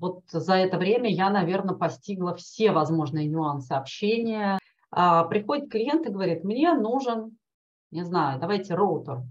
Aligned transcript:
вот 0.00 0.22
за 0.28 0.54
это 0.54 0.78
время 0.78 1.10
я, 1.10 1.30
наверное, 1.30 1.74
постигла 1.74 2.34
все 2.34 2.72
возможные 2.72 3.26
нюансы 3.26 3.72
общения. 3.72 4.58
А, 4.90 5.24
приходит 5.24 5.70
клиент 5.70 6.06
и 6.06 6.12
говорит, 6.12 6.44
мне 6.44 6.72
нужен, 6.74 7.36
не 7.90 8.04
знаю, 8.04 8.40
давайте 8.40 8.74
роутер. 8.74 9.22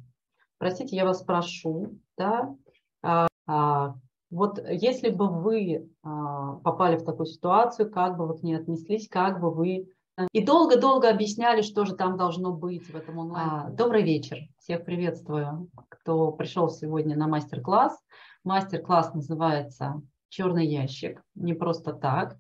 Простите, 0.58 0.96
я 0.96 1.06
вас 1.06 1.22
прошу, 1.22 2.00
да, 2.18 2.56
а, 3.04 3.28
а, 3.48 3.96
вот 4.32 4.60
если 4.68 5.10
бы 5.10 5.28
вы 5.28 5.90
попали 6.02 6.98
в 6.98 7.06
такую 7.06 7.28
ситуацию, 7.28 7.92
как 7.92 8.18
бы 8.18 8.28
вы 8.28 8.38
к 8.38 8.44
ней 8.44 8.56
отнеслись, 8.56 9.08
как 9.08 9.40
бы 9.40 9.52
вы... 9.52 9.88
И 10.32 10.44
долго-долго 10.44 11.10
объясняли, 11.10 11.62
что 11.62 11.86
же 11.86 11.96
там 11.96 12.18
должно 12.18 12.52
быть 12.52 12.90
в 12.90 12.96
этом 12.96 13.20
онлайн. 13.20 13.76
Добрый 13.76 14.02
вечер, 14.02 14.38
всех 14.58 14.84
приветствую, 14.84 15.70
кто 15.90 16.32
пришел 16.32 16.70
сегодня 16.70 17.16
на 17.16 17.28
мастер-класс. 17.28 17.98
Мастер-класс 18.44 19.14
называется 19.14 20.02
«Черный 20.30 20.68
ящик», 20.68 21.22
не 21.36 21.54
просто 21.54 21.94
так, 21.94 22.38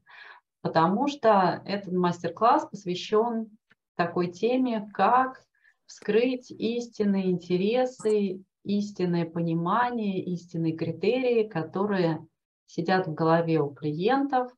потому 0.61 1.07
что 1.07 1.61
этот 1.65 1.93
мастер-класс 1.93 2.67
посвящен 2.69 3.57
такой 3.95 4.31
теме, 4.31 4.89
как 4.93 5.43
вскрыть 5.85 6.51
истинные 6.51 7.31
интересы 7.31 8.43
истинное 8.65 9.25
понимание, 9.25 10.21
истинные 10.23 10.75
критерии, 10.75 11.47
которые 11.47 12.25
сидят 12.65 13.07
в 13.07 13.13
голове 13.13 13.61
у 13.61 13.69
клиентов, 13.69 14.51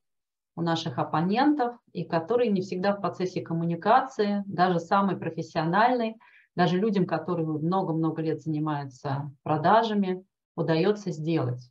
у 0.55 0.61
наших 0.61 0.97
оппонентов, 0.97 1.75
и 1.91 2.03
которые 2.03 2.49
не 2.49 2.61
всегда 2.61 2.95
в 2.95 3.01
процессе 3.01 3.41
коммуникации, 3.41 4.43
даже 4.47 4.79
самый 4.79 5.17
профессиональный, 5.17 6.15
даже 6.55 6.79
людям, 6.79 7.05
которые 7.05 7.45
много-много 7.45 8.21
лет 8.21 8.41
занимаются 8.41 9.29
продажами, 9.43 10.23
удается 10.55 11.11
сделать. 11.11 11.69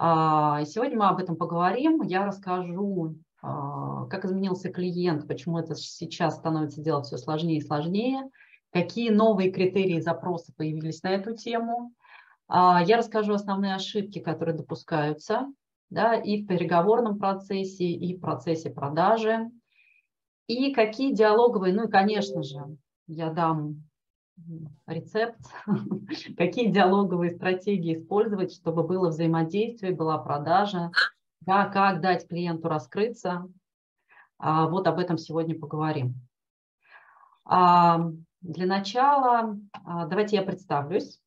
А, 0.00 0.64
сегодня 0.64 0.96
мы 0.96 1.08
об 1.08 1.18
этом 1.18 1.36
поговорим. 1.36 2.02
Я 2.02 2.24
расскажу, 2.24 3.16
а, 3.42 4.06
как 4.06 4.24
изменился 4.24 4.70
клиент, 4.70 5.26
почему 5.26 5.58
это 5.58 5.74
сейчас 5.74 6.36
становится 6.36 6.80
делать 6.82 7.06
все 7.06 7.16
сложнее 7.16 7.58
и 7.58 7.62
сложнее– 7.62 8.22
какие 8.72 9.10
новые 9.10 9.50
критерии 9.50 10.00
запроса 10.00 10.52
появились 10.56 11.02
на 11.02 11.08
эту 11.08 11.34
тему. 11.34 11.92
А, 12.48 12.82
я 12.82 12.98
расскажу 12.98 13.34
основные 13.34 13.74
ошибки, 13.74 14.18
которые 14.18 14.56
допускаются 14.56 15.46
да, 15.90 16.14
и 16.14 16.42
в 16.42 16.46
переговорном 16.46 17.18
процессе, 17.18 17.84
и 17.84 18.16
в 18.16 18.20
процессе 18.20 18.70
продажи, 18.70 19.50
и 20.46 20.72
какие 20.74 21.14
диалоговые, 21.14 21.74
ну 21.74 21.88
и, 21.88 21.90
конечно 21.90 22.42
же, 22.42 22.58
я 23.06 23.30
дам 23.30 23.87
рецепт, 24.86 25.38
какие 26.36 26.70
диалоговые 26.70 27.30
стратегии 27.30 27.94
использовать, 27.94 28.52
чтобы 28.52 28.82
было 28.82 29.08
взаимодействие, 29.08 29.94
была 29.94 30.18
продажа, 30.18 30.90
да, 31.40 31.66
как 31.66 32.00
дать 32.00 32.28
клиенту 32.28 32.68
раскрыться. 32.68 33.48
А, 34.38 34.68
вот 34.68 34.86
об 34.86 34.98
этом 34.98 35.18
сегодня 35.18 35.58
поговорим. 35.58 36.14
Для 38.40 38.66
начала 38.66 39.58
а, 39.84 40.06
давайте 40.06 40.36
я 40.36 40.42
представлюсь. 40.42 41.20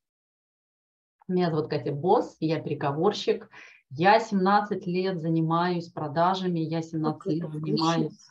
Меня 1.28 1.50
зовут 1.50 1.70
Катя 1.70 1.92
Босс, 1.92 2.38
я 2.40 2.60
переговорщик. 2.62 3.50
Я 3.90 4.20
17 4.20 4.88
лет 4.88 5.20
занимаюсь 5.20 5.90
продажами, 5.90 6.60
я 6.60 6.82
17 6.82 7.26
лет 7.34 7.52
занимаюсь 7.52 8.30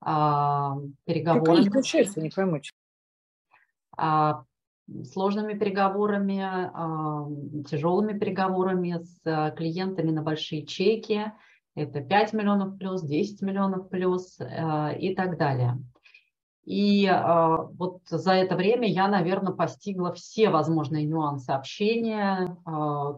а, 0.00 0.76
переговорами. 1.04 1.64
Как 1.64 1.74
не 2.20 2.30
пойму. 2.30 2.60
А, 3.96 4.44
сложными 5.04 5.54
переговорами, 5.54 6.40
а, 6.42 7.26
тяжелыми 7.68 8.18
переговорами 8.18 8.98
с 9.02 9.52
клиентами 9.56 10.10
на 10.10 10.22
большие 10.22 10.66
чеки. 10.66 11.32
Это 11.74 12.00
5 12.00 12.32
миллионов 12.32 12.78
плюс, 12.78 13.02
10 13.02 13.42
миллионов 13.42 13.88
плюс 13.88 14.38
а, 14.40 14.92
и 14.92 15.14
так 15.14 15.38
далее. 15.38 15.78
И 16.66 17.06
вот 17.74 18.00
за 18.06 18.32
это 18.32 18.56
время 18.56 18.88
я, 18.88 19.06
наверное, 19.06 19.52
постигла 19.52 20.14
все 20.14 20.48
возможные 20.48 21.04
нюансы 21.04 21.50
общения, 21.50 22.56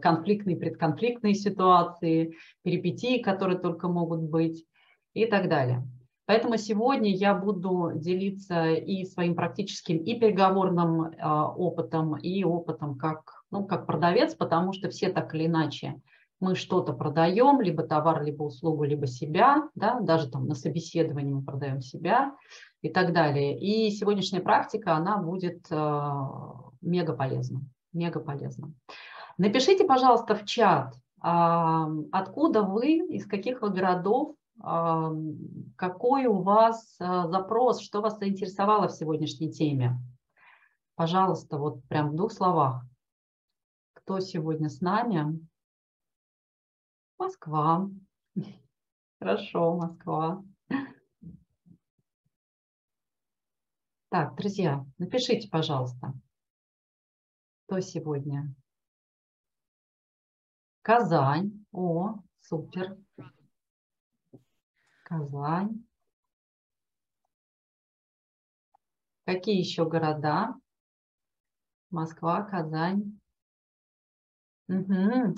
конфликтные, 0.01 0.57
предконфликтные 0.57 1.33
ситуации, 1.33 2.35
перипетии, 2.63 3.21
которые 3.21 3.57
только 3.57 3.87
могут 3.87 4.19
быть 4.19 4.65
и 5.13 5.27
так 5.27 5.47
далее. 5.47 5.87
Поэтому 6.27 6.57
сегодня 6.57 7.09
я 7.15 7.33
буду 7.33 7.93
делиться 7.95 8.73
и 8.73 9.05
своим 9.05 9.33
практическим, 9.33 9.97
и 9.97 10.19
переговорным 10.19 11.03
э, 11.03 11.25
опытом, 11.25 12.17
и 12.17 12.43
опытом 12.43 12.97
как, 12.97 13.43
ну, 13.49 13.65
как 13.65 13.87
продавец, 13.87 14.35
потому 14.35 14.73
что 14.73 14.89
все 14.89 15.07
так 15.07 15.33
или 15.33 15.45
иначе 15.45 16.01
мы 16.41 16.55
что-то 16.55 16.91
продаем, 16.91 17.61
либо 17.61 17.81
товар, 17.83 18.23
либо 18.23 18.43
услугу, 18.43 18.83
либо 18.83 19.07
себя, 19.07 19.69
да, 19.73 20.01
даже 20.01 20.29
там 20.29 20.47
на 20.47 20.53
собеседовании 20.53 21.33
мы 21.33 21.43
продаем 21.43 21.79
себя 21.79 22.35
и 22.81 22.89
так 22.89 23.13
далее. 23.13 23.57
И 23.57 23.89
сегодняшняя 23.91 24.41
практика, 24.41 24.95
она 24.95 25.17
будет 25.19 25.65
э, 25.71 26.11
мега 26.81 27.13
полезна, 27.13 27.61
мега 27.93 28.19
полезна. 28.19 28.73
Напишите, 29.37 29.85
пожалуйста, 29.85 30.35
в 30.35 30.43
чат, 30.43 30.93
откуда 31.21 32.63
вы, 32.63 32.97
из 33.15 33.25
каких 33.25 33.61
вы 33.61 33.69
городов, 33.69 34.35
какой 34.59 36.25
у 36.25 36.41
вас 36.41 36.95
э, 36.99 37.05
запрос, 37.27 37.79
что 37.81 38.01
вас 38.01 38.17
заинтересовало 38.17 38.87
в 38.87 38.93
сегодняшней 38.93 39.51
теме. 39.51 39.99
Пожалуйста, 40.95 41.57
вот 41.57 41.83
прям 41.85 42.09
в 42.09 42.15
двух 42.15 42.31
словах. 42.31 42.83
Кто 43.93 44.19
сегодня 44.19 44.69
с 44.69 44.81
нами? 44.81 45.39
Москва. 47.19 47.89
Хорошо, 49.19 49.75
Москва. 49.75 50.43
Так, 54.09 54.35
друзья, 54.35 54.85
напишите, 54.97 55.49
пожалуйста, 55.49 56.13
кто 57.65 57.81
сегодня? 57.81 58.55
Казань. 60.81 61.65
О, 61.73 62.19
супер. 62.39 62.97
Казань. 65.07 65.85
Какие 69.25 69.57
еще 69.59 69.85
города? 69.85 70.53
Москва, 71.91 72.43
Казань. 72.43 73.17
Угу. 74.67 75.35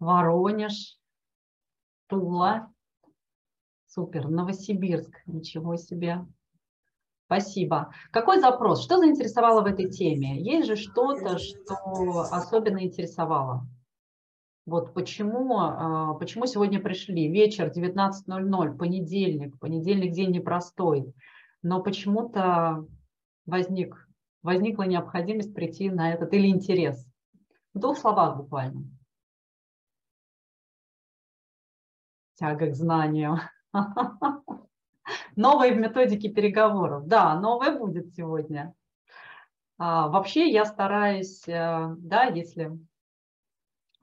Воронеж, 0.00 0.98
Тула. 2.08 2.70
Супер. 3.86 4.28
Новосибирск. 4.28 5.22
Ничего 5.24 5.76
себе. 5.76 6.26
Спасибо. 7.24 7.94
Какой 8.10 8.38
запрос? 8.38 8.84
Что 8.84 8.98
заинтересовало 8.98 9.62
в 9.62 9.66
этой 9.66 9.88
теме? 9.88 10.42
Есть 10.42 10.66
же 10.66 10.76
что-то, 10.76 11.38
что 11.38 12.20
особенно 12.30 12.84
интересовало? 12.84 13.66
Вот 14.66 14.94
почему, 14.94 15.58
а, 15.60 16.14
почему 16.14 16.46
сегодня 16.46 16.80
пришли? 16.80 17.28
Вечер 17.28 17.68
19.00, 17.70 18.76
понедельник. 18.76 19.58
Понедельник 19.60 20.12
день 20.12 20.32
непростой. 20.32 21.14
Но 21.62 21.80
почему-то 21.80 22.84
возник, 23.46 24.08
возникла 24.42 24.82
необходимость 24.82 25.54
прийти 25.54 25.88
на 25.88 26.12
этот 26.12 26.34
или 26.34 26.48
интерес. 26.48 27.06
В 27.74 27.78
двух 27.78 27.96
словах 27.96 28.38
буквально. 28.38 28.82
Тяга 32.34 32.66
к 32.66 32.74
знаниям. 32.74 33.38
Новое 35.36 35.74
в 35.74 35.78
методике 35.78 36.28
переговоров. 36.28 37.06
Да, 37.06 37.38
новое 37.38 37.78
будет 37.78 38.12
сегодня. 38.14 38.74
А, 39.78 40.08
вообще 40.08 40.50
я 40.50 40.64
стараюсь, 40.64 41.46
э, 41.46 41.94
да, 41.98 42.24
если 42.24 42.76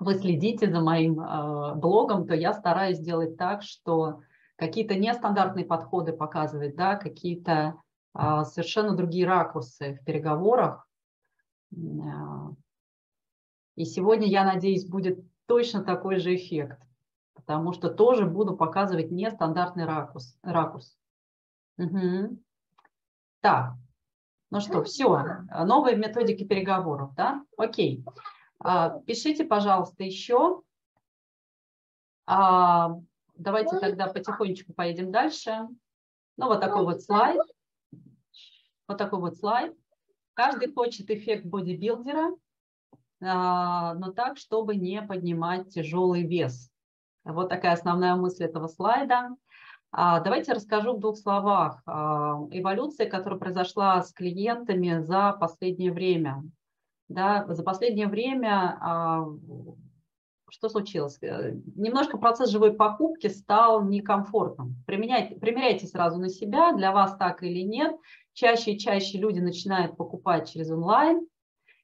вы 0.04 0.16
следите 0.16 0.70
за 0.70 0.82
моим 0.82 1.20
э, 1.20 1.76
блогом, 1.76 2.28
то 2.28 2.36
я 2.36 2.54
стараюсь 2.54 2.98
сделать 2.98 3.38
так, 3.38 3.64
что 3.64 4.22
какие-то 4.56 4.96
нестандартные 4.96 5.66
подходы 5.66 6.14
показывать, 6.14 6.76
да, 6.76 6.96
какие-то 6.96 7.76
э, 8.14 8.44
совершенно 8.44 8.96
другие 8.96 9.26
ракурсы 9.26 10.00
в 10.00 10.06
переговорах. 10.06 10.88
Э, 11.72 11.78
и 13.76 13.86
сегодня, 13.86 14.28
я 14.28 14.46
надеюсь, 14.46 14.86
будет 14.86 15.20
точно 15.48 15.84
такой 15.84 16.18
же 16.18 16.36
эффект, 16.36 16.82
потому 17.34 17.74
что 17.74 17.90
тоже 17.90 18.26
буду 18.26 18.56
показывать 18.56 19.12
нестандартный 19.12 19.86
ракурс. 19.86 20.38
ракурс. 20.44 20.96
Угу. 21.78 22.38
Так, 23.42 23.74
ну 24.52 24.60
что, 24.60 24.84
все, 24.84 25.46
новые 25.66 25.98
методики 25.98 26.46
переговоров, 26.46 27.16
да? 27.16 27.44
Окей. 27.58 28.06
А, 28.64 29.00
пишите, 29.02 29.44
пожалуйста, 29.44 30.04
еще. 30.04 30.62
А, 32.26 32.96
давайте 33.36 33.78
тогда 33.80 34.08
потихонечку 34.08 34.74
поедем 34.74 35.12
дальше. 35.12 35.68
Ну, 36.38 36.48
вот 36.48 36.62
такой 36.62 36.84
вот 36.84 37.02
слайд. 37.02 37.42
Вот 38.88 38.98
такой 38.98 39.20
вот 39.20 39.38
слайд. 39.38 39.78
Каждый 40.34 40.74
хочет 40.74 41.12
эффект 41.12 41.46
бодибилдера, 41.46 42.32
а, 43.22 43.94
но 43.96 44.12
так, 44.14 44.38
чтобы 44.38 44.76
не 44.76 45.02
поднимать 45.02 45.70
тяжелый 45.70 46.24
вес. 46.24 46.72
Вот 47.26 47.50
такая 47.50 47.74
основная 47.74 48.16
мысль 48.16 48.46
этого 48.46 48.68
слайда. 48.68 49.30
Давайте 49.92 50.54
расскажу 50.54 50.94
в 50.96 51.00
двух 51.00 51.18
словах. 51.18 51.84
Эволюция, 51.86 53.08
которая 53.08 53.40
произошла 53.40 54.02
с 54.02 54.12
клиентами 54.12 55.00
за 55.00 55.34
последнее 55.34 55.92
время. 55.92 56.44
Да, 57.14 57.46
за 57.48 57.62
последнее 57.62 58.08
время 58.08 58.76
а, 58.82 59.28
что 60.50 60.68
случилось? 60.68 61.20
Э, 61.22 61.54
немножко 61.76 62.18
процесс 62.18 62.50
живой 62.50 62.74
покупки 62.74 63.28
стал 63.28 63.84
некомфортным. 63.84 64.76
Применяйте, 64.88 65.36
примеряйте 65.36 65.86
сразу 65.86 66.20
на 66.20 66.30
себя, 66.30 66.74
для 66.74 66.92
вас 66.92 67.16
так 67.18 67.44
или 67.44 67.62
нет. 67.62 67.96
Чаще 68.34 68.72
и 68.74 68.80
чаще 68.80 69.20
люди 69.20 69.40
начинают 69.40 69.96
покупать 69.96 70.50
через 70.50 70.72
онлайн. 70.72 71.28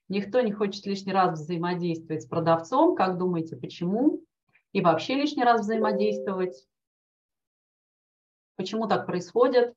Никто 0.08 0.40
не 0.40 0.50
хочет 0.50 0.84
лишний 0.86 1.12
раз 1.12 1.38
взаимодействовать 1.38 2.24
с 2.24 2.26
продавцом. 2.26 2.96
Как 2.96 3.16
думаете, 3.16 3.56
почему? 3.56 4.20
И 4.72 4.80
вообще 4.80 5.14
лишний 5.14 5.44
раз 5.44 5.60
взаимодействовать. 5.60 6.66
Почему 8.56 8.88
так 8.88 9.06
происходит? 9.06 9.74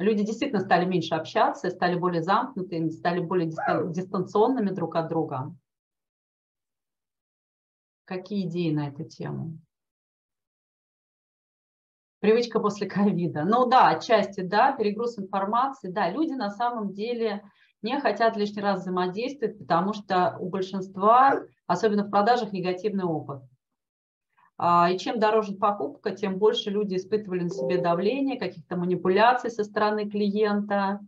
Люди 0.00 0.24
действительно 0.24 0.60
стали 0.60 0.86
меньше 0.86 1.14
общаться, 1.14 1.68
стали 1.68 1.94
более 1.94 2.22
замкнутыми, 2.22 2.88
стали 2.88 3.20
более 3.20 3.48
дистанционными 3.48 4.70
друг 4.70 4.96
от 4.96 5.08
друга. 5.08 5.54
Какие 8.06 8.48
идеи 8.48 8.72
на 8.72 8.88
эту 8.88 9.04
тему? 9.04 9.58
Привычка 12.20 12.60
после 12.60 12.88
ковида. 12.88 13.44
Ну 13.44 13.68
да, 13.68 13.90
отчасти 13.90 14.40
да, 14.40 14.72
перегруз 14.72 15.18
информации. 15.18 15.90
Да, 15.90 16.08
люди 16.08 16.32
на 16.32 16.48
самом 16.48 16.94
деле 16.94 17.42
не 17.82 18.00
хотят 18.00 18.38
лишний 18.38 18.62
раз 18.62 18.80
взаимодействовать, 18.80 19.58
потому 19.58 19.92
что 19.92 20.34
у 20.40 20.48
большинства, 20.48 21.42
особенно 21.66 22.04
в 22.04 22.10
продажах, 22.10 22.52
негативный 22.52 23.04
опыт. 23.04 23.42
А, 24.62 24.90
и 24.90 24.98
чем 24.98 25.18
дороже 25.18 25.54
покупка, 25.54 26.10
тем 26.10 26.36
больше 26.36 26.68
люди 26.68 26.96
испытывали 26.96 27.44
на 27.44 27.48
себе 27.48 27.78
давление, 27.78 28.38
каких-то 28.38 28.76
манипуляций 28.76 29.50
со 29.50 29.64
стороны 29.64 30.06
клиента. 30.06 31.00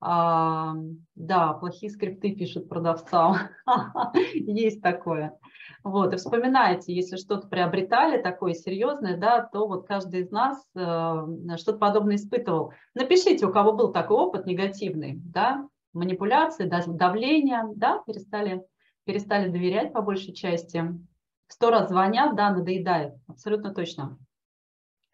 А, 0.00 0.72
да, 1.14 1.52
плохие 1.52 1.92
скрипты 1.92 2.34
пишут 2.34 2.66
продавцам. 2.66 3.36
Есть 4.32 4.80
такое. 4.80 5.38
Вот, 5.82 6.14
и 6.14 6.16
вспоминайте, 6.16 6.94
если 6.94 7.16
что-то 7.16 7.46
приобретали 7.46 8.22
такое 8.22 8.54
серьезное, 8.54 9.18
да, 9.18 9.42
то 9.52 9.68
вот 9.68 9.86
каждый 9.86 10.20
из 10.20 10.30
нас 10.30 10.64
э, 10.74 11.56
что-то 11.58 11.76
подобное 11.76 12.16
испытывал. 12.16 12.72
Напишите, 12.94 13.44
у 13.44 13.52
кого 13.52 13.74
был 13.74 13.92
такой 13.92 14.16
опыт 14.16 14.46
негативный, 14.46 15.20
да, 15.22 15.68
манипуляции, 15.92 16.64
давление, 16.86 17.64
да, 17.76 18.02
перестали, 18.06 18.62
перестали 19.04 19.50
доверять 19.50 19.92
по 19.92 20.00
большей 20.00 20.32
части 20.32 20.90
сто 21.54 21.70
раз 21.70 21.88
звонят, 21.88 22.34
да, 22.34 22.50
надоедает, 22.50 23.14
абсолютно 23.28 23.72
точно. 23.72 24.18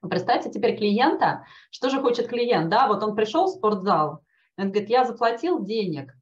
Представьте 0.01 0.51
теперь 0.51 0.79
клиента, 0.79 1.45
что 1.71 1.91
же 1.91 2.01
хочет 2.01 2.29
клиент, 2.29 2.71
да, 2.71 2.89
вот 2.89 3.03
он 3.03 3.15
пришел 3.15 3.45
в 3.45 3.51
спортзал, 3.51 4.25
он 4.57 4.71
говорит, 4.71 4.89
я 4.89 5.05
заплатил 5.05 5.63
денег, 5.63 6.15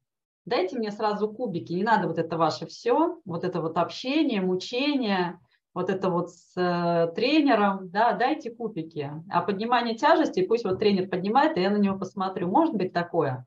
дайте 0.44 0.76
мне 0.76 0.91
сразу 0.91 1.32
кубики, 1.32 1.73
не 1.73 1.85
надо 1.85 2.09
вот 2.09 2.19
это 2.19 2.37
ваше 2.37 2.67
все, 2.67 3.20
вот 3.25 3.44
это 3.44 3.61
вот 3.61 3.79
общение, 3.79 4.41
мучение, 4.41 5.38
вот 5.73 5.88
это 5.88 6.11
вот 6.11 6.31
с 6.31 6.53
э, 6.56 7.12
тренером, 7.15 7.88
да, 7.91 8.12
дайте 8.15 8.50
кубики. 8.50 9.12
А 9.31 9.43
поднимание 9.43 9.94
тяжести, 9.94 10.44
пусть 10.44 10.65
вот 10.65 10.81
тренер 10.81 11.09
поднимает, 11.09 11.56
и 11.56 11.61
я 11.61 11.70
на 11.70 11.76
него 11.76 11.97
посмотрю, 11.97 12.49
может 12.49 12.75
быть 12.75 12.93
такое. 12.93 13.47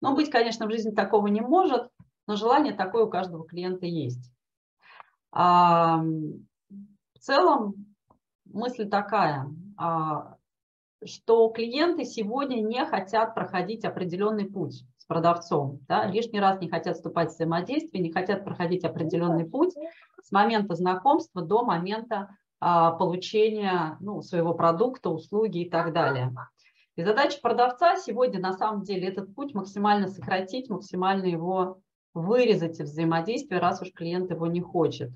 Но 0.00 0.14
быть, 0.14 0.30
конечно, 0.30 0.66
в 0.66 0.70
жизни 0.70 0.92
такого 0.92 1.26
не 1.26 1.40
может, 1.40 1.88
но 2.28 2.36
желание 2.36 2.72
такое 2.72 3.06
у 3.06 3.10
каждого 3.10 3.44
клиента 3.44 3.86
есть. 3.86 4.31
В 5.32 7.20
целом 7.20 7.74
мысль 8.44 8.88
такая, 8.88 9.48
а, 9.76 10.36
что 11.04 11.48
клиенты 11.48 12.04
сегодня 12.04 12.60
не 12.60 12.84
хотят 12.84 13.34
проходить 13.34 13.84
определенный 13.84 14.44
путь 14.44 14.84
с 14.98 15.06
продавцом, 15.06 15.80
да, 15.88 16.06
лишний 16.06 16.40
раз 16.40 16.60
не 16.60 16.68
хотят 16.68 16.96
вступать 16.96 17.30
в 17.30 17.34
взаимодействие, 17.34 18.02
не 18.02 18.12
хотят 18.12 18.44
проходить 18.44 18.84
определенный 18.84 19.44
путь 19.44 19.74
с 20.22 20.30
момента 20.30 20.74
знакомства 20.74 21.42
до 21.42 21.64
момента 21.64 22.36
а, 22.60 22.92
получения 22.92 23.96
ну, 24.00 24.22
своего 24.22 24.54
продукта, 24.54 25.10
услуги 25.10 25.62
и 25.62 25.70
так 25.70 25.92
далее. 25.92 26.32
И 26.94 27.02
задача 27.02 27.40
продавца 27.40 27.96
сегодня 27.96 28.38
на 28.38 28.52
самом 28.52 28.82
деле 28.82 29.08
этот 29.08 29.34
путь 29.34 29.54
максимально 29.54 30.08
сократить, 30.08 30.68
максимально 30.68 31.24
его 31.24 31.80
вырезать 32.14 32.80
из 32.80 32.90
взаимодействия, 32.90 33.58
раз 33.58 33.82
уж 33.82 33.92
клиент 33.92 34.30
его 34.30 34.46
не 34.46 34.60
хочет. 34.60 35.10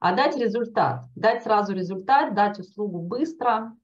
А 0.00 0.14
дать 0.14 0.36
результат, 0.36 1.04
дать 1.16 1.42
сразу 1.42 1.74
результат, 1.74 2.34
дать 2.34 2.58
услугу 2.58 3.00
быстро, 3.00 3.76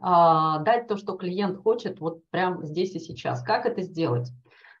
а, 0.00 0.58
дать 0.60 0.88
то, 0.88 0.96
что 0.96 1.16
клиент 1.16 1.58
хочет 1.62 2.00
вот 2.00 2.28
прямо 2.30 2.64
здесь 2.64 2.94
и 2.94 2.98
сейчас. 2.98 3.42
Как 3.42 3.66
это 3.66 3.82
сделать? 3.82 4.30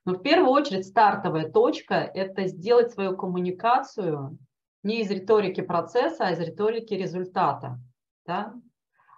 Ну, 0.04 0.14
в 0.14 0.22
первую 0.22 0.50
очередь 0.50 0.86
стартовая 0.86 1.50
точка– 1.50 1.94
это 2.14 2.46
сделать 2.46 2.92
свою 2.92 3.16
коммуникацию 3.16 4.38
не 4.82 5.02
из 5.02 5.10
риторики 5.10 5.60
процесса, 5.60 6.26
а 6.26 6.30
из 6.30 6.40
риторики 6.40 6.94
результата. 6.94 7.78
Да? 8.26 8.54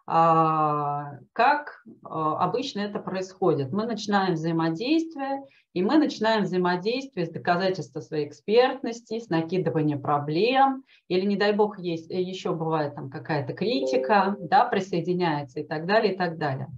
А, 0.06 1.19
как 1.32 1.82
а, 2.05 2.44
обычно 2.44 2.81
это 2.81 2.99
происходит? 2.99 3.73
Мы 3.73 3.87
начинаем 3.87 4.35
взаимодействие, 4.35 5.43
и 5.73 5.82
мы 5.82 5.99
начинаем 5.99 6.44
взаимодействие 6.44 7.26
с 7.26 7.31
доказательства 7.31 8.00
своей 8.00 8.26
экспертности, 8.26 9.20
с 9.20 9.29
накидывания 9.29 9.99
проблем, 9.99 10.85
или, 11.08 11.25
не 11.25 11.37
дай 11.37 11.52
бог, 11.52 11.79
есть, 11.79 12.11
э, 12.11 12.20
еще 12.20 12.55
бывает 12.55 12.94
там 12.94 13.08
какая-то 13.08 13.52
критика, 13.52 14.37
да, 14.41 14.64
присоединяется 14.64 15.61
и 15.61 15.64
так 15.64 15.87
далее, 15.87 16.14
и 16.14 16.17
так 16.17 16.38
далее. 16.38 16.69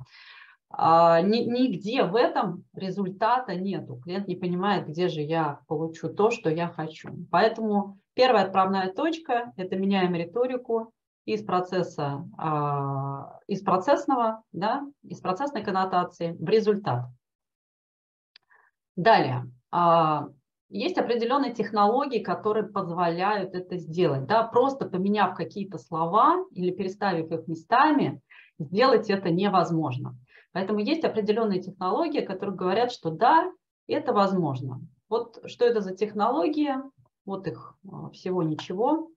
А, 0.74 1.20
нигде 1.20 2.04
в 2.04 2.16
этом 2.16 2.64
результата 2.74 3.54
нету. 3.54 3.96
Клиент 3.96 4.26
не 4.26 4.36
понимает, 4.36 4.88
где 4.88 5.08
же 5.08 5.20
я 5.20 5.60
получу 5.68 6.08
то, 6.08 6.30
что 6.30 6.50
я 6.50 6.68
хочу. 6.68 7.10
Поэтому 7.30 7.98
первая 8.14 8.44
отправная 8.44 8.90
точка– 8.90 9.52
это 9.56 9.76
меняем 9.76 10.14
риторику, 10.14 10.92
из 11.24 11.44
процесса, 11.44 12.28
а, 12.36 13.38
из 13.46 13.62
процессного, 13.62 14.42
да, 14.52 14.82
из 15.02 15.20
процессной 15.20 15.62
коннотации 15.62 16.32
в 16.32 16.48
результат. 16.48 17.04
Далее. 18.96 19.50
А, 19.70 20.28
есть 20.68 20.98
определенные 20.98 21.52
технологии, 21.52 22.22
которые 22.22 22.64
позволяют 22.64 23.54
это 23.54 23.76
сделать. 23.76 24.26
Да, 24.26 24.42
просто 24.44 24.88
поменяв 24.88 25.36
какие-то 25.36 25.78
слова 25.78 26.44
или 26.50 26.70
переставив 26.70 27.30
их 27.30 27.46
местами, 27.46 28.20
сделать 28.58 29.10
это 29.10 29.30
невозможно. 29.30 30.16
Поэтому 30.52 30.80
есть 30.80 31.04
определенные 31.04 31.62
технологии, 31.62 32.20
которые 32.20 32.56
говорят, 32.56 32.90
что 32.90 33.10
да, 33.10 33.50
это 33.86 34.12
возможно. 34.12 34.80
Вот 35.08 35.40
что 35.46 35.64
это 35.64 35.80
за 35.80 35.94
технологии? 35.94 36.74
Вот 37.24 37.46
их 37.46 37.76
а, 37.90 38.10
всего 38.10 38.42
ничего 38.42 39.08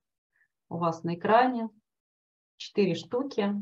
у 0.69 0.77
вас 0.77 1.03
на 1.03 1.15
экране 1.15 1.69
четыре 2.57 2.95
штуки, 2.95 3.53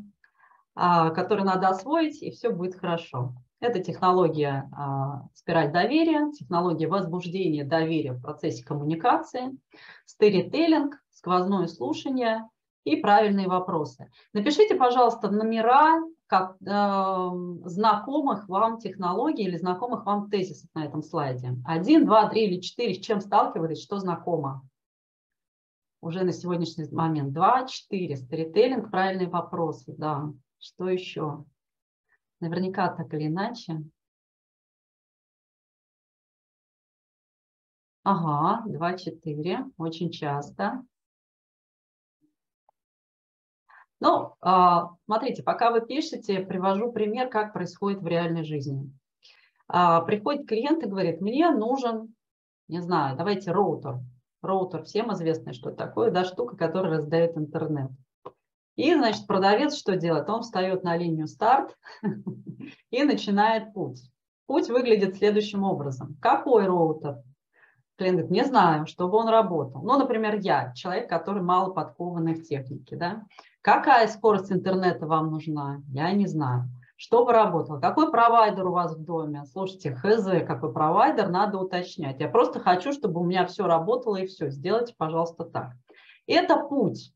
а, 0.76 1.12
которые 1.12 1.46
надо 1.46 1.68
освоить, 1.70 2.22
и 2.22 2.32
все 2.32 2.50
будет 2.50 2.76
хорошо. 2.76 3.34
Это 3.60 3.80
технология 3.80 4.70
а, 4.76 5.28
спираль 5.34 5.72
доверия, 5.72 6.32
технология 6.32 6.88
возбуждения 6.88 7.64
доверия 7.64 8.14
в 8.14 8.22
процессе 8.22 8.64
коммуникации, 8.66 9.58
стерителлинг, 10.06 10.96
сквозное 11.12 11.68
слушание 11.68 12.48
и 12.84 12.98
правильные 12.98 13.48
вопросы. 13.48 14.10
Напишите, 14.34 14.76
пожалуйста, 14.76 15.30
номера 15.30 16.02
как, 16.28 16.58
э, 16.62 17.30
знакомых 17.66 18.50
вам 18.50 18.80
технологий 18.80 19.44
или 19.44 19.56
знакомых 19.56 20.06
вам 20.06 20.30
тезисов 20.30 20.70
на 20.74 20.86
этом 20.86 21.04
слайде. 21.04 21.56
Один, 21.64 22.06
два, 22.06 22.28
три 22.28 22.46
или 22.46 22.60
четыре, 22.60 22.96
с 22.96 23.00
чем 23.00 23.22
сталкивались, 23.22 23.84
что 23.84 24.00
знакомо 24.00 24.68
уже 26.04 26.24
на 26.24 26.34
сегодняшний 26.34 26.86
момент. 26.92 27.34
Два, 27.34 27.66
четыре. 27.66 28.18
Сторителлинг, 28.18 28.92
правильные 28.92 29.30
вопросы, 29.30 29.96
да. 29.98 30.32
Что 30.60 30.90
еще? 30.90 31.46
Наверняка 32.42 32.94
так 32.94 33.14
или 33.14 33.28
иначе. 33.28 33.82
Ага, 38.04 38.64
два, 38.68 38.98
четыре. 38.98 39.66
Очень 39.78 40.12
часто. 40.12 40.84
Ну, 44.02 44.36
а, 44.42 44.90
смотрите, 45.06 45.42
пока 45.42 45.72
вы 45.72 45.86
пишете, 45.86 46.42
привожу 46.42 46.92
пример, 46.92 47.30
как 47.30 47.54
происходит 47.54 48.02
в 48.02 48.08
реальной 48.08 48.44
жизни. 48.44 48.92
А, 49.70 50.02
приходит 50.02 50.50
клиент 50.50 50.84
и 50.84 50.90
говорит, 50.90 51.22
мне 51.22 51.50
нужен, 51.52 52.14
не 52.68 52.82
знаю, 52.82 53.16
давайте 53.16 53.52
роутер 53.52 54.02
роутер, 54.44 54.84
всем 54.84 55.14
известно, 55.14 55.54
что 55.54 55.72
такое, 55.72 56.12
да, 56.12 56.24
штука, 56.24 56.56
которая 56.56 56.98
раздает 56.98 57.38
интернет. 57.38 57.92
И, 58.76 58.94
значит, 58.94 59.28
продавец 59.28 59.76
что 59.76 59.96
делает? 59.96 60.30
Он 60.30 60.42
встает 60.42 60.84
на 60.84 60.98
линию 60.98 61.28
старт 61.28 61.78
и 62.90 63.04
начинает 63.04 63.74
путь. 63.74 64.02
Путь 64.48 64.70
выглядит 64.70 65.16
следующим 65.16 65.64
образом. 65.64 66.18
Какой 66.22 66.66
роутер? 66.66 67.22
Клиент 67.96 68.18
говорит, 68.18 68.32
не 68.32 68.44
знаю, 68.44 68.88
чтобы 68.88 69.18
он 69.18 69.30
работал. 69.30 69.84
Ну, 69.84 69.98
например, 69.98 70.40
я, 70.40 70.74
человек, 70.74 71.08
который 71.08 71.44
мало 71.44 71.72
подкованный 71.72 72.34
в 72.34 72.44
технике, 72.44 72.96
да. 72.96 73.24
Какая 73.62 74.08
скорость 74.08 74.52
интернета 74.52 75.06
вам 75.06 75.30
нужна? 75.30 75.82
Я 75.90 76.12
не 76.12 76.26
знаю. 76.26 76.70
Что 77.04 77.26
вы 77.26 77.34
работало? 77.34 77.82
Какой 77.82 78.10
провайдер 78.10 78.66
у 78.66 78.72
вас 78.72 78.96
в 78.96 79.04
доме? 79.04 79.44
Слушайте, 79.52 79.94
хз, 79.94 80.24
какой 80.48 80.72
провайдер, 80.72 81.28
надо 81.28 81.58
уточнять. 81.58 82.22
Я 82.22 82.30
просто 82.30 82.62
хочу, 82.62 82.94
чтобы 82.94 83.20
у 83.20 83.26
меня 83.26 83.46
все 83.46 83.68
работало 83.68 84.16
и 84.16 84.26
все. 84.26 84.50
Сделайте, 84.50 84.96
пожалуйста, 84.98 85.44
так. 85.44 85.74
Это 86.28 86.56
путь. 86.56 87.14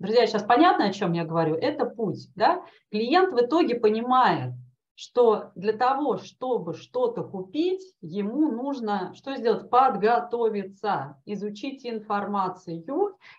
Друзья, 0.00 0.26
сейчас 0.26 0.42
понятно, 0.42 0.86
о 0.86 0.92
чем 0.92 1.12
я 1.12 1.24
говорю? 1.24 1.54
Это 1.54 1.86
путь. 1.86 2.28
Да? 2.34 2.64
Клиент 2.90 3.32
в 3.32 3.36
итоге 3.36 3.76
понимает, 3.76 4.54
что 4.96 5.52
для 5.54 5.74
того, 5.74 6.16
чтобы 6.16 6.74
что-то 6.74 7.22
купить, 7.22 7.94
ему 8.00 8.50
нужно 8.50 9.14
что 9.14 9.36
сделать? 9.36 9.70
Подготовиться, 9.70 11.22
изучить 11.24 11.86
информацию 11.86 12.84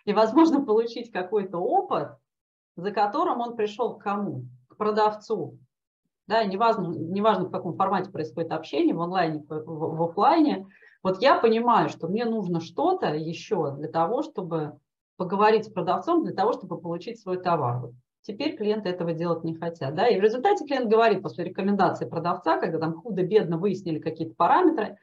и, 0.06 0.12
возможно, 0.14 0.64
получить 0.64 1.12
какой-то 1.12 1.58
опыт, 1.58 2.16
за 2.76 2.92
которым 2.92 3.42
он 3.42 3.56
пришел 3.56 3.98
к 3.98 4.02
кому? 4.02 4.46
К 4.70 4.76
продавцу. 4.78 5.58
Да, 6.26 6.44
неважно, 6.44 6.88
неважно, 6.88 7.46
в 7.46 7.50
каком 7.50 7.76
формате 7.76 8.10
происходит 8.10 8.52
общение, 8.52 8.94
в 8.94 9.00
онлайне, 9.00 9.44
в, 9.48 9.64
в 9.64 10.02
офлайне. 10.02 10.66
Вот 11.02 11.22
я 11.22 11.38
понимаю, 11.38 11.88
что 11.88 12.08
мне 12.08 12.24
нужно 12.24 12.60
что-то 12.60 13.14
еще 13.14 13.72
для 13.76 13.88
того, 13.88 14.22
чтобы 14.22 14.78
поговорить 15.16 15.66
с 15.66 15.70
продавцом, 15.70 16.24
для 16.24 16.34
того, 16.34 16.52
чтобы 16.52 16.80
получить 16.80 17.20
свой 17.20 17.40
товар. 17.40 17.90
Теперь 18.22 18.56
клиенты 18.56 18.88
этого 18.88 19.12
делать 19.12 19.44
не 19.44 19.54
хотят. 19.54 19.94
Да? 19.94 20.08
И 20.08 20.18
в 20.18 20.22
результате 20.22 20.64
клиент 20.64 20.90
говорит 20.90 21.22
после 21.22 21.44
рекомендации 21.44 22.08
продавца, 22.08 22.58
когда 22.58 22.78
там 22.78 22.94
худо-бедно 22.94 23.56
выяснили 23.56 24.00
какие-то 24.00 24.34
параметры, 24.34 24.98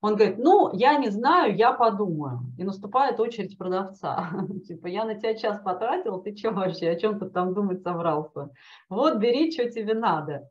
он 0.00 0.16
говорит, 0.16 0.38
ну, 0.38 0.70
я 0.74 0.96
не 0.96 1.10
знаю, 1.10 1.54
я 1.54 1.72
подумаю. 1.72 2.40
И 2.58 2.64
наступает 2.64 3.20
очередь 3.20 3.56
продавца. 3.56 4.30
Типа, 4.66 4.86
я 4.86 5.04
на 5.04 5.14
тебя 5.14 5.36
час 5.36 5.60
потратил, 5.62 6.20
ты 6.20 6.34
что 6.34 6.50
вообще, 6.50 6.88
о 6.88 6.98
чем 6.98 7.20
ты 7.20 7.26
там 7.26 7.54
думать 7.54 7.82
собрался? 7.82 8.50
Вот, 8.88 9.18
бери, 9.18 9.52
что 9.52 9.70
тебе 9.70 9.94
надо. 9.94 10.48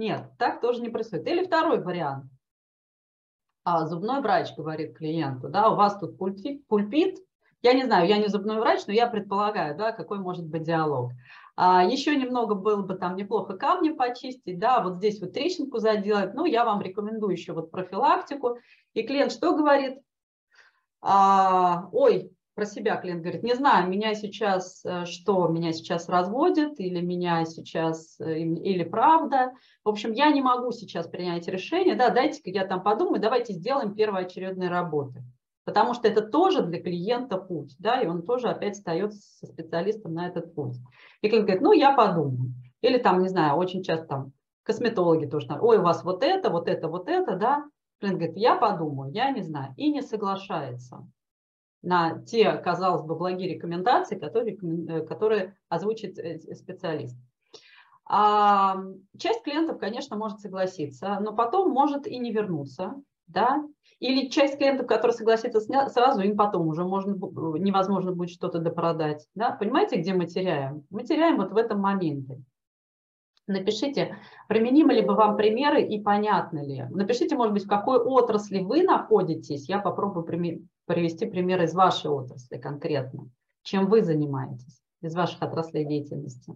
Нет, 0.00 0.30
так 0.38 0.62
тоже 0.62 0.80
не 0.80 0.88
происходит. 0.88 1.26
Или 1.26 1.44
второй 1.44 1.82
вариант. 1.82 2.24
А, 3.64 3.86
зубной 3.86 4.22
врач 4.22 4.48
говорит 4.56 4.96
клиенту, 4.96 5.50
да, 5.50 5.68
у 5.68 5.76
вас 5.76 5.98
тут 5.98 6.16
пульпит, 6.16 7.18
я 7.60 7.74
не 7.74 7.84
знаю, 7.84 8.08
я 8.08 8.16
не 8.16 8.28
зубной 8.28 8.60
врач, 8.60 8.86
но 8.86 8.94
я 8.94 9.06
предполагаю, 9.08 9.76
да, 9.76 9.92
какой 9.92 10.18
может 10.18 10.46
быть 10.46 10.62
диалог. 10.62 11.12
А, 11.54 11.84
еще 11.84 12.16
немного 12.16 12.54
было 12.54 12.80
бы 12.80 12.94
там 12.94 13.14
неплохо 13.14 13.58
камни 13.58 13.90
почистить, 13.90 14.58
да, 14.58 14.82
вот 14.82 14.96
здесь 14.96 15.20
вот 15.20 15.34
трещинку 15.34 15.80
заделать. 15.80 16.32
Ну, 16.32 16.46
я 16.46 16.64
вам 16.64 16.80
рекомендую 16.80 17.32
еще 17.32 17.52
вот 17.52 17.70
профилактику. 17.70 18.56
И 18.94 19.02
клиент 19.02 19.32
что 19.32 19.54
говорит? 19.54 19.98
А, 21.02 21.90
ой, 21.92 22.32
про 22.54 22.66
себя 22.66 22.96
клиент 22.96 23.22
говорит, 23.22 23.42
не 23.42 23.54
знаю, 23.54 23.88
меня 23.88 24.14
сейчас 24.14 24.84
э, 24.84 25.04
что, 25.06 25.48
меня 25.48 25.72
сейчас 25.72 26.08
разводят 26.08 26.78
или 26.80 27.00
меня 27.00 27.44
сейчас, 27.44 28.18
э, 28.20 28.40
или 28.40 28.84
правда. 28.84 29.52
В 29.84 29.88
общем, 29.88 30.12
я 30.12 30.30
не 30.30 30.42
могу 30.42 30.72
сейчас 30.72 31.06
принять 31.06 31.48
решение, 31.48 31.94
да, 31.94 32.10
дайте-ка 32.10 32.50
я 32.50 32.66
там 32.66 32.82
подумаю, 32.82 33.20
давайте 33.20 33.52
сделаем 33.52 33.94
первоочередные 33.94 34.68
работы. 34.68 35.22
Потому 35.64 35.94
что 35.94 36.08
это 36.08 36.22
тоже 36.22 36.62
для 36.62 36.82
клиента 36.82 37.36
путь, 37.36 37.76
да, 37.78 38.00
и 38.00 38.06
он 38.06 38.22
тоже 38.22 38.48
опять 38.48 38.74
встает 38.74 39.14
со 39.14 39.46
специалистом 39.46 40.14
на 40.14 40.26
этот 40.26 40.54
путь. 40.54 40.76
И 41.20 41.28
клиент 41.28 41.46
говорит, 41.46 41.62
ну, 41.62 41.72
я 41.72 41.92
подумаю. 41.92 42.52
Или 42.80 42.98
там, 42.98 43.20
не 43.20 43.28
знаю, 43.28 43.56
очень 43.56 43.82
часто 43.82 44.06
там 44.06 44.32
косметологи 44.64 45.26
тоже, 45.26 45.46
ой, 45.60 45.78
у 45.78 45.82
вас 45.82 46.02
вот 46.02 46.22
это, 46.22 46.50
вот 46.50 46.68
это, 46.68 46.88
вот 46.88 47.08
это, 47.08 47.36
да. 47.36 47.64
Клиент 48.00 48.18
говорит, 48.18 48.36
я 48.36 48.56
подумаю, 48.56 49.12
я 49.12 49.30
не 49.30 49.42
знаю, 49.42 49.74
и 49.76 49.90
не 49.92 50.02
соглашается 50.02 51.06
на 51.82 52.22
те, 52.22 52.52
казалось 52.58 53.02
бы, 53.02 53.16
благие 53.16 53.54
рекомендации, 53.54 54.18
которые, 54.18 54.56
э, 54.56 55.06
которые 55.06 55.56
озвучит 55.68 56.18
э, 56.18 56.38
специалист. 56.54 57.16
А 58.06 58.76
часть 59.18 59.44
клиентов, 59.44 59.78
конечно, 59.78 60.16
может 60.16 60.40
согласиться, 60.40 61.18
но 61.20 61.34
потом 61.34 61.70
может 61.70 62.06
и 62.06 62.18
не 62.18 62.32
вернуться, 62.32 62.94
да, 63.28 63.62
или 64.00 64.28
часть 64.28 64.58
клиентов, 64.58 64.88
которые 64.88 65.16
согласятся 65.16 65.60
сразу, 65.60 66.20
им 66.22 66.36
потом 66.36 66.66
уже 66.66 66.84
можно, 66.84 67.12
невозможно 67.58 68.12
будет 68.12 68.30
что-то 68.30 68.58
допродать, 68.58 69.28
да, 69.34 69.52
понимаете, 69.52 69.96
где 69.96 70.12
мы 70.12 70.26
теряем? 70.26 70.84
Мы 70.90 71.04
теряем 71.04 71.36
вот 71.36 71.52
в 71.52 71.56
этом 71.56 71.80
моменте. 71.80 72.42
Напишите, 73.46 74.16
применимы 74.48 74.94
ли 74.94 75.02
бы 75.02 75.14
вам 75.14 75.36
примеры 75.36 75.82
и 75.82 76.00
понятны 76.00 76.60
ли. 76.60 76.86
Напишите, 76.90 77.36
может 77.36 77.52
быть, 77.52 77.64
в 77.64 77.68
какой 77.68 77.98
отрасли 77.98 78.60
вы 78.60 78.82
находитесь. 78.82 79.68
Я 79.68 79.80
попробую 79.80 80.24
привести 80.90 81.24
пример 81.24 81.62
из 81.62 81.72
вашей 81.72 82.10
отрасли 82.10 82.58
конкретно. 82.58 83.30
Чем 83.62 83.86
вы 83.86 84.02
занимаетесь 84.02 84.82
из 85.02 85.14
ваших 85.14 85.40
отраслей 85.40 85.84
деятельности. 85.84 86.52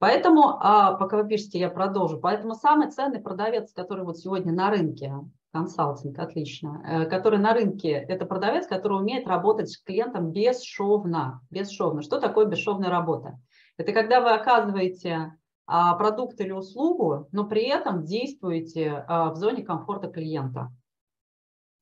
Поэтому, 0.00 0.58
а, 0.60 0.94
пока 0.94 1.22
вы 1.22 1.28
пишете, 1.28 1.60
я 1.60 1.70
продолжу. 1.70 2.18
Поэтому 2.18 2.54
самый 2.54 2.90
ценный 2.90 3.20
продавец, 3.20 3.72
который 3.72 4.04
вот 4.04 4.18
сегодня 4.18 4.52
на 4.52 4.70
рынке, 4.70 5.14
консалтинг, 5.52 6.18
отлично, 6.18 6.82
э, 6.84 7.04
который 7.06 7.38
на 7.38 7.54
рынке, 7.54 7.90
это 7.90 8.26
продавец, 8.26 8.66
который 8.66 8.98
умеет 8.98 9.28
работать 9.28 9.70
с 9.70 9.78
клиентом 9.78 10.32
бесшовно. 10.32 11.42
Бесшовно. 11.50 12.02
Что 12.02 12.18
такое 12.18 12.46
бесшовная 12.46 12.90
работа? 12.90 13.38
Это 13.76 13.92
когда 13.92 14.20
вы 14.20 14.30
оказываете 14.30 15.36
а, 15.66 15.94
продукт 15.94 16.40
или 16.40 16.50
услугу, 16.50 17.28
но 17.30 17.46
при 17.46 17.68
этом 17.68 18.04
действуете 18.04 19.04
а, 19.06 19.30
в 19.30 19.36
зоне 19.36 19.62
комфорта 19.62 20.08
клиента. 20.08 20.72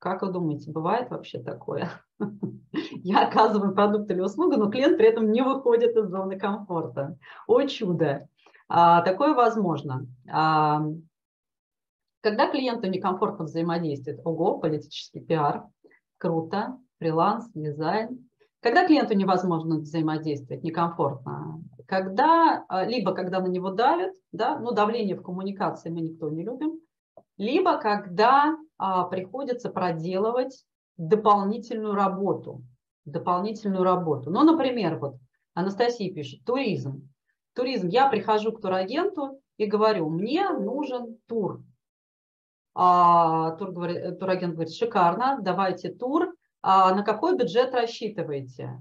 Как 0.02 0.22
вы 0.22 0.32
думаете, 0.32 0.72
бывает 0.72 1.10
вообще 1.10 1.38
такое? 1.38 1.88
Я 2.72 3.28
оказываю 3.28 3.72
продукт 3.72 4.10
или 4.10 4.18
услугу, 4.18 4.56
но 4.56 4.68
клиент 4.68 4.98
при 4.98 5.06
этом 5.06 5.30
не 5.30 5.42
выходит 5.42 5.96
из 5.96 6.08
зоны 6.08 6.36
комфорта. 6.36 7.16
О 7.46 7.62
чудо! 7.62 8.26
А, 8.68 9.02
такое 9.02 9.32
возможно. 9.32 10.08
Когда 10.26 10.90
клиенту 12.50 12.88
некомфортно 12.88 13.44
взаимодействует, 13.44 14.18
ого, 14.24 14.58
политический 14.58 15.20
пиар, 15.20 15.66
круто, 16.18 16.80
фриланс, 16.98 17.48
дизайн, 17.54 18.28
когда 18.60 18.84
клиенту 18.84 19.16
невозможно 19.16 19.76
взаимодействовать, 19.76 20.64
некомфортно, 20.64 21.62
когда, 21.86 22.64
а, 22.68 22.84
либо 22.84 23.14
когда 23.14 23.38
на 23.38 23.46
него 23.46 23.70
давят, 23.70 24.14
да, 24.32 24.58
ну 24.58 24.72
давление 24.72 25.14
в 25.14 25.22
коммуникации 25.22 25.90
мы 25.90 26.00
никто 26.00 26.28
не 26.28 26.42
любим, 26.42 26.80
либо 27.36 27.78
когда 27.78 28.56
а, 28.78 29.04
приходится 29.04 29.70
проделывать 29.70 30.64
дополнительную 30.96 31.94
работу, 31.94 32.62
дополнительную 33.04 33.84
работу. 33.84 34.30
Ну, 34.30 34.42
например, 34.42 34.98
вот 34.98 35.16
Анастасия 35.54 36.12
пишет, 36.12 36.44
туризм. 36.44 37.08
Туризм. 37.54 37.88
Я 37.88 38.08
прихожу 38.08 38.52
к 38.52 38.60
турагенту 38.60 39.40
и 39.56 39.66
говорю, 39.66 40.08
мне 40.08 40.48
нужен 40.50 41.18
тур. 41.26 41.62
А, 42.74 43.52
тур 43.56 43.72
говорит, 43.72 44.18
турагент 44.18 44.54
говорит, 44.54 44.74
шикарно, 44.74 45.38
давайте 45.42 45.90
тур 45.90 46.34
а 46.62 46.94
на 46.94 47.02
какой 47.02 47.36
бюджет 47.36 47.74
рассчитываете? 47.74 48.80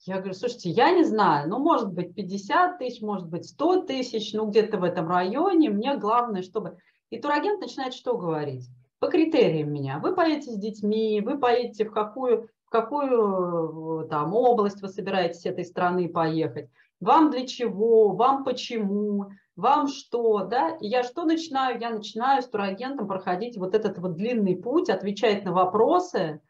Я 0.00 0.16
говорю, 0.16 0.34
слушайте, 0.34 0.68
я 0.68 0.90
не 0.90 1.02
знаю, 1.02 1.48
ну, 1.48 1.58
может 1.58 1.90
быть, 1.90 2.14
50 2.14 2.78
тысяч, 2.78 3.00
может 3.00 3.26
быть, 3.26 3.46
100 3.46 3.86
тысяч, 3.86 4.34
ну, 4.34 4.46
где-то 4.50 4.76
в 4.76 4.84
этом 4.84 5.08
районе, 5.08 5.70
мне 5.70 5.96
главное, 5.96 6.42
чтобы... 6.42 6.76
И 7.14 7.20
турагент 7.20 7.60
начинает 7.60 7.94
что 7.94 8.16
говорить? 8.18 8.68
По 8.98 9.06
критериям 9.06 9.72
меня. 9.72 10.00
Вы 10.00 10.16
поедете 10.16 10.50
с 10.50 10.58
детьми, 10.58 11.20
вы 11.20 11.38
поедете 11.38 11.84
в 11.84 11.92
какую, 11.92 12.48
в 12.66 12.70
какую 12.70 14.08
там 14.08 14.34
область 14.34 14.82
вы 14.82 14.88
собираетесь 14.88 15.42
с 15.42 15.46
этой 15.46 15.64
страны 15.64 16.08
поехать, 16.08 16.68
вам 16.98 17.30
для 17.30 17.46
чего, 17.46 18.16
вам 18.16 18.42
почему, 18.42 19.30
вам 19.54 19.86
что, 19.86 20.44
да, 20.44 20.70
и 20.80 20.88
я 20.88 21.04
что 21.04 21.24
начинаю? 21.24 21.80
Я 21.80 21.90
начинаю 21.90 22.42
с 22.42 22.48
турагентом 22.48 23.06
проходить 23.06 23.56
вот 23.58 23.76
этот 23.76 23.98
вот 23.98 24.16
длинный 24.16 24.56
путь, 24.56 24.90
отвечать 24.90 25.44
на 25.44 25.52
вопросы, 25.52 26.40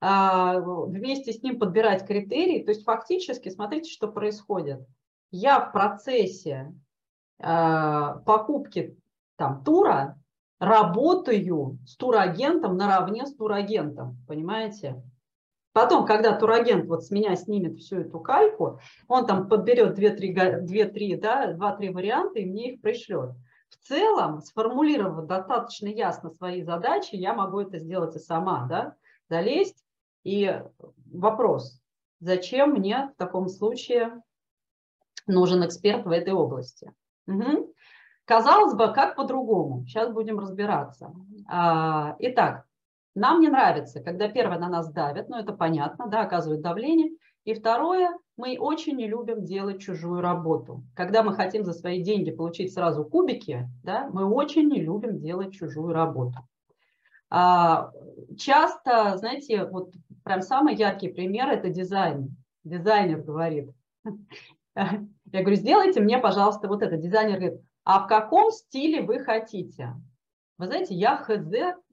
а, 0.00 0.60
вместе 0.60 1.32
с 1.32 1.42
ним 1.42 1.58
подбирать 1.58 2.06
критерии. 2.06 2.62
То 2.62 2.70
есть 2.70 2.84
фактически, 2.84 3.48
смотрите, 3.48 3.90
что 3.90 4.06
происходит. 4.06 4.86
Я 5.32 5.58
в 5.58 5.72
процессе 5.72 6.72
а, 7.40 8.18
покупки 8.18 8.96
там, 9.36 9.62
тура 9.64 10.18
работаю 10.58 11.78
с 11.86 11.96
турагентом 11.96 12.76
наравне 12.76 13.26
с 13.26 13.34
турагентом, 13.34 14.16
понимаете? 14.26 15.02
Потом, 15.72 16.06
когда 16.06 16.32
турагент 16.32 16.86
вот 16.86 17.04
с 17.04 17.10
меня 17.10 17.36
снимет 17.36 17.76
всю 17.76 18.00
эту 18.00 18.18
кальку, 18.18 18.80
он 19.08 19.26
там 19.26 19.46
подберет 19.46 19.98
2-3 19.98 21.20
да, 21.20 21.52
2-3 21.52 21.92
варианта 21.92 22.38
и 22.38 22.46
мне 22.46 22.72
их 22.72 22.80
пришлет. 22.80 23.32
В 23.68 23.86
целом, 23.86 24.40
сформулировав 24.40 25.26
достаточно 25.26 25.88
ясно 25.88 26.30
свои 26.30 26.62
задачи, 26.62 27.14
я 27.16 27.34
могу 27.34 27.60
это 27.60 27.78
сделать 27.78 28.16
и 28.16 28.18
сама, 28.18 28.66
да, 28.66 28.94
залезть. 29.28 29.84
И 30.24 30.62
вопрос, 31.12 31.80
зачем 32.20 32.70
мне 32.70 33.10
в 33.14 33.18
таком 33.18 33.48
случае 33.48 34.22
нужен 35.26 35.62
эксперт 35.64 36.06
в 36.06 36.10
этой 36.10 36.32
области? 36.32 36.90
Угу. 37.26 37.74
Казалось 38.26 38.74
бы, 38.74 38.92
как 38.92 39.14
по-другому? 39.14 39.84
Сейчас 39.86 40.12
будем 40.12 40.40
разбираться. 40.40 41.14
А, 41.48 42.16
итак, 42.18 42.66
нам 43.14 43.40
не 43.40 43.48
нравится, 43.48 44.02
когда 44.02 44.28
первое 44.28 44.58
на 44.58 44.68
нас 44.68 44.92
давят, 44.92 45.28
ну 45.28 45.36
это 45.36 45.52
понятно, 45.52 46.08
да, 46.08 46.22
оказывают 46.22 46.60
давление. 46.60 47.12
И 47.44 47.54
второе, 47.54 48.10
мы 48.36 48.58
очень 48.58 48.96
не 48.96 49.06
любим 49.06 49.44
делать 49.44 49.80
чужую 49.80 50.20
работу. 50.20 50.82
Когда 50.94 51.22
мы 51.22 51.34
хотим 51.34 51.64
за 51.64 51.72
свои 51.72 52.02
деньги 52.02 52.32
получить 52.32 52.74
сразу 52.74 53.04
кубики, 53.04 53.68
да, 53.84 54.10
мы 54.12 54.24
очень 54.24 54.68
не 54.68 54.82
любим 54.82 55.20
делать 55.20 55.54
чужую 55.54 55.92
работу. 55.92 56.38
А, 57.30 57.92
часто, 58.36 59.16
знаете, 59.18 59.66
вот 59.66 59.92
прям 60.24 60.42
самый 60.42 60.74
яркий 60.74 61.08
пример– 61.08 61.48
это 61.50 61.68
дизайн. 61.70 62.36
Дизайнер 62.64 63.22
говорит, 63.22 63.70
я 64.74 65.06
говорю, 65.32 65.54
сделайте 65.54 66.00
мне, 66.00 66.18
пожалуйста, 66.18 66.66
вот 66.66 66.82
это. 66.82 66.96
Дизайнер 66.96 67.38
говорит, 67.38 67.60
а 67.86 68.00
в 68.00 68.08
каком 68.08 68.50
стиле 68.50 69.00
вы 69.00 69.20
хотите? 69.20 69.94
Вы 70.58 70.66
знаете, 70.66 70.94
я 70.96 71.16
хз 71.16 71.38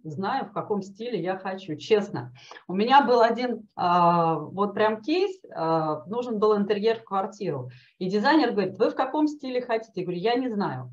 знаю, 0.04 0.46
в 0.46 0.52
каком 0.52 0.82
стиле 0.82 1.22
я 1.22 1.38
хочу, 1.38 1.76
честно. 1.76 2.34
У 2.68 2.74
меня 2.74 3.06
был 3.06 3.22
один 3.22 3.68
а, 3.76 4.40
вот 4.40 4.74
прям 4.74 5.02
кейс, 5.02 5.40
а, 5.54 6.04
нужен 6.08 6.40
был 6.40 6.58
интерьер 6.58 6.98
в 6.98 7.04
квартиру. 7.04 7.70
И 8.00 8.10
дизайнер 8.10 8.54
говорит, 8.54 8.80
вы 8.80 8.90
в 8.90 8.96
каком 8.96 9.28
стиле 9.28 9.62
хотите? 9.62 10.02
Я 10.02 10.04
говорю, 10.04 10.20
я 10.20 10.34
не 10.34 10.50
знаю. 10.50 10.92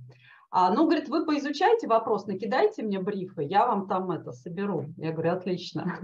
А, 0.50 0.70
ну, 0.70 0.84
говорит, 0.84 1.08
вы 1.08 1.24
поизучайте 1.24 1.86
вопрос, 1.86 2.26
накидайте 2.26 2.82
мне 2.82 3.00
брифы, 3.00 3.42
я 3.42 3.66
вам 3.66 3.88
там 3.88 4.10
это 4.10 4.32
соберу. 4.32 4.84
Я 4.98 5.12
говорю, 5.12 5.32
отлично. 5.32 5.98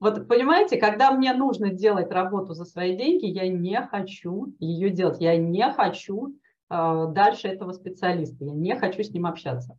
Вот 0.00 0.28
понимаете, 0.28 0.78
когда 0.78 1.12
мне 1.12 1.32
нужно 1.32 1.70
делать 1.70 2.10
работу 2.10 2.52
за 2.52 2.66
свои 2.66 2.94
деньги, 2.94 3.24
я 3.24 3.48
не 3.48 3.80
хочу 3.80 4.52
ее 4.58 4.90
делать, 4.90 5.20
я 5.20 5.38
не 5.38 5.72
хочу 5.72 6.34
дальше 7.08 7.48
этого 7.48 7.72
специалиста, 7.72 8.44
я 8.44 8.52
не 8.52 8.76
хочу 8.76 9.02
с 9.02 9.10
ним 9.10 9.26
общаться. 9.26 9.78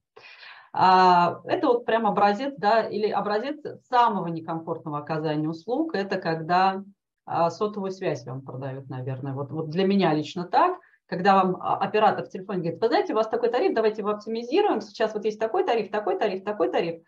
А, 0.77 1.39
это 1.45 1.67
вот 1.67 1.85
прям 1.85 2.05
образец, 2.05 2.53
да, 2.57 2.81
или 2.81 3.09
образец 3.09 3.63
самого 3.87 4.27
некомфортного 4.27 4.97
оказания 4.97 5.47
услуг, 5.47 5.95
это 5.95 6.17
когда 6.17 6.83
а, 7.25 7.49
сотовую 7.49 7.91
связь 7.91 8.25
вам 8.25 8.41
продают, 8.41 8.89
наверное. 8.89 9.33
Вот, 9.33 9.51
вот 9.51 9.69
для 9.69 9.85
меня 9.85 10.13
лично 10.13 10.43
так, 10.43 10.77
когда 11.05 11.41
вам 11.41 11.55
а, 11.61 11.77
оператор 11.77 12.25
в 12.25 12.29
телефоне 12.29 12.59
говорит, 12.59 12.81
вы 12.81 12.87
знаете, 12.87 13.13
у 13.13 13.15
вас 13.15 13.29
такой 13.29 13.49
тариф, 13.49 13.73
давайте 13.73 14.01
его 14.01 14.11
оптимизируем, 14.11 14.81
сейчас 14.81 15.13
вот 15.13 15.23
есть 15.23 15.39
такой 15.39 15.63
тариф, 15.63 15.91
такой 15.91 16.19
тариф, 16.19 16.43
такой 16.43 16.69
тариф. 16.69 17.01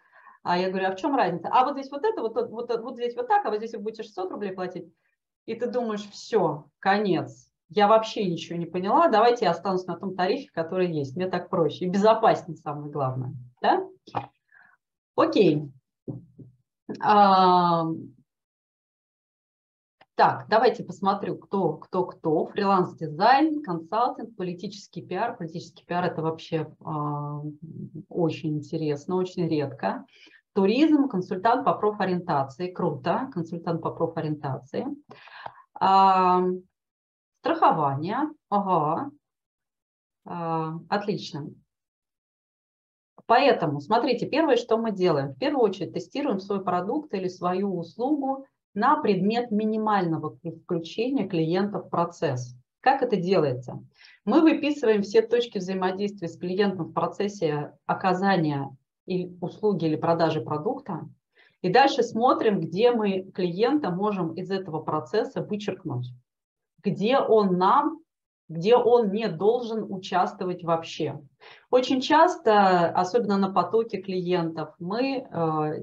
А 0.44 0.58
я 0.58 0.70
говорю, 0.70 0.88
а 0.88 0.92
в 0.92 0.96
чем 0.96 1.14
разница? 1.14 1.50
А 1.52 1.66
вот 1.66 1.74
здесь 1.74 1.92
вот 1.92 2.06
это, 2.06 2.22
вот, 2.22 2.36
вот, 2.50 2.82
вот 2.82 2.96
здесь 2.96 3.18
вот 3.18 3.28
так, 3.28 3.46
а 3.46 3.50
вот 3.50 3.58
здесь 3.58 3.74
вы 3.74 3.80
будете 3.80 4.04
600 4.04 4.32
рублей 4.32 4.54
платить. 4.54 4.86
И 5.46 5.56
ты 5.56 5.68
думаешь, 5.68 6.08
все, 6.10 6.70
конец, 6.80 7.47
я 7.70 7.88
вообще 7.88 8.26
ничего 8.26 8.58
не 8.58 8.66
поняла, 8.66 9.10
давайте 9.10 9.46
я 9.46 9.52
останусь 9.52 9.86
на 9.86 9.98
том 9.98 10.16
тарифе, 10.16 10.50
который 10.54 10.92
есть, 10.92 11.16
мне 11.16 11.28
так 11.28 11.50
проще 11.50 11.86
и 11.86 11.90
безопаснее 11.90 12.58
самое 12.58 12.92
главное. 12.92 13.34
Да? 13.62 13.86
Окей. 15.16 15.70
А, 17.02 17.86
так, 20.16 20.48
давайте 20.48 20.84
посмотрю, 20.84 21.38
кто, 21.38 21.74
кто, 21.74 22.06
кто. 22.06 22.48
Фриланс-дизайн, 22.48 23.62
консалтинг, 23.62 24.36
политический 24.36 25.02
пиар. 25.02 25.36
Политический 25.38 25.86
пиар– 25.86 26.06
это 26.06 26.22
вообще 26.22 26.74
а, 26.84 27.42
очень 28.10 28.58
интересно, 28.58 29.18
очень 29.18 29.48
редко. 29.48 30.06
Туризм, 30.54 31.08
консультант 31.08 31.66
по 31.66 31.74
профориентации. 31.74 32.72
Круто, 32.72 33.30
консультант 33.32 33.82
по 33.82 33.92
профориентации. 33.92 34.88
Страхование. 37.48 38.30
Ага. 38.50 39.10
А, 40.26 40.74
отлично. 40.90 41.48
Поэтому, 43.26 43.80
смотрите, 43.80 44.28
первое, 44.28 44.58
что 44.58 44.78
мы 44.78 44.92
делаем. 44.92 45.30
В 45.30 45.38
первую 45.38 45.64
очередь 45.64 45.94
тестируем 45.94 46.42
свой 46.42 46.62
продукт 46.62 47.14
или 47.14 47.30
свою 47.30 47.78
услугу 47.78 48.46
на 48.74 49.02
предмет 49.02 49.50
минимального 49.50 50.38
включения 50.64 51.26
клиента 51.26 51.80
в 51.80 51.90
процесс. 51.90 52.54
Как 52.82 53.02
это 53.02 53.16
делается? 53.16 53.82
Мы 54.26 54.42
выписываем 54.42 55.02
все 55.04 55.22
точки 55.22 55.60
взаимодействия 55.60 56.28
с 56.28 56.38
клиентом 56.38 56.88
в 56.88 56.94
процессе 56.94 57.72
оказания 57.86 58.76
услуги 59.40 59.86
или 59.86 59.96
продажи 59.96 60.42
продукта. 60.42 61.08
И 61.62 61.72
дальше 61.72 62.04
смотрим, 62.04 62.60
где 62.60 62.92
мы 62.92 63.22
клиента 63.32 63.90
можем 63.90 64.34
из 64.34 64.52
этого 64.52 64.82
процесса 64.82 65.42
вычеркнуть 65.42 66.12
где 66.84 67.18
он 67.18 67.58
нам, 67.58 68.00
где 68.50 68.76
он 68.76 69.12
не 69.12 69.28
должен 69.28 69.86
участвовать 69.92 70.64
вообще. 70.64 71.20
Очень 71.70 72.00
часто, 72.00 72.90
особенно 72.90 73.38
на 73.38 73.52
потоке 73.52 74.02
клиентов, 74.02 74.74
мы 74.80 75.18
э, 75.18 75.26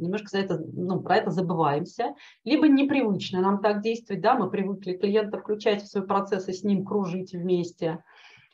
немножко 0.00 0.28
за 0.30 0.38
это, 0.38 0.59
ну, 0.72 1.00
про 1.00 1.16
это 1.16 1.30
забываемся, 1.30 2.14
либо 2.44 2.68
непривычно 2.68 3.40
нам 3.40 3.61
так 3.61 3.83
действовать, 3.83 4.22
да, 4.22 4.35
мы 4.35 4.50
привыкли 4.50 4.94
клиента 4.94 5.38
включать 5.38 5.83
в 5.83 5.88
свой 5.88 6.07
процесс 6.07 6.48
и 6.48 6.52
с 6.52 6.64
ним 6.64 6.85
кружить 6.85 7.33
вместе. 7.33 8.02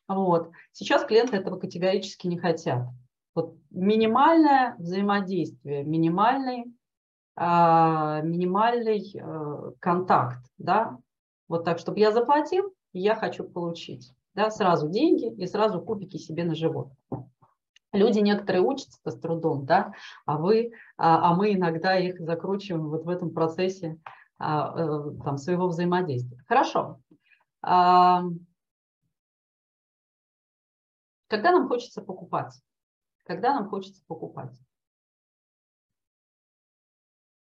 Вот. 0.09 0.51
Сейчас 0.73 1.05
клиенты 1.05 1.37
этого 1.37 1.59
категорически 1.59 2.27
не 2.27 2.37
хотят. 2.37 2.89
Вот 3.37 3.55
минимальное 3.71 4.75
взаимодействие, 4.79 5.85
минимальный, 5.85 6.65
э, 7.37 8.23
минимальный 8.25 9.15
э, 9.15 9.73
контакт, 9.79 10.45
да, 10.59 10.99
вот 11.51 11.65
так, 11.65 11.81
чтобы 11.81 11.99
я 11.99 12.13
заплатил, 12.13 12.73
я 12.93 13.17
хочу 13.17 13.43
получить. 13.43 14.15
Да, 14.35 14.53
сразу 14.53 14.89
деньги 14.89 15.35
и 15.35 15.47
сразу 15.47 15.83
кубики 15.83 16.17
себе 16.17 16.45
на 16.45 16.55
живот. 16.55 16.93
Люди 17.93 18.21
некоторые 18.21 18.63
учатся 18.63 19.11
с 19.11 19.19
трудом, 19.19 19.67
да, 19.67 19.93
а, 20.25 20.39
вы, 20.39 20.73
а, 20.97 21.29
а 21.29 21.35
мы 21.35 21.53
иногда 21.55 21.99
их 21.99 22.21
закручиваем 22.21 22.89
вот 22.89 23.05
в 23.05 23.09
этом 23.09 23.35
процессе 23.35 23.99
а, 24.39 24.73
э, 24.79 25.25
там, 25.25 25.39
своего 25.39 25.67
взаимодействия. 25.67 26.39
Хорошо. 26.47 27.01
А, 27.63 28.23
когда 31.27 31.51
нам 31.51 31.67
хочется 31.67 32.01
покупать? 32.01 32.55
Когда 33.25 33.55
нам 33.55 33.69
хочется 33.69 34.05
покупать? 34.07 34.57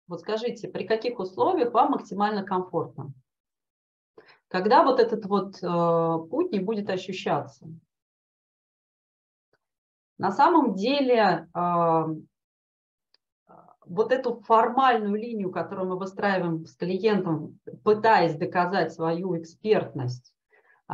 Вот 0.08 0.20
скажите, 0.20 0.68
при 0.68 0.86
каких 0.86 1.18
условиях 1.18 1.72
вам 1.72 1.92
максимально 1.92 2.44
комфортно? 2.44 3.14
Когда 4.56 4.84
вот 4.84 5.02
этот 5.02 5.26
вот 5.26 5.62
э, 5.62 6.30
путь 6.30 6.54
не 6.54 6.60
будет 6.60 6.90
ощущаться. 6.90 7.68
На 10.18 10.32
самом 10.32 10.76
деле 10.76 11.50
э, 11.54 12.04
вот 13.86 14.14
эту 14.14 14.40
формальную 14.44 15.16
линию, 15.16 15.52
которую 15.52 15.90
мы 15.90 16.00
выстраиваем 16.00 16.66
с 16.66 16.74
клиентом, 16.78 17.60
пытаясь 17.84 18.38
доказать 18.38 18.94
свою 18.94 19.38
экспертность 19.38 20.34
э, 20.90 20.94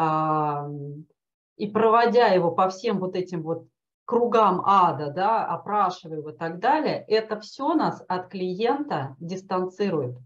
и 1.57 1.67
проводя 1.67 2.29
его 2.29 2.49
по 2.49 2.67
всем 2.67 2.97
вот 2.97 3.15
этим 3.15 3.43
вот 3.43 3.67
кругам 4.05 4.63
ада, 4.65 5.11
да, 5.11 5.45
опрашивая 5.45 6.17
его 6.17 6.31
и 6.31 6.35
так 6.35 6.57
далее, 6.57 7.05
это 7.07 7.39
все 7.39 7.75
нас 7.75 8.03
от 8.07 8.29
клиента 8.29 9.15
дистанцирует. 9.19 10.17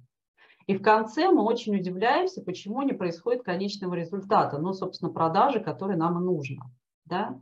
И 0.67 0.75
в 0.75 0.81
конце 0.81 1.29
мы 1.29 1.43
очень 1.43 1.75
удивляемся, 1.75 2.41
почему 2.41 2.81
не 2.81 2.93
происходит 2.93 3.43
конечного 3.43 3.93
результата, 3.93 4.57
ну, 4.57 4.73
собственно, 4.73 5.11
продажи, 5.11 5.59
которой 5.59 5.95
нам 5.95 6.19
и 6.19 6.25
нужно. 6.25 6.71
Да? 7.05 7.39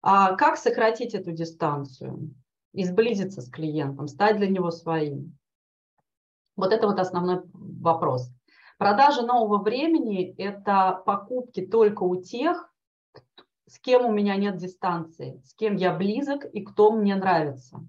А 0.00 0.36
как 0.36 0.56
сократить 0.56 1.14
эту 1.14 1.32
дистанцию? 1.32 2.34
Изблизиться 2.72 3.40
с 3.40 3.48
клиентом, 3.48 4.06
стать 4.06 4.36
для 4.36 4.48
него 4.48 4.70
своим? 4.70 5.36
Вот 6.56 6.72
это 6.72 6.86
вот 6.86 7.00
основной 7.00 7.42
вопрос. 7.52 8.30
Продажа 8.78 9.22
нового 9.22 9.62
времени– 9.62 10.34
это 10.38 11.02
покупки 11.04 11.66
только 11.66 12.02
у 12.02 12.20
тех, 12.20 12.72
с 13.66 13.78
кем 13.78 14.04
у 14.04 14.12
меня 14.12 14.36
нет 14.36 14.56
дистанции, 14.56 15.40
с 15.44 15.54
кем 15.54 15.76
я 15.76 15.94
близок 15.94 16.44
и 16.44 16.62
кто 16.62 16.92
мне 16.92 17.16
нравится. 17.16 17.84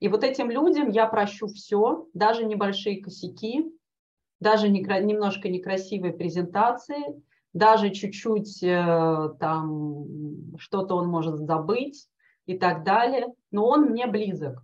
И 0.00 0.08
вот 0.08 0.22
этим 0.22 0.50
людям 0.50 0.90
я 0.90 1.06
прощу 1.06 1.48
все, 1.48 2.06
даже 2.14 2.44
небольшие 2.44 3.02
косяки, 3.02 3.72
даже 4.40 4.68
немножко 4.68 5.48
некрасивые 5.48 6.12
презентации, 6.12 7.22
даже 7.52 7.90
чуть-чуть 7.90 8.62
э, 8.62 9.30
там 9.40 10.06
что-то 10.58 10.94
он 10.94 11.08
может 11.08 11.38
забыть 11.38 12.08
и 12.46 12.56
так 12.56 12.84
далее, 12.84 13.26
но 13.50 13.66
он 13.66 13.86
мне 13.86 14.06
близок. 14.06 14.62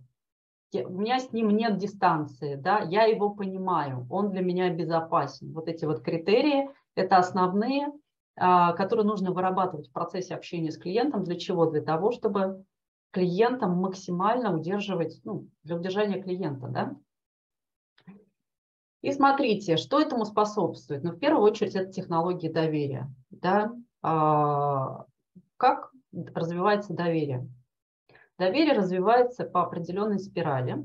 У 0.73 0.99
меня 0.99 1.19
с 1.19 1.31
ним 1.31 1.49
нет 1.49 1.77
дистанции, 1.77 2.55
да, 2.55 2.79
я 2.79 3.03
его 3.03 3.29
понимаю, 3.29 4.05
он 4.09 4.31
для 4.31 4.41
меня 4.41 4.69
безопасен. 4.69 5.53
Вот 5.53 5.67
эти 5.67 5.85
вот 5.85 6.01
критерии– 6.01 6.69
это 6.95 7.17
основные, 7.17 7.87
а, 8.35 8.73
которые 8.73 9.05
нужно 9.05 9.31
вырабатывать 9.31 9.87
в 9.87 9.93
процессе 9.93 10.35
общения 10.35 10.71
с 10.71 10.77
клиентом. 10.77 11.23
Для 11.23 11.37
чего? 11.37 11.65
Для 11.65 11.81
того, 11.81 12.11
чтобы 12.11 12.65
клиентам 13.15 13.77
максимально 13.77 14.53
удерживать, 14.53 15.21
ну, 15.23 15.47
для 15.63 15.77
удержания 15.77 16.21
клиента, 16.21 16.67
да. 16.67 16.95
И 19.01 19.13
смотрите, 19.13 19.77
что 19.77 20.01
этому 20.01 20.25
способствует. 20.25 21.01
Ну, 21.01 21.11
в 21.11 21.19
первую 21.19 21.41
очередь, 21.43 21.75
это 21.75 21.93
технологии 21.93 22.49
доверия, 22.49 23.09
да. 23.29 23.73
А, 24.01 25.05
как 25.55 25.91
развивается 26.33 26.93
доверие? 26.93 27.47
Доверие 28.37 28.73
развивается 28.73 29.45
по 29.45 29.63
определенной 29.63 30.19
спирали. 30.19 30.83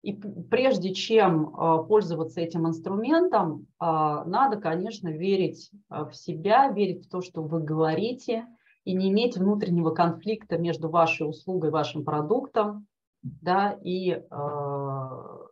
И 0.00 0.14
прежде 0.14 0.94
чем 0.94 1.54
а, 1.54 1.82
пользоваться 1.82 2.40
этим 2.40 2.66
инструментом, 2.66 3.66
а, 3.78 4.24
надо, 4.24 4.56
конечно, 4.58 5.08
верить 5.08 5.70
а, 5.90 6.06
в 6.06 6.16
себя, 6.16 6.68
верить 6.68 7.04
в 7.04 7.10
то, 7.10 7.20
что 7.20 7.42
вы 7.42 7.60
говорите, 7.60 8.46
и 8.84 8.94
не 8.94 9.10
иметь 9.10 9.36
внутреннего 9.36 9.90
конфликта 9.90 10.58
между 10.58 10.88
вашей 10.88 11.28
услугой, 11.28 11.70
вашим 11.70 12.04
продуктом 12.04 12.86
да, 13.22 13.78
и, 13.82 14.22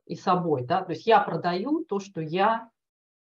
и 0.06 0.14
собой. 0.14 0.64
Да? 0.64 0.82
То 0.82 0.92
есть 0.92 1.06
я 1.06 1.20
продаю 1.20 1.84
то, 1.84 2.00
что 2.00 2.20
я 2.20 2.70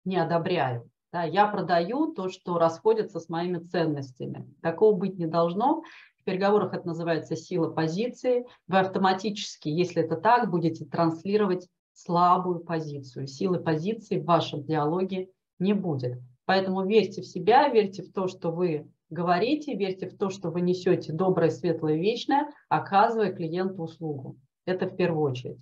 не 0.04 0.16
одобряю. 0.16 0.88
Да? 1.12 1.24
Я 1.24 1.46
продаю 1.48 2.12
то, 2.12 2.28
что 2.28 2.58
расходится 2.58 3.18
с 3.18 3.28
моими 3.28 3.58
ценностями. 3.58 4.48
Такого 4.62 4.94
быть 4.94 5.18
не 5.18 5.26
должно 5.26 5.82
переговорах 6.28 6.74
это 6.74 6.86
называется 6.86 7.36
сила 7.36 7.70
позиции. 7.70 8.44
Вы 8.66 8.80
автоматически, 8.80 9.70
если 9.70 10.02
это 10.02 10.16
так, 10.16 10.50
будете 10.50 10.84
транслировать 10.84 11.66
слабую 11.94 12.60
позицию. 12.60 13.26
Силы 13.26 13.58
позиции 13.58 14.20
в 14.20 14.26
вашем 14.26 14.62
диалоге 14.62 15.30
не 15.58 15.72
будет. 15.72 16.20
Поэтому 16.44 16.84
верьте 16.84 17.22
в 17.22 17.26
себя, 17.26 17.68
верьте 17.68 18.02
в 18.02 18.12
то, 18.12 18.28
что 18.28 18.50
вы 18.50 18.86
говорите, 19.10 19.74
верьте 19.74 20.08
в 20.08 20.16
то, 20.16 20.30
что 20.30 20.50
вы 20.50 20.60
несете 20.60 21.12
доброе, 21.12 21.50
светлое, 21.50 21.96
вечное, 21.96 22.50
оказывая 22.68 23.32
клиенту 23.32 23.82
услугу. 23.82 24.36
Это 24.66 24.86
в 24.86 24.96
первую 24.96 25.22
очередь. 25.30 25.58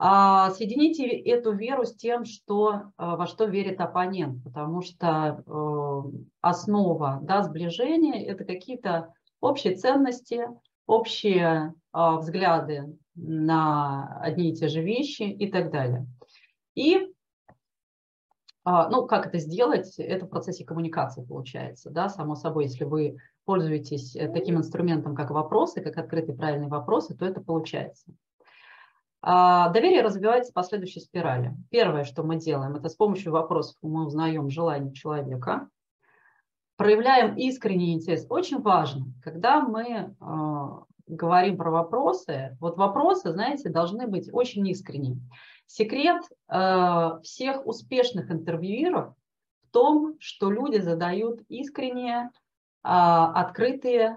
А, 0.00 0.50
соедините 0.50 1.06
эту 1.08 1.52
веру 1.52 1.84
с 1.84 1.94
тем, 1.94 2.24
что, 2.24 2.92
а, 2.96 3.16
во 3.16 3.26
что 3.26 3.46
верит 3.46 3.80
оппонент, 3.80 4.44
потому 4.44 4.80
что 4.80 5.42
э, 5.44 6.18
основа 6.40 7.18
да, 7.22 7.42
сближения– 7.42 8.24
это 8.26 8.44
какие-то 8.44 9.12
общие 9.40 9.74
ценности, 9.74 10.46
общие 10.86 11.74
а, 11.92 12.16
взгляды 12.16 12.96
на 13.16 14.18
одни 14.20 14.50
и 14.50 14.54
те 14.54 14.68
же 14.68 14.82
вещи 14.82 15.22
и 15.22 15.50
так 15.50 15.72
далее. 15.72 16.06
И 16.76 17.12
ну, 18.90 19.06
как 19.06 19.26
это 19.26 19.38
сделать? 19.38 19.98
Это 19.98 20.26
в 20.26 20.28
процессе 20.28 20.64
коммуникации 20.64 21.24
получается, 21.24 21.90
да, 21.90 22.08
само 22.08 22.34
собой, 22.34 22.64
если 22.64 22.84
вы 22.84 23.18
пользуетесь 23.44 24.16
э, 24.16 24.28
таким 24.28 24.58
инструментом, 24.58 25.14
как 25.14 25.30
вопросы, 25.30 25.80
как 25.80 25.96
открытые 25.96 26.36
правильные 26.36 26.68
вопросы, 26.68 27.16
то 27.16 27.24
это 27.24 27.40
получается. 27.40 28.12
А, 29.20 29.70
доверие 29.70 30.02
развивается 30.02 30.52
по 30.52 30.62
следующей 30.62 31.00
спирали. 31.00 31.54
Первое, 31.70 32.04
что 32.04 32.22
мы 32.22 32.36
делаем, 32.36 32.76
это 32.76 32.88
с 32.88 32.94
помощью 32.94 33.32
вопросов 33.32 33.76
мы 33.82 34.06
узнаем 34.06 34.50
желание 34.50 34.92
человека, 34.92 35.68
проявляем 36.76 37.36
искренний 37.36 37.94
интерес. 37.94 38.26
Очень 38.28 38.60
важно, 38.60 39.06
когда 39.22 39.60
мы 39.60 39.84
э, 39.84 40.68
говорим 41.08 41.56
про 41.56 41.70
вопросы, 41.70 42.56
вот 42.60 42.76
вопросы, 42.76 43.32
знаете, 43.32 43.70
должны 43.70 44.06
быть 44.06 44.28
очень 44.32 44.66
искренними. 44.68 45.20
Секрет 45.68 46.22
э, 46.48 47.20
всех 47.22 47.66
успешных 47.66 48.30
интервьюеров 48.30 49.14
в 49.64 49.70
том, 49.70 50.16
что 50.18 50.50
люди 50.50 50.78
задают 50.78 51.42
искренние, 51.50 52.24
э, 52.24 52.28
открытые 52.82 54.16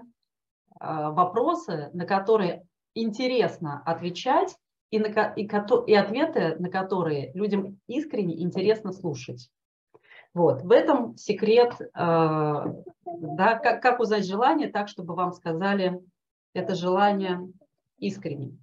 вопросы, 0.80 1.90
на 1.92 2.06
которые 2.06 2.66
интересно 2.94 3.82
отвечать, 3.84 4.56
и, 4.90 4.98
на, 4.98 5.08
и, 5.34 5.42
и 5.42 5.94
ответы, 5.94 6.56
на 6.58 6.70
которые 6.70 7.32
людям 7.34 7.78
искренне 7.86 8.42
интересно 8.42 8.92
слушать. 8.92 9.50
Вот. 10.32 10.62
В 10.62 10.70
этом 10.70 11.18
секрет, 11.18 11.74
э, 11.78 11.84
да, 11.94 13.58
как, 13.58 13.82
как 13.82 14.00
узнать 14.00 14.26
желание 14.26 14.68
так, 14.68 14.88
чтобы 14.88 15.14
вам 15.14 15.32
сказали 15.32 16.00
это 16.54 16.74
желание 16.74 17.46
искренним. 17.98 18.58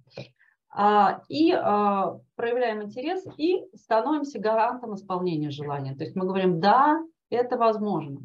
А, 0.72 1.22
и 1.28 1.52
а, 1.52 2.18
проявляем 2.36 2.82
интерес 2.82 3.24
и 3.36 3.66
становимся 3.74 4.38
гарантом 4.38 4.94
исполнения 4.94 5.50
желания. 5.50 5.94
То 5.96 6.04
есть 6.04 6.14
мы 6.14 6.26
говорим, 6.26 6.60
да, 6.60 7.02
это 7.28 7.56
возможно. 7.56 8.20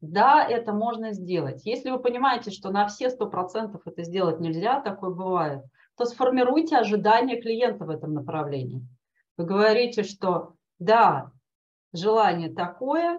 Да, 0.00 0.44
это 0.44 0.72
можно 0.72 1.12
сделать. 1.12 1.64
Если 1.64 1.90
вы 1.90 1.98
понимаете, 1.98 2.50
что 2.50 2.70
на 2.70 2.86
все 2.86 3.08
100% 3.08 3.80
это 3.84 4.02
сделать 4.04 4.40
нельзя, 4.40 4.80
такое 4.80 5.10
бывает, 5.10 5.64
то 5.96 6.04
сформируйте 6.04 6.76
ожидания 6.76 7.40
клиента 7.40 7.84
в 7.84 7.90
этом 7.90 8.12
направлении. 8.12 8.86
Вы 9.36 9.44
говорите, 9.44 10.02
что 10.04 10.54
да, 10.78 11.32
желание 11.92 12.52
такое, 12.52 13.18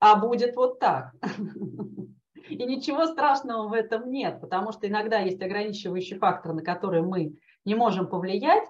а 0.00 0.16
будет 0.16 0.56
вот 0.56 0.80
так. 0.80 1.12
И 2.48 2.64
ничего 2.64 3.06
страшного 3.06 3.68
в 3.68 3.72
этом 3.72 4.10
нет, 4.10 4.40
потому 4.40 4.72
что 4.72 4.88
иногда 4.88 5.20
есть 5.20 5.40
ограничивающий 5.40 6.18
фактор, 6.18 6.54
на 6.54 6.62
который 6.62 7.02
мы 7.02 7.36
не 7.64 7.74
можем 7.74 8.08
повлиять. 8.08 8.68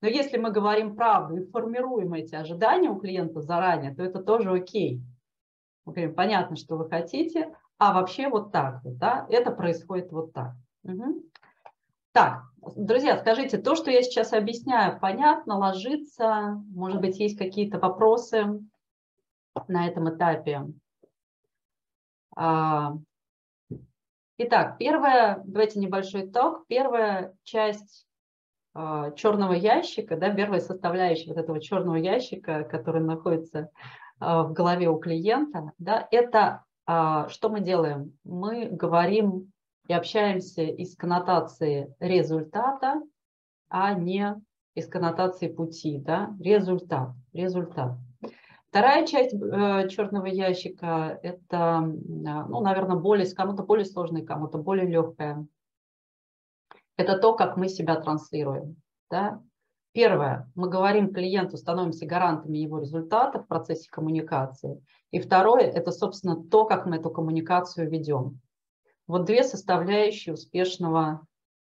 Но 0.00 0.08
если 0.08 0.36
мы 0.36 0.50
говорим 0.50 0.96
правду 0.96 1.36
и 1.36 1.50
формируем 1.50 2.12
эти 2.14 2.34
ожидания 2.34 2.90
у 2.90 2.98
клиента 2.98 3.40
заранее, 3.40 3.94
то 3.94 4.02
это 4.02 4.22
тоже 4.22 4.52
окей. 4.52 5.00
Мы 5.86 5.92
говорим, 5.92 6.14
понятно, 6.14 6.56
что 6.56 6.76
вы 6.76 6.88
хотите, 6.88 7.54
а 7.78 7.94
вообще 7.94 8.28
вот 8.28 8.52
так 8.52 8.82
вот, 8.84 8.98
да, 8.98 9.26
это 9.30 9.50
происходит 9.50 10.12
вот 10.12 10.32
так. 10.32 10.52
Угу. 10.84 11.22
Так, 12.12 12.44
друзья, 12.76 13.18
скажите, 13.18 13.58
то, 13.58 13.74
что 13.74 13.90
я 13.90 14.02
сейчас 14.02 14.32
объясняю, 14.32 15.00
понятно, 15.00 15.58
ложится? 15.58 16.62
Может 16.70 17.00
быть, 17.00 17.18
есть 17.18 17.38
какие-то 17.38 17.78
вопросы 17.78 18.60
на 19.68 19.88
этом 19.88 20.14
этапе? 20.14 20.66
А, 22.36 22.92
итак, 24.38 24.78
первое, 24.78 25.42
давайте 25.44 25.80
небольшой 25.80 26.26
итог. 26.26 26.66
Первая 26.68 27.34
часть 27.42 28.06
черного 29.16 29.52
ящика, 29.52 30.16
да, 30.16 30.34
первая 30.34 30.60
составляющая 30.60 31.28
вот 31.28 31.38
этого 31.38 31.60
черного 31.60 31.96
ящика, 31.96 32.64
который 32.64 33.02
находится 33.02 33.70
а, 34.18 34.42
в 34.42 34.52
голове 34.52 34.88
у 34.88 34.98
клиента, 34.98 35.72
да, 35.78 36.08
это 36.10 36.64
что 36.86 37.48
мы 37.48 37.60
делаем? 37.60 38.12
Мы 38.24 38.66
говорим 38.66 39.50
и 39.88 39.92
общаемся 39.94 40.62
из 40.62 40.94
коннотации 40.96 41.94
результата, 41.98 43.00
а 43.68 43.94
не 43.94 44.34
из 44.74 44.88
коннотации 44.88 45.48
пути. 45.48 45.98
Да? 45.98 46.34
Результат, 46.40 47.10
результат. 47.32 47.96
Вторая 48.68 49.06
часть 49.06 49.32
э, 49.34 49.88
черного 49.88 50.26
ящика– 50.26 51.18
это, 51.22 51.80
ну, 51.80 52.60
наверное, 52.60 52.96
более, 52.96 53.32
кому-то 53.32 53.62
более 53.62 53.84
сложная, 53.84 54.24
кому-то 54.24 54.58
более 54.58 54.86
легкая. 54.86 55.46
Это 56.96 57.18
то, 57.18 57.34
как 57.34 57.56
мы 57.56 57.68
себя 57.68 57.96
транслируем. 57.96 58.76
Да? 59.10 59.42
Первое, 59.92 60.50
мы 60.54 60.68
говорим 60.68 61.12
клиенту, 61.12 61.56
становимся 61.56 62.04
гарантами 62.06 62.58
его 62.58 62.80
результата 62.80 63.38
в 63.38 63.46
процессе 63.46 63.88
коммуникации. 63.90 64.84
И 65.12 65.20
второе, 65.20 65.70
это, 65.70 65.92
собственно, 65.92 66.34
то, 66.34 66.64
как 66.64 66.86
мы 66.86 66.96
эту 66.96 67.10
коммуникацию 67.10 67.88
ведем. 67.88 68.40
Вот 69.06 69.24
две 69.24 69.44
составляющие 69.44 70.34
успешного, 70.34 71.26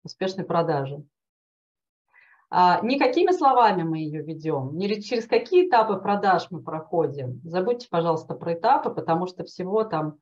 успешной 0.03 0.45
продажи. 0.45 1.05
А, 2.51 2.81
никакими 2.83 3.31
словами 3.31 3.83
мы 3.83 3.99
ее 3.99 4.23
ведем, 4.23 4.77
не 4.77 5.03
через 5.03 5.27
какие 5.27 5.69
этапы 5.69 5.97
продаж 5.97 6.47
мы 6.51 6.63
проходим. 6.63 7.41
Забудьте, 7.45 7.89
пожалуйста, 7.91 8.35
про 8.35 8.55
этапы, 8.55 8.91
потому 8.91 9.27
что 9.27 9.45
всего 9.45 9.85
там 9.85 10.19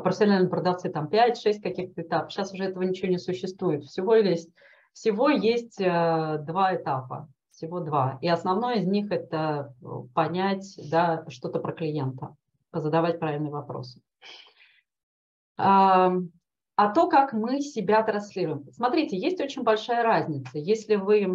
профессиональные 0.00 0.50
продавцы 0.50 0.90
там 0.90 1.06
5-6 1.06 1.60
каких-то 1.60 2.02
этапов. 2.02 2.32
Сейчас 2.32 2.52
уже 2.52 2.64
этого 2.64 2.82
ничего 2.82 3.08
не 3.08 3.18
существует. 3.18 3.84
Всего 3.84 4.14
есть, 4.14 4.50
всего 4.92 5.28
есть 5.28 5.80
э, 5.80 6.38
два 6.46 6.74
этапа, 6.74 7.28
всего 7.50 7.80
два. 7.80 8.18
И 8.20 8.28
основной 8.28 8.80
из 8.80 8.86
них 8.86 9.10
это 9.10 9.74
э, 9.82 9.86
понять 10.14 10.78
да, 10.90 11.24
что-то 11.28 11.60
про 11.60 11.72
клиента, 11.72 12.34
задавать 12.72 13.20
правильные 13.20 13.52
вопросы 13.52 14.00
а 16.76 16.88
то, 16.88 17.08
как 17.08 17.32
мы 17.32 17.60
себя 17.60 18.02
транслируем. 18.02 18.64
Смотрите, 18.72 19.16
есть 19.16 19.40
очень 19.40 19.62
большая 19.62 20.02
разница. 20.02 20.58
Если 20.58 20.96
вы 20.96 21.24
а, 21.24 21.30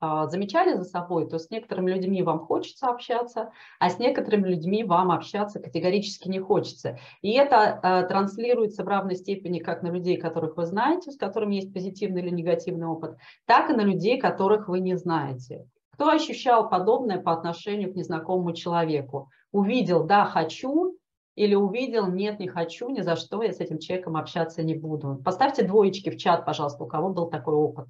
замечали 0.00 0.74
за 0.74 0.84
собой, 0.84 1.28
то 1.28 1.38
с 1.38 1.50
некоторыми 1.50 1.90
людьми 1.90 2.22
вам 2.22 2.40
хочется 2.40 2.88
общаться, 2.88 3.52
а 3.78 3.90
с 3.90 3.98
некоторыми 3.98 4.48
людьми 4.48 4.82
вам 4.82 5.10
общаться 5.10 5.60
категорически 5.60 6.28
не 6.28 6.38
хочется. 6.38 6.98
И 7.20 7.32
это 7.32 7.78
а, 7.82 8.02
транслируется 8.04 8.82
в 8.82 8.88
равной 8.88 9.16
степени 9.16 9.58
как 9.58 9.82
на 9.82 9.88
людей, 9.88 10.16
которых 10.16 10.56
вы 10.56 10.66
знаете, 10.66 11.10
с 11.10 11.16
которыми 11.16 11.56
есть 11.56 11.72
позитивный 11.72 12.22
или 12.22 12.30
негативный 12.30 12.86
опыт, 12.86 13.16
так 13.46 13.70
и 13.70 13.74
на 13.74 13.82
людей, 13.82 14.18
которых 14.18 14.68
вы 14.68 14.80
не 14.80 14.96
знаете. 14.96 15.66
Кто 15.92 16.08
ощущал 16.08 16.70
подобное 16.70 17.20
по 17.20 17.32
отношению 17.32 17.92
к 17.92 17.96
незнакомому 17.96 18.54
человеку? 18.54 19.28
Увидел, 19.52 20.04
да, 20.04 20.24
хочу, 20.24 20.96
или 21.34 21.54
увидел, 21.54 22.06
нет, 22.06 22.38
не 22.38 22.48
хочу, 22.48 22.88
ни 22.88 23.02
за 23.02 23.16
что, 23.16 23.42
я 23.42 23.52
с 23.52 23.60
этим 23.60 23.78
человеком 23.78 24.16
общаться 24.16 24.62
не 24.62 24.74
буду. 24.74 25.20
Поставьте 25.24 25.62
двоечки 25.62 26.10
в 26.10 26.16
чат, 26.16 26.46
пожалуйста, 26.46 26.84
у 26.84 26.86
кого 26.86 27.10
был 27.10 27.28
такой 27.28 27.54
опыт. 27.54 27.86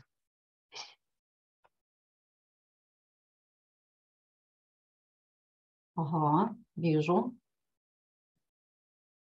Ага, 6.00 6.54
вижу. 6.76 7.34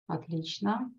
Отлично. 0.07 0.91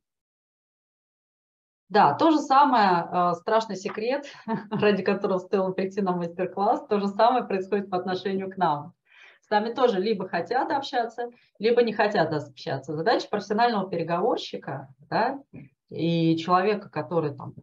Да, 1.89 2.15
то 2.15 2.31
же 2.31 2.39
самое, 2.39 3.09
э, 3.11 3.35
страшный 3.35 3.77
секрет, 3.77 4.27
ради 4.71 5.03
которого 5.03 5.39
стоило 5.39 5.73
прийти 5.73 6.01
на 6.01 6.13
мастер-класс, 6.13 6.87
то 6.87 7.01
же 7.01 7.09
самое 7.09 7.45
происходит 7.45 7.91
по 7.91 7.97
отношению 7.97 8.51
к 8.51 8.57
нам. 8.57 8.95
С 9.41 9.51
нами 9.51 9.75
тоже 9.75 10.01
либо 10.01 10.29
хотят 10.29 10.71
общаться, 10.71 11.31
либо 11.59 11.83
не 11.83 11.93
хотят 11.93 12.33
общаться. 12.33 12.95
Задача 12.95 13.29
профессионального 13.29 13.91
переговорщика 13.91 14.89
да, 15.11 15.43
и 15.91 16.37
человека, 16.37 16.89
который 16.89 17.35
там, 17.35 17.55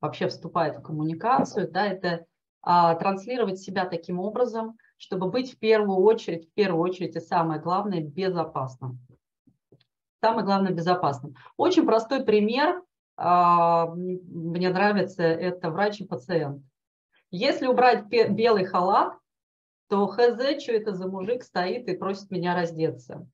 вообще 0.00 0.28
вступает 0.28 0.76
в 0.76 0.82
коммуникацию, 0.82 1.70
да, 1.70 1.86
это 1.86 2.24
а, 2.62 2.94
транслировать 2.96 3.60
себя 3.60 3.84
таким 3.84 4.18
образом, 4.18 4.76
чтобы 4.98 5.30
быть 5.30 5.54
в 5.54 5.58
первую 5.58 5.98
очередь, 5.98 6.50
в 6.50 6.52
первую 6.52 6.82
очередь 6.82 7.16
и 7.16 7.20
самое 7.20 7.60
главное, 7.60 8.00
безопасным. 8.00 8.98
Самое 10.20 10.44
главное, 10.44 10.72
безопасным. 10.72 11.36
Очень 11.56 11.86
простой 11.86 12.24
пример 12.24 12.82
а, 13.16 13.86
мне 13.86 14.68
нравится, 14.70 15.22
это 15.22 15.70
врач 15.70 16.00
и 16.00 16.04
пациент. 16.04 16.62
Если 17.30 17.66
убрать 17.66 18.06
белый 18.06 18.64
халат, 18.64 19.14
то 19.88 20.06
хз, 20.06 20.62
что 20.62 20.72
это 20.72 20.92
за 20.94 21.08
мужик 21.08 21.42
стоит 21.44 21.88
и 21.88 21.96
просит 21.96 22.30
меня 22.30 22.54
раздеться. 22.54 23.26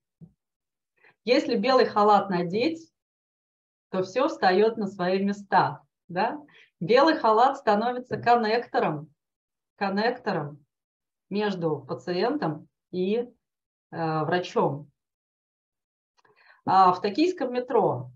Если 1.23 1.55
белый 1.55 1.85
халат 1.85 2.29
надеть, 2.29 2.91
то 3.89 4.03
все 4.03 4.27
встает 4.27 4.77
на 4.77 4.87
свои 4.87 5.23
места. 5.23 5.81
Да? 6.07 6.39
Белый 6.79 7.17
халат 7.17 7.57
становится 7.57 8.17
коннектором, 8.17 9.09
коннектором 9.77 10.64
между 11.29 11.79
пациентом 11.79 12.67
и 12.91 13.17
э, 13.17 14.23
врачом. 14.23 14.89
А 16.65 16.93
в 16.93 17.01
токийском 17.01 17.53
метро 17.53 18.11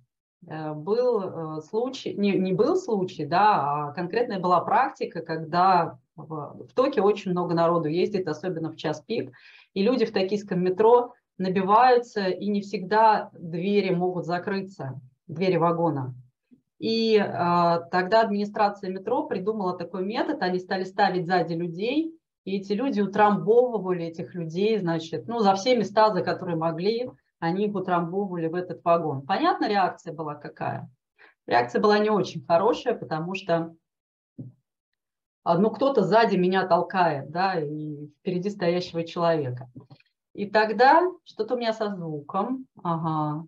Э, 0.48 0.74
был 0.74 1.58
э, 1.58 1.62
случай, 1.62 2.14
не, 2.14 2.38
не 2.38 2.54
был 2.54 2.78
случай, 2.78 3.26
да, 3.26 3.90
а 3.90 3.92
конкретная 3.92 4.40
была 4.40 4.62
практика, 4.62 5.22
когда 5.22 6.00
в, 6.16 6.66
в 6.68 6.74
Токио 6.74 7.04
очень 7.04 7.32
много 7.32 7.54
народу 7.54 7.90
ездит, 7.90 8.28
особенно 8.28 8.72
в 8.72 8.78
час 8.78 9.02
пик, 9.02 9.32
и 9.74 9.84
люди 9.84 10.06
в 10.06 10.14
токийском 10.14 10.62
метро 10.64 11.14
набиваются, 11.38 12.28
и 12.28 12.48
не 12.48 12.62
всегда 12.62 13.30
двери 13.34 13.94
могут 13.94 14.26
закрыться, 14.26 15.00
двери 15.28 15.58
вагона. 15.58 16.16
И 16.80 17.18
э, 17.18 17.24
тогда 17.92 18.22
администрация 18.22 18.90
метро 18.90 19.28
придумала 19.28 19.78
такой 19.78 20.06
метод, 20.06 20.42
они 20.42 20.60
стали 20.60 20.86
ставить 20.86 21.26
сзади 21.26 21.54
людей, 21.54 22.18
и 22.46 22.58
эти 22.58 22.74
люди 22.74 23.02
утрамбовывали 23.02 24.06
этих 24.06 24.34
людей, 24.34 24.80
значит, 24.80 25.28
ну, 25.28 25.40
за 25.40 25.56
все 25.56 25.76
места, 25.76 26.12
за 26.14 26.22
которые 26.22 26.56
могли, 26.58 27.10
они 27.40 27.68
их 27.68 27.76
утрамбовывали 27.76 28.48
в 28.48 28.56
этот 28.56 28.84
вагон. 28.84 29.26
Понятно, 29.26 29.68
реакция 29.68 30.14
была 30.14 30.36
какая? 30.36 30.90
Реакция 31.46 31.82
была 31.82 32.00
не 32.00 32.10
очень 32.10 32.46
хорошая, 32.46 32.96
потому 32.96 33.34
что 33.36 33.76
а, 35.44 35.58
ну, 35.58 35.72
кто-то 35.72 36.04
сзади 36.04 36.36
меня 36.36 36.68
толкает, 36.68 37.32
да, 37.32 37.60
и 37.60 38.08
впереди 38.20 38.50
стоящего 38.50 39.04
человека. 39.04 39.70
И 40.34 40.50
тогда 40.50 41.02
что-то 41.24 41.56
у 41.56 41.58
меня 41.58 41.74
со 41.74 41.90
звуком. 41.90 42.68
Ага. 42.84 43.46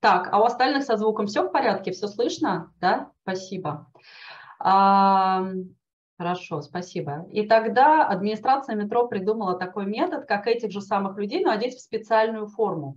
Так, 0.00 0.28
а 0.32 0.40
у 0.40 0.44
остальных 0.44 0.84
со 0.84 0.96
звуком 0.96 1.26
все 1.26 1.42
в 1.42 1.50
порядке, 1.50 1.90
все 1.90 2.06
слышно? 2.06 2.72
Да, 2.80 3.10
спасибо. 3.22 3.90
Хорошо, 6.18 6.62
спасибо. 6.62 7.28
И 7.30 7.46
тогда 7.46 8.04
администрация 8.04 8.74
метро 8.74 9.06
придумала 9.06 9.56
такой 9.56 9.86
метод, 9.86 10.26
как 10.26 10.48
этих 10.48 10.72
же 10.72 10.80
самых 10.80 11.16
людей, 11.16 11.44
но 11.44 11.52
одеть 11.52 11.74
в 11.74 11.80
специальную 11.80 12.48
форму. 12.48 12.96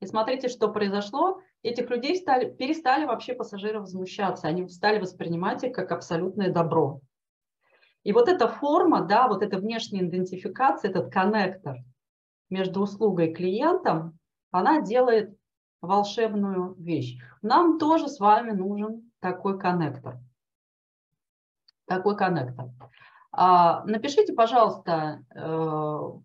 И 0.00 0.06
смотрите, 0.06 0.48
что 0.48 0.68
произошло. 0.68 1.40
Этих 1.64 1.90
людей 1.90 2.14
стали, 2.14 2.52
перестали 2.52 3.04
вообще 3.04 3.34
пассажиры 3.34 3.80
возмущаться. 3.80 4.46
Они 4.46 4.68
стали 4.68 5.00
воспринимать 5.00 5.64
их 5.64 5.72
как 5.72 5.90
абсолютное 5.90 6.52
добро. 6.52 7.00
И 8.04 8.12
вот 8.12 8.28
эта 8.28 8.46
форма, 8.46 9.02
да, 9.02 9.26
вот 9.26 9.42
эта 9.42 9.58
внешняя 9.58 10.04
идентификация, 10.04 10.90
этот 10.90 11.12
коннектор 11.12 11.78
между 12.48 12.80
услугой 12.82 13.30
и 13.30 13.34
клиентом, 13.34 14.18
она 14.52 14.82
делает 14.82 15.36
волшебную 15.80 16.74
вещь. 16.74 17.18
Нам 17.42 17.80
тоже 17.80 18.06
с 18.06 18.20
вами 18.20 18.52
нужен 18.52 19.10
такой 19.20 19.58
коннектор 19.58 20.20
такой 21.96 22.16
коннектор. 22.16 22.70
А, 23.32 23.84
напишите, 23.84 24.32
пожалуйста, 24.32 25.24
э, 25.34 25.40
в 25.40 26.22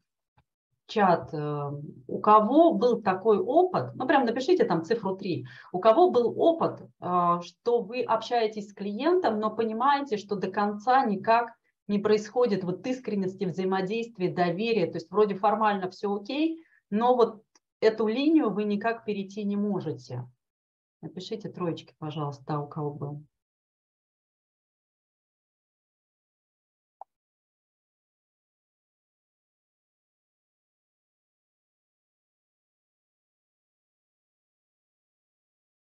чат, 0.88 1.34
э, 1.34 1.72
у 2.08 2.20
кого 2.20 2.74
был 2.74 3.02
такой 3.02 3.38
опыт, 3.38 3.96
ну 3.96 4.08
прям 4.08 4.26
напишите 4.26 4.64
там 4.64 4.84
цифру 4.84 5.16
3, 5.16 5.46
у 5.74 5.80
кого 5.80 6.10
был 6.10 6.34
опыт, 6.40 6.82
э, 6.82 7.40
что 7.44 7.82
вы 7.82 8.02
общаетесь 8.02 8.70
с 8.70 8.74
клиентом, 8.74 9.40
но 9.40 9.54
понимаете, 9.54 10.18
что 10.18 10.36
до 10.36 10.50
конца 10.50 11.06
никак 11.06 11.52
не 11.88 12.00
происходит 12.00 12.64
вот 12.64 12.86
искренности 12.88 13.46
взаимодействия, 13.46 14.34
доверия, 14.34 14.88
то 14.88 14.98
есть 14.98 15.12
вроде 15.12 15.36
формально 15.36 15.90
все 15.90 16.14
окей, 16.14 16.64
но 16.90 17.16
вот 17.16 17.42
эту 17.82 18.08
линию 18.08 18.52
вы 18.52 18.64
никак 18.64 19.04
перейти 19.06 19.44
не 19.44 19.58
можете. 19.58 20.26
Напишите 21.02 21.50
троечки, 21.50 21.94
пожалуйста, 22.00 22.60
у 22.60 22.68
кого 22.68 22.92
был. 22.92 23.24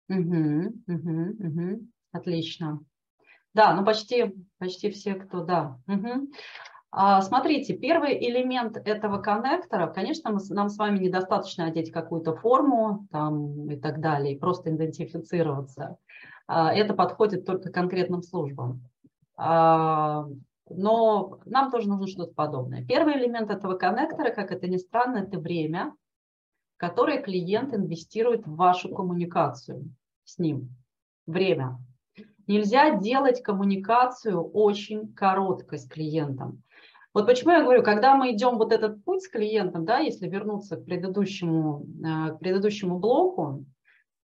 Угу, 0.09 0.73
угу, 0.87 1.21
угу. 1.39 1.87
Отлично. 2.11 2.79
Да, 3.53 3.73
ну 3.73 3.85
почти, 3.85 4.33
почти 4.57 4.91
все, 4.91 5.15
кто, 5.15 5.43
да. 5.43 5.79
Угу. 5.87 6.29
А, 6.91 7.21
смотрите, 7.21 7.75
первый 7.75 8.17
элемент 8.17 8.77
этого 8.77 9.17
коннектора, 9.17 9.87
конечно, 9.87 10.31
мы, 10.31 10.39
нам 10.49 10.69
с 10.69 10.77
вами 10.77 10.99
недостаточно 10.99 11.65
одеть 11.65 11.91
какую-то 11.91 12.35
форму 12.35 13.07
там, 13.11 13.69
и 13.69 13.77
так 13.77 13.99
далее, 13.99 14.39
просто 14.39 14.73
идентифицироваться. 14.73 15.97
А, 16.47 16.73
это 16.73 16.93
подходит 16.93 17.45
только 17.45 17.71
конкретным 17.71 18.21
службам. 18.21 18.83
А, 19.35 20.25
но 20.69 21.39
нам 21.45 21.71
тоже 21.71 21.89
нужно 21.89 22.07
что-то 22.07 22.33
подобное. 22.33 22.85
Первый 22.85 23.17
элемент 23.17 23.49
этого 23.51 23.75
коннектора, 23.75 24.31
как 24.31 24.51
это 24.51 24.67
ни 24.67 24.77
странно, 24.77 25.17
это 25.17 25.39
время 25.39 25.93
которое 26.77 27.21
клиент 27.21 27.73
инвестирует 27.73 28.45
в 28.45 28.55
вашу 28.55 28.93
коммуникацию 28.93 29.89
с 30.23 30.37
ним. 30.37 30.69
Время. 31.25 31.79
Нельзя 32.47 32.97
делать 32.97 33.41
коммуникацию 33.41 34.41
очень 34.41 35.13
короткой 35.13 35.79
с 35.79 35.87
клиентом. 35.87 36.61
Вот 37.13 37.27
почему 37.27 37.51
я 37.51 37.63
говорю, 37.63 37.81
когда 37.81 38.15
мы 38.15 38.33
идем 38.33 38.57
вот 38.57 38.73
этот 38.73 39.03
путь 39.03 39.23
с 39.23 39.29
клиентом, 39.29 39.85
да, 39.85 39.99
если 39.99 40.27
вернуться 40.27 40.75
к 40.75 40.83
предыдущему, 40.83 41.85
э, 42.03 42.33
к 42.33 42.39
предыдущему 42.39 42.99
блоку, 42.99 43.65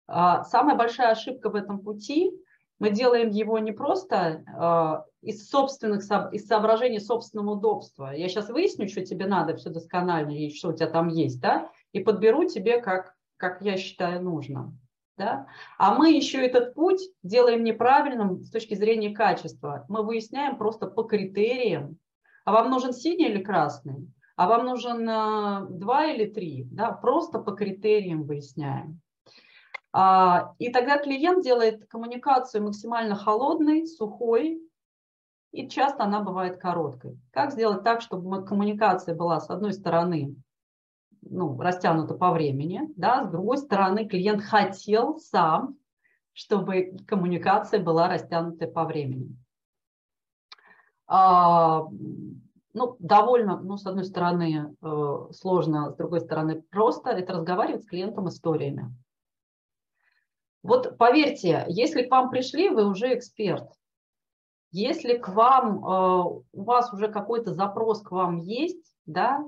а, 0.06 0.44
самая 0.44 0.76
большая 0.76 1.12
ошибка 1.12 1.48
в 1.48 1.54
этом 1.54 1.80
пути, 1.80 2.30
мы 2.78 2.90
делаем 2.90 3.30
его 3.30 3.58
не 3.58 3.72
просто 3.72 4.44
э, 4.44 5.26
из 5.26 5.48
собственных, 5.48 6.02
из 6.32 6.46
соображений 6.46 6.98
собственного 6.98 7.52
удобства. 7.52 8.10
Я 8.10 8.28
сейчас 8.28 8.50
выясню, 8.50 8.88
что 8.88 9.04
тебе 9.04 9.26
надо, 9.26 9.56
все 9.56 9.70
досконально, 9.70 10.32
и 10.32 10.52
что 10.52 10.70
у 10.70 10.72
тебя 10.72 10.90
там 10.90 11.08
есть, 11.08 11.40
да, 11.40 11.70
и 11.92 12.00
подберу 12.00 12.44
тебе, 12.48 12.80
как, 12.80 13.14
как 13.36 13.62
я 13.62 13.76
считаю 13.76 14.22
нужным. 14.22 14.78
Да? 15.16 15.46
А 15.78 15.94
мы 15.94 16.12
еще 16.12 16.44
этот 16.44 16.74
путь 16.74 17.02
делаем 17.22 17.64
неправильным 17.64 18.42
с 18.42 18.50
точки 18.50 18.74
зрения 18.74 19.14
качества. 19.14 19.84
Мы 19.88 20.02
выясняем 20.02 20.56
просто 20.56 20.86
по 20.86 21.02
критериям. 21.02 21.98
А 22.44 22.52
вам 22.52 22.70
нужен 22.70 22.92
синий 22.92 23.28
или 23.28 23.42
красный? 23.42 24.08
А 24.36 24.48
вам 24.48 24.64
нужен 24.64 25.08
э, 25.08 25.66
два 25.68 26.06
или 26.06 26.24
три? 26.24 26.64
Да? 26.64 26.92
Просто 26.92 27.38
по 27.38 27.52
критериям 27.52 28.24
выясняем. 28.24 29.00
А, 29.92 30.54
и 30.58 30.70
тогда 30.70 30.98
клиент 30.98 31.44
делает 31.44 31.86
коммуникацию 31.86 32.64
максимально 32.64 33.14
холодной, 33.14 33.86
сухой, 33.86 34.62
и 35.52 35.68
часто 35.68 36.04
она 36.04 36.20
бывает 36.20 36.58
короткой. 36.58 37.20
Как 37.30 37.52
сделать 37.52 37.84
так, 37.84 38.00
чтобы 38.00 38.44
коммуникация 38.44 39.14
была, 39.14 39.38
с 39.38 39.50
одной 39.50 39.74
стороны, 39.74 40.34
ну, 41.22 41.58
растянуто 41.60 42.14
по 42.14 42.30
времени, 42.32 42.82
да, 42.96 43.24
с 43.24 43.30
другой 43.30 43.58
стороны, 43.58 44.06
клиент 44.06 44.42
хотел 44.42 45.18
сам, 45.18 45.76
чтобы 46.32 46.96
коммуникация 47.06 47.82
была 47.82 48.08
растянутой 48.08 48.68
по 48.68 48.84
времени. 48.84 49.36
А, 51.06 51.86
ну, 52.74 52.96
довольно, 52.98 53.60
ну, 53.60 53.76
с 53.76 53.86
одной 53.86 54.04
стороны, 54.04 54.74
э, 54.80 55.32
сложно, 55.32 55.90
с 55.90 55.96
другой 55.96 56.20
стороны, 56.20 56.62
просто 56.62 57.10
это 57.10 57.34
разговаривать 57.34 57.84
с 57.84 57.86
клиентом 57.86 58.28
историями. 58.28 58.94
Вот 60.62 60.96
поверьте, 60.96 61.64
если 61.68 62.02
к 62.02 62.10
вам 62.10 62.30
пришли, 62.30 62.70
вы 62.70 62.86
уже 62.86 63.14
эксперт. 63.14 63.68
Если 64.70 65.18
к 65.18 65.28
вам, 65.28 65.84
э, 65.84 66.42
у 66.52 66.62
вас 66.62 66.92
уже 66.94 67.08
какой-то 67.08 67.52
запрос 67.52 68.00
к 68.00 68.10
вам 68.10 68.38
есть, 68.38 68.96
да, 69.04 69.44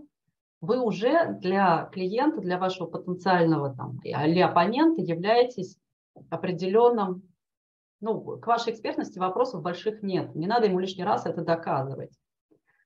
вы 0.64 0.80
уже 0.80 1.32
для 1.40 1.88
клиента, 1.92 2.40
для 2.40 2.58
вашего 2.58 2.86
потенциального 2.86 3.74
там, 3.74 3.98
или 4.02 4.40
оппонента 4.40 5.00
являетесь 5.00 5.78
определенным 6.30 7.22
Ну, 8.00 8.38
к 8.38 8.46
вашей 8.46 8.72
экспертности 8.74 9.18
вопросов 9.18 9.62
больших 9.62 10.02
нет. 10.02 10.34
Не 10.34 10.46
надо 10.46 10.66
ему 10.66 10.78
лишний 10.78 11.04
раз 11.04 11.24
это 11.24 11.42
доказывать. 11.42 12.12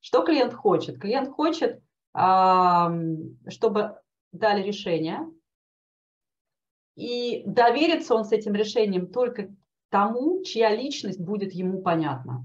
Что 0.00 0.22
клиент 0.22 0.54
хочет? 0.54 1.00
Клиент 1.00 1.30
хочет, 1.30 1.82
чтобы 2.12 3.98
дали 4.30 4.62
решение, 4.62 5.26
и 6.94 7.42
доверится 7.46 8.14
он 8.14 8.24
с 8.24 8.30
этим 8.30 8.54
решением 8.54 9.10
только 9.10 9.48
тому, 9.88 10.44
чья 10.44 10.70
личность 10.70 11.20
будет 11.20 11.52
ему 11.52 11.82
понятна. 11.82 12.44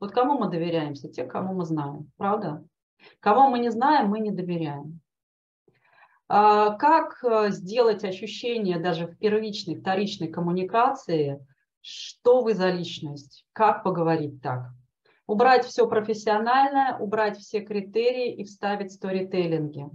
Вот 0.00 0.12
кому 0.12 0.38
мы 0.38 0.50
доверяемся? 0.50 1.10
Те, 1.10 1.26
кому 1.26 1.52
мы 1.52 1.66
знаем, 1.66 2.10
правда? 2.16 2.64
Кого 3.20 3.48
мы 3.48 3.58
не 3.58 3.70
знаем, 3.70 4.08
мы 4.08 4.20
не 4.20 4.30
доверяем. 4.30 5.00
А 6.28 6.76
как 6.76 7.22
э, 7.22 7.50
сделать 7.50 8.04
ощущение 8.04 8.78
даже 8.78 9.06
в 9.06 9.18
первичной, 9.18 9.76
вторичной 9.76 10.28
коммуникации, 10.28 11.46
что 11.82 12.42
вы 12.42 12.54
за 12.54 12.70
личность, 12.70 13.46
как 13.52 13.82
поговорить 13.82 14.40
так? 14.40 14.70
Убрать 15.26 15.64
все 15.66 15.86
профессиональное, 15.88 16.96
убрать 16.98 17.38
все 17.38 17.60
критерии 17.60 18.34
и 18.34 18.44
вставить 18.44 18.92
сторителлинги. 18.92 19.86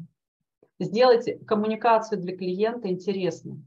Сделать 0.80 1.46
коммуникацию 1.46 2.22
для 2.22 2.38
клиента 2.38 2.90
интересной. 2.90 3.62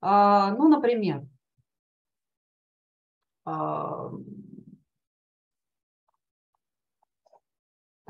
А, 0.00 0.52
ну, 0.54 0.68
например, 0.68 1.26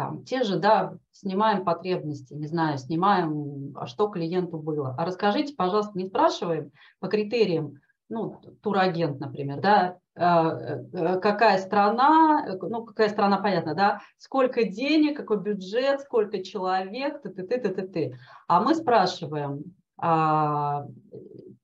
там, 0.01 0.25
те 0.25 0.45
же, 0.45 0.59
да, 0.59 0.95
снимаем 1.13 1.63
потребности, 1.63 2.33
не 2.33 2.47
знаю, 2.47 2.79
снимаем, 2.79 3.75
а 3.77 3.85
что 3.87 4.09
клиенту 4.09 4.57
было. 4.57 4.95
А 4.97 5.05
расскажите, 5.05 5.55
пожалуйста, 5.55 5.93
не 5.99 6.07
спрашиваем 6.07 6.73
по 7.01 7.09
критериям, 7.09 7.75
ну, 8.09 8.41
турагент, 8.63 9.21
например, 9.21 9.61
да, 9.61 9.99
э, 10.15 10.23
э, 10.25 11.21
какая 11.21 11.59
страна, 11.59 12.57
ну, 12.63 12.87
какая 12.87 13.11
страна, 13.11 13.43
понятно, 13.43 13.75
да, 13.75 14.01
сколько 14.17 14.65
денег, 14.65 15.19
какой 15.19 15.39
бюджет, 15.39 16.01
сколько 16.01 16.43
человек, 16.43 17.21
ты, 17.21 17.29
ты, 17.29 17.43
ты, 17.43 17.59
ты, 17.59 17.69
ты, 17.69 17.83
ты. 17.87 18.19
А 18.49 18.63
мы 18.63 18.75
спрашиваем, 18.75 19.75
а, 19.99 20.87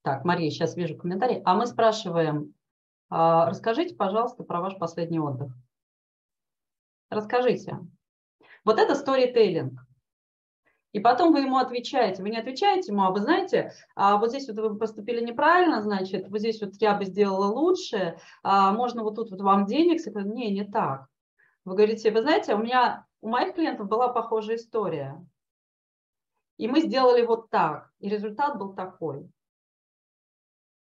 так, 0.03 0.27
Мария, 0.27 0.51
сейчас 0.51 0.77
вижу 0.77 0.95
комментарий, 0.99 1.41
а 1.47 1.55
мы 1.55 1.67
спрашиваем, 1.67 2.53
а, 3.09 3.49
расскажите, 3.49 3.95
пожалуйста, 3.95 4.45
про 4.45 4.61
ваш 4.61 4.77
последний 4.77 5.21
отдых. 5.21 5.53
Расскажите. 7.09 7.79
Вот 8.67 8.81
это 8.81 8.97
сторителлинг. 8.97 9.81
И 10.91 10.99
потом 10.99 11.33
вы 11.33 11.41
ему 11.41 11.59
отвечаете. 11.59 12.23
Вы 12.23 12.31
не 12.31 12.39
отвечаете 12.39 12.91
ему, 12.91 13.03
а 13.05 13.13
вы 13.13 13.21
знаете, 13.21 13.73
а 13.95 14.17
вот 14.17 14.31
здесь 14.31 14.49
вот 14.49 14.59
вы 14.59 14.77
поступили 14.77 15.25
неправильно, 15.25 15.83
значит, 15.83 16.29
вот 16.29 16.41
здесь 16.41 16.61
вот 16.61 16.73
я 16.81 16.95
бы 16.95 17.05
сделала 17.05 17.47
лучше, 17.47 18.19
а 18.43 18.73
можно 18.73 19.05
вот 19.05 19.15
тут 19.15 19.31
вот 19.31 19.41
вам 19.41 19.67
денег, 19.67 20.05
не, 20.25 20.51
не 20.51 20.65
так. 20.65 21.07
Вы 21.65 21.77
говорите, 21.77 22.11
вы 22.11 22.23
знаете, 22.23 22.55
у 22.55 22.59
меня, 22.59 23.07
у 23.21 23.29
моих 23.29 23.55
клиентов 23.55 23.87
была 23.87 24.09
похожая 24.09 24.57
история. 24.57 25.25
И 26.57 26.67
мы 26.67 26.81
сделали 26.81 27.23
вот 27.25 27.51
так, 27.51 27.93
и 28.01 28.09
результат 28.09 28.59
был 28.59 28.75
такой. 28.75 29.31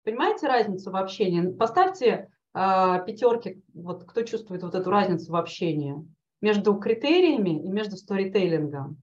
Понимаете 0.04 0.46
разницу 0.46 0.90
в 0.90 0.96
общении? 0.96 1.52
Поставьте 1.52 2.30
э, 2.54 3.04
пятерки, 3.04 3.62
вот 3.74 4.04
кто 4.04 4.22
чувствует 4.22 4.62
вот 4.62 4.74
эту 4.74 4.90
разницу 4.90 5.30
в 5.30 5.36
общении 5.36 5.96
между 6.44 6.74
критериями 6.74 7.64
и 7.64 7.70
между 7.70 7.96
сторителлингом 7.96 8.98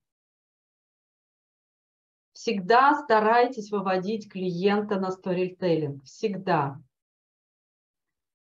всегда 2.34 2.94
старайтесь 2.94 3.72
выводить 3.72 4.32
клиента 4.32 5.00
на 5.00 5.10
сторителлинг. 5.10 6.04
Всегда. 6.04 6.80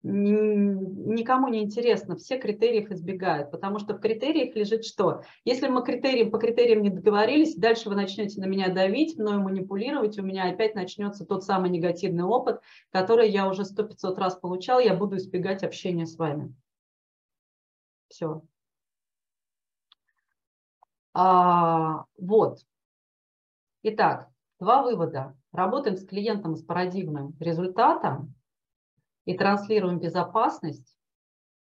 Никому 0.03 1.47
не 1.47 1.63
интересно, 1.63 2.17
все 2.17 2.39
критерии 2.39 2.83
их 2.83 2.91
избегают, 2.91 3.53
потому 3.53 3.79
что 3.79 3.95
в 3.95 4.01
критериях 4.01 4.57
лежит 4.57 4.85
что? 4.85 5.23
Если 5.45 5.69
мы 5.69 5.85
критериям, 5.85 6.33
по 6.33 6.39
критериям 6.39 6.83
не 6.83 6.91
договорились, 6.91 7.55
дальше 7.55 7.89
вы 7.89 7.95
начнете 7.95 8.41
на 8.41 8.47
меня 8.47 8.69
давить, 8.69 9.17
мною 9.17 9.43
манипулировать, 9.43 10.19
у 10.19 10.23
меня 10.23 10.51
опять 10.51 10.75
начнется 10.75 11.25
тот 11.25 11.45
самый 11.45 11.71
негативный 11.71 12.25
опыт, 12.25 12.61
который 12.91 13.31
я 13.31 13.49
уже 13.49 13.65
сто 13.65 13.85
пятьсот 13.85 14.19
раз 14.19 14.37
получал, 14.37 14.81
я 14.81 14.95
буду 14.95 15.19
избегать 15.19 15.63
общения 15.63 16.07
с 16.07 16.17
вами. 16.17 16.53
Все. 18.09 18.43
А, 21.21 22.05
вот. 22.17 22.61
Итак, 23.83 24.29
два 24.61 24.85
вывода. 24.85 25.37
Работаем 25.51 25.97
с 25.97 26.07
клиентом 26.07 26.55
с 26.55 26.63
парадигмой 26.63 27.33
результата 27.41 28.25
и 29.25 29.37
транслируем 29.37 29.99
безопасность 29.99 30.97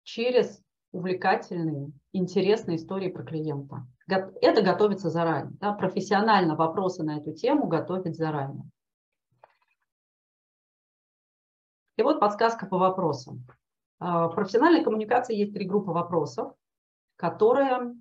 через 0.03 0.63
увлекательные, 0.93 1.91
интересные 2.13 2.77
истории 2.77 3.09
про 3.09 3.23
клиента. 3.23 3.85
Это 4.07 4.61
готовится 4.61 5.09
заранее. 5.09 5.57
Да? 5.59 5.73
Профессионально 5.73 6.55
вопросы 6.55 7.03
на 7.03 7.17
эту 7.17 7.33
тему 7.33 7.67
готовить 7.67 8.15
заранее. 8.15 8.63
И 11.97 12.01
вот 12.01 12.21
подсказка 12.21 12.65
по 12.65 12.77
вопросам. 12.77 13.45
А, 13.99 14.29
в 14.29 14.35
профессиональной 14.35 14.85
коммуникации 14.85 15.35
есть 15.35 15.53
три 15.53 15.65
группы 15.65 15.91
вопросов, 15.91 16.53
которые 17.17 17.93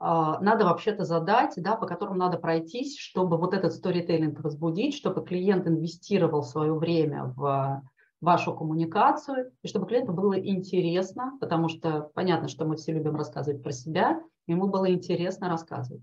надо 0.00 0.64
вообще-то 0.64 1.04
задать, 1.04 1.54
да, 1.56 1.76
по 1.76 1.86
которым 1.86 2.18
надо 2.18 2.36
пройтись, 2.38 2.98
чтобы 2.98 3.38
вот 3.38 3.54
этот 3.54 3.72
сторителлинг 3.72 4.40
возбудить, 4.40 4.94
чтобы 4.94 5.24
клиент 5.24 5.66
инвестировал 5.66 6.42
свое 6.42 6.74
время 6.74 7.32
в 7.36 7.82
вашу 8.20 8.54
коммуникацию, 8.54 9.52
и 9.62 9.68
чтобы 9.68 9.86
клиенту 9.86 10.12
было 10.12 10.38
интересно, 10.38 11.36
потому 11.40 11.68
что 11.68 12.10
понятно, 12.14 12.48
что 12.48 12.64
мы 12.64 12.76
все 12.76 12.92
любим 12.92 13.16
рассказывать 13.16 13.62
про 13.62 13.72
себя, 13.72 14.20
ему 14.46 14.66
было 14.68 14.90
интересно 14.90 15.48
рассказывать. 15.48 16.02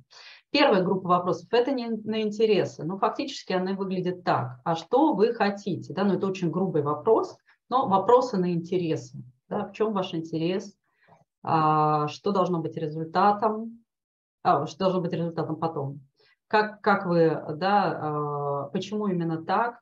Первая 0.51 0.83
группа 0.83 1.07
вопросов– 1.07 1.47
это 1.51 1.71
не 1.71 1.87
на 1.87 2.21
интересы, 2.21 2.83
но 2.83 2.97
фактически 2.97 3.53
она 3.53 3.73
выглядит 3.73 4.23
так. 4.23 4.59
А 4.63 4.75
что 4.75 5.13
вы 5.13 5.33
хотите? 5.33 5.93
Да, 5.93 6.03
ну, 6.03 6.13
это 6.13 6.27
очень 6.27 6.51
грубый 6.51 6.81
вопрос, 6.81 7.37
но 7.69 7.87
вопросы 7.87 8.37
на 8.37 8.53
интересы. 8.53 9.23
Да, 9.49 9.65
в 9.65 9.73
чем 9.73 9.93
ваш 9.93 10.13
интерес? 10.13 10.75
А, 11.43 12.07
что 12.07 12.31
должно 12.31 12.59
быть 12.59 12.77
результатом? 12.77 13.80
А, 14.43 14.65
что 14.67 14.79
должно 14.79 15.01
быть 15.01 15.13
результатом 15.13 15.55
потом. 15.57 16.01
Как, 16.47 16.81
как 16.81 17.05
вы, 17.05 17.41
да, 17.55 17.99
а, 18.65 18.69
почему 18.69 19.07
именно 19.07 19.43
так, 19.43 19.81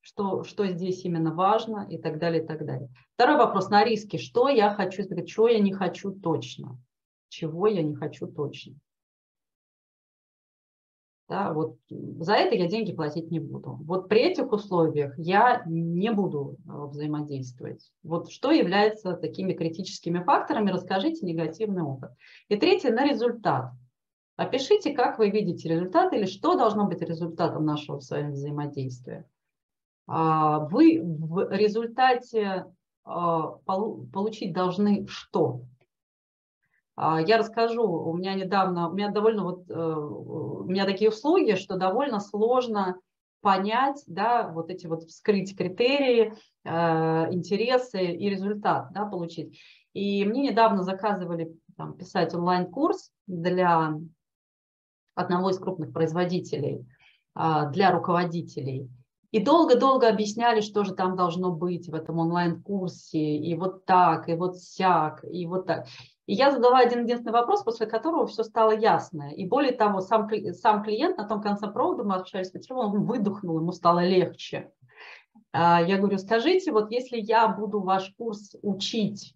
что, 0.00 0.44
что 0.44 0.66
здесь 0.66 1.04
именно 1.04 1.34
важно 1.34 1.86
и 1.88 1.96
так 1.98 2.18
далее, 2.18 2.44
и 2.44 2.46
так 2.46 2.64
далее. 2.66 2.90
Второй 3.14 3.36
вопрос 3.38 3.70
на 3.70 3.84
риски. 3.84 4.18
Что 4.18 4.48
я 4.48 4.74
хочу, 4.74 5.02
чего 5.24 5.48
я 5.48 5.58
не 5.60 5.72
хочу 5.72 6.12
точно? 6.12 6.78
Чего 7.28 7.66
я 7.66 7.82
не 7.82 7.94
хочу 7.94 8.26
точно? 8.26 8.74
Да, 11.26 11.54
вот 11.54 11.78
за 11.88 12.34
это 12.34 12.54
я 12.54 12.68
деньги 12.68 12.92
платить 12.92 13.30
не 13.30 13.40
буду. 13.40 13.78
Вот 13.86 14.08
при 14.08 14.20
этих 14.20 14.52
условиях 14.52 15.18
я 15.18 15.62
не 15.66 16.12
буду 16.12 16.58
а, 16.68 16.86
взаимодействовать. 16.86 17.90
Вот 18.02 18.30
что 18.30 18.50
является 18.50 19.14
такими 19.14 19.54
критическими 19.54 20.22
факторами, 20.22 20.70
расскажите 20.70 21.24
негативный 21.24 21.82
опыт. 21.82 22.10
И 22.48 22.56
третье, 22.56 22.92
на 22.92 23.08
результат. 23.08 23.72
Опишите, 24.36 24.92
как 24.92 25.18
вы 25.18 25.30
видите 25.30 25.68
результат 25.68 26.12
или 26.12 26.26
что 26.26 26.56
должно 26.56 26.86
быть 26.86 27.00
результатом 27.00 27.64
нашего 27.64 28.00
с 28.00 28.10
вами 28.10 28.32
взаимодействия. 28.32 29.26
А, 30.06 30.58
вы 30.58 31.00
в 31.02 31.50
результате 31.50 32.66
а, 33.04 33.46
получить 33.64 34.52
должны 34.52 35.06
что? 35.06 35.62
А, 36.96 37.20
я 37.20 37.38
расскажу, 37.38 37.82
у 37.82 38.14
меня 38.16 38.34
недавно, 38.34 38.88
у 38.88 38.92
меня 38.92 39.10
довольно 39.10 39.42
вот, 39.44 39.68
э, 39.68 39.74
у 39.74 40.64
меня 40.64 40.84
такие 40.84 41.10
услуги, 41.10 41.56
что 41.56 41.76
довольно 41.76 42.20
сложно 42.20 42.96
понять, 43.40 44.02
да, 44.06 44.48
вот 44.48 44.70
эти 44.70 44.86
вот 44.86 45.02
вскрыть 45.04 45.56
критерии, 45.56 46.34
э, 46.64 47.32
интересы 47.32 48.04
и 48.04 48.30
результат, 48.30 48.92
да, 48.92 49.06
получить. 49.06 49.58
И 49.92 50.24
мне 50.24 50.42
недавно 50.42 50.82
заказывали 50.82 51.54
там, 51.76 51.96
писать 51.96 52.34
онлайн-курс 52.34 53.10
для 53.26 53.94
одного 55.14 55.50
из 55.50 55.58
крупных 55.58 55.92
производителей, 55.92 56.86
а, 57.34 57.66
для 57.66 57.92
руководителей. 57.92 58.88
И 59.30 59.42
долго-долго 59.42 60.08
объясняли, 60.08 60.60
что 60.60 60.84
же 60.84 60.94
там 60.94 61.16
должно 61.16 61.50
быть 61.50 61.88
в 61.88 61.94
этом 61.94 62.18
онлайн-курсе, 62.18 63.18
и 63.18 63.54
вот 63.56 63.84
так, 63.84 64.28
и 64.28 64.34
вот 64.34 64.58
сяк, 64.58 65.24
и 65.24 65.46
вот 65.46 65.66
так. 65.66 65.86
И 66.26 66.34
я 66.34 66.50
задала 66.50 66.78
один 66.78 67.04
единственный 67.04 67.32
вопрос, 67.32 67.62
после 67.62 67.86
которого 67.86 68.26
все 68.26 68.44
стало 68.44 68.70
ясно. 68.70 69.32
И 69.34 69.46
более 69.46 69.72
того, 69.72 70.00
сам, 70.00 70.28
сам 70.54 70.82
клиент 70.82 71.18
на 71.18 71.28
том 71.28 71.42
конце 71.42 71.70
провода, 71.70 72.02
мы 72.02 72.14
общались 72.14 72.50
с 72.50 72.70
он 72.70 73.04
выдохнул, 73.04 73.60
ему 73.60 73.72
стало 73.72 74.04
легче. 74.04 74.72
А, 75.52 75.82
я 75.82 75.98
говорю, 75.98 76.18
скажите, 76.18 76.72
вот 76.72 76.90
если 76.90 77.18
я 77.18 77.46
буду 77.48 77.80
ваш 77.80 78.12
курс 78.16 78.56
учить, 78.62 79.34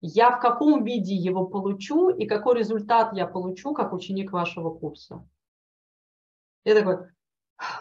я 0.00 0.30
в 0.30 0.40
каком 0.40 0.84
виде 0.84 1.14
его 1.14 1.46
получу 1.46 2.08
и 2.10 2.26
какой 2.26 2.58
результат 2.58 3.12
я 3.14 3.26
получу 3.26 3.74
как 3.74 3.92
ученик 3.92 4.30
вашего 4.30 4.70
курса? 4.70 5.26
Я 6.64 6.74
такой, 6.76 7.08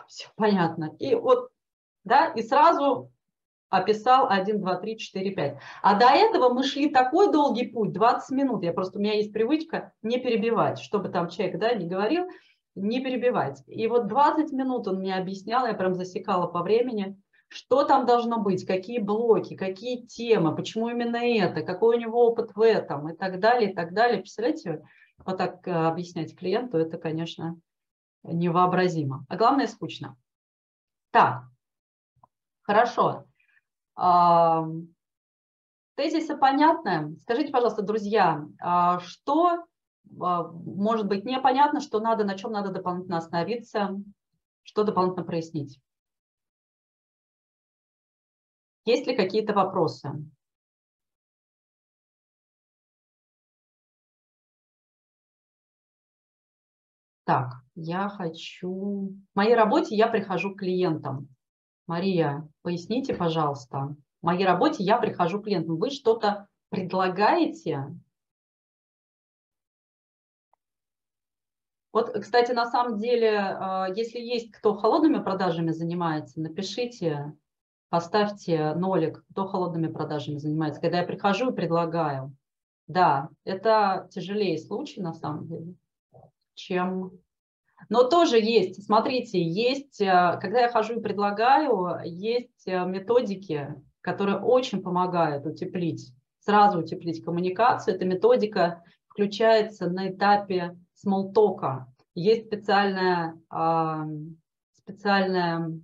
Все 0.07 0.27
понятно. 0.35 0.95
И 0.99 1.15
вот, 1.15 1.49
да, 2.03 2.27
и 2.27 2.41
сразу 2.41 3.11
описал 3.69 4.27
1, 4.29 4.61
2, 4.61 4.75
3, 4.75 4.97
4, 4.97 5.31
5. 5.31 5.57
А 5.81 5.99
до 5.99 6.07
этого 6.07 6.53
мы 6.53 6.63
шли 6.63 6.89
такой 6.89 7.31
долгий 7.31 7.67
путь, 7.67 7.91
20 7.91 8.29
минут. 8.31 8.63
Я 8.63 8.73
просто, 8.73 8.97
у 8.97 9.01
меня 9.01 9.13
есть 9.13 9.33
привычка 9.33 9.93
не 10.01 10.19
перебивать, 10.19 10.79
чтобы 10.79 11.09
там 11.09 11.29
человек, 11.29 11.59
да, 11.59 11.73
не 11.73 11.87
говорил, 11.87 12.27
не 12.75 13.01
перебивать. 13.01 13.63
И 13.67 13.87
вот 13.87 14.07
20 14.07 14.51
минут 14.53 14.87
он 14.87 14.99
мне 14.99 15.15
объяснял, 15.15 15.65
я 15.65 15.73
прям 15.73 15.95
засекала 15.95 16.47
по 16.47 16.61
времени, 16.61 17.19
что 17.49 17.83
там 17.83 18.05
должно 18.05 18.39
быть, 18.39 18.65
какие 18.65 18.99
блоки, 18.99 19.55
какие 19.55 20.05
темы, 20.05 20.55
почему 20.55 20.89
именно 20.89 21.17
это, 21.17 21.61
какой 21.61 21.97
у 21.97 21.99
него 21.99 22.25
опыт 22.27 22.55
в 22.55 22.61
этом 22.61 23.09
и 23.09 23.15
так 23.15 23.39
далее, 23.39 23.71
и 23.71 23.75
так 23.75 23.93
далее. 23.93 24.19
Представляете, 24.19 24.83
вот 25.25 25.37
так 25.37 25.65
э, 25.67 25.71
объяснять 25.71 26.35
клиенту, 26.35 26.77
это, 26.77 26.97
конечно, 26.97 27.57
невообразимо. 28.23 29.25
А 29.29 29.37
главное, 29.37 29.67
скучно. 29.67 30.17
Так, 31.11 31.43
хорошо. 32.61 33.25
Тезисы 35.95 36.37
понятны. 36.37 37.17
Скажите, 37.21 37.51
пожалуйста, 37.51 37.81
друзья, 37.81 38.45
а 38.61 38.99
что 38.99 39.65
а, 40.21 40.43
может 40.43 41.07
быть 41.07 41.25
непонятно, 41.25 41.81
что 41.81 41.99
надо, 41.99 42.23
на 42.23 42.37
чем 42.37 42.51
надо 42.51 42.69
дополнительно 42.69 43.17
остановиться, 43.17 43.99
что 44.61 44.83
дополнительно 44.83 45.25
прояснить? 45.25 45.79
Есть 48.85 49.07
ли 49.07 49.15
какие-то 49.15 49.53
вопросы? 49.53 50.11
Так, 57.25 57.55
я 57.75 58.07
хочу... 58.07 59.13
В 59.33 59.35
моей 59.35 59.55
работе 59.55 59.95
я 59.95 60.07
прихожу 60.07 60.55
к 60.55 60.59
клиентам. 60.59 61.27
Мария, 61.87 62.47
поясните, 62.61 63.15
пожалуйста. 63.15 63.95
В 64.21 64.25
моей 64.25 64.45
работе 64.45 64.83
я 64.83 64.97
прихожу 64.97 65.39
к 65.39 65.45
клиентам. 65.45 65.77
Вы 65.77 65.89
что-то 65.89 66.47
предлагаете? 66.69 67.85
Вот, 71.93 72.11
кстати, 72.11 72.51
на 72.51 72.69
самом 72.69 72.97
деле, 72.97 73.39
а, 73.39 73.87
если 73.95 74.19
есть 74.19 74.51
кто 74.51 74.75
холодными 74.75 75.23
продажами 75.23 75.71
занимается, 75.71 76.41
напишите, 76.41 77.33
поставьте 77.89 78.75
нолик, 78.75 79.23
кто 79.31 79.47
холодными 79.47 79.87
продажами 79.87 80.37
занимается. 80.37 80.81
Когда 80.81 80.99
я 80.99 81.07
прихожу 81.07 81.51
и 81.51 81.55
предлагаю. 81.55 82.35
Да, 82.87 83.29
это 83.45 84.07
тяжелее 84.11 84.57
случай 84.57 85.01
на 85.01 85.13
самом 85.13 85.47
деле, 85.47 85.75
чем 86.53 87.11
но 87.89 88.03
тоже 88.03 88.39
есть, 88.39 88.85
смотрите, 88.85 89.41
есть, 89.41 90.01
э, 90.01 90.37
когда 90.41 90.61
я 90.61 90.69
хожу 90.69 90.99
и 90.99 91.01
предлагаю, 91.01 91.99
есть 92.03 92.67
э, 92.67 92.85
методики, 92.85 93.75
которые 94.01 94.39
очень 94.39 94.81
помогают 94.81 95.45
утеплить, 95.45 96.13
сразу 96.39 96.79
утеплить 96.79 97.23
коммуникацию. 97.23 97.95
Эта 97.95 98.05
методика 98.05 98.83
включается 99.07 99.89
на 99.89 100.09
этапе 100.09 100.77
смолтока. 100.93 101.87
Есть 102.13 102.47
специальная, 102.47 103.37
специальная 104.73 105.79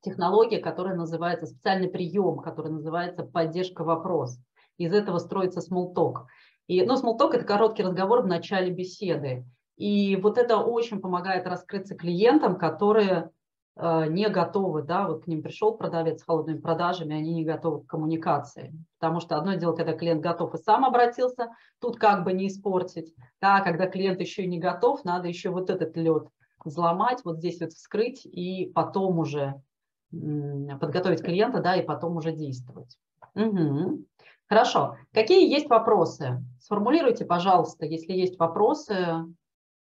технология, 0.00 0.58
которая 0.58 0.94
называется, 0.94 1.46
специальный 1.46 1.88
прием, 1.88 2.38
который 2.38 2.72
называется 2.72 3.24
поддержка 3.24 3.84
вопрос. 3.84 4.38
Из 4.78 4.92
этого 4.92 5.18
строится 5.18 5.60
смолток. 5.60 6.26
И, 6.66 6.82
ну, 6.84 6.96
смолток– 6.96 7.34
это 7.34 7.44
короткий 7.44 7.82
разговор 7.82 8.22
в 8.22 8.26
начале 8.26 8.70
беседы. 8.70 9.44
И 9.80 10.14
вот 10.16 10.36
это 10.36 10.58
очень 10.58 11.00
помогает 11.00 11.46
раскрыться 11.46 11.94
клиентам, 11.94 12.58
которые 12.58 13.30
э, 13.76 14.08
не 14.08 14.28
готовы, 14.28 14.82
да, 14.82 15.08
вот 15.08 15.24
к 15.24 15.26
ним 15.26 15.42
пришел 15.42 15.74
продавец 15.74 16.20
с 16.20 16.24
холодными 16.24 16.58
продажами, 16.58 17.16
они 17.16 17.32
не 17.32 17.46
готовы 17.46 17.80
к 17.82 17.86
коммуникации. 17.86 18.74
Потому 18.98 19.20
что 19.20 19.38
одно 19.38 19.54
дело, 19.54 19.74
когда 19.74 19.94
клиент 19.94 20.20
готов 20.20 20.54
и 20.54 20.58
сам 20.58 20.84
обратился, 20.84 21.48
тут 21.80 21.96
как 21.96 22.24
бы 22.24 22.34
не 22.34 22.48
испортить. 22.48 23.14
Да, 23.40 23.60
когда 23.60 23.86
клиент 23.86 24.20
еще 24.20 24.42
и 24.42 24.48
не 24.48 24.58
готов, 24.58 25.02
надо 25.06 25.28
еще 25.28 25.48
вот 25.48 25.70
этот 25.70 25.96
лед 25.96 26.28
взломать, 26.62 27.24
вот 27.24 27.38
здесь 27.38 27.62
вот 27.62 27.72
вскрыть 27.72 28.26
и 28.26 28.70
потом 28.74 29.18
уже 29.18 29.62
подготовить 30.10 31.22
клиента, 31.22 31.62
да, 31.62 31.76
и 31.76 31.82
потом 31.82 32.18
уже 32.18 32.32
действовать. 32.32 32.98
Угу. 33.34 34.04
Хорошо. 34.46 34.98
Какие 35.14 35.50
есть 35.50 35.70
вопросы? 35.70 36.44
Сформулируйте, 36.60 37.24
пожалуйста, 37.24 37.86
если 37.86 38.12
есть 38.12 38.38
вопросы, 38.38 39.24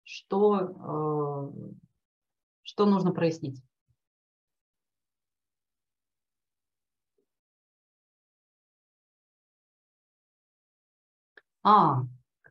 что, 0.03 1.51
э, 1.51 1.71
что 2.63 2.85
нужно 2.85 3.11
прояснить. 3.11 3.61
А, 11.63 12.03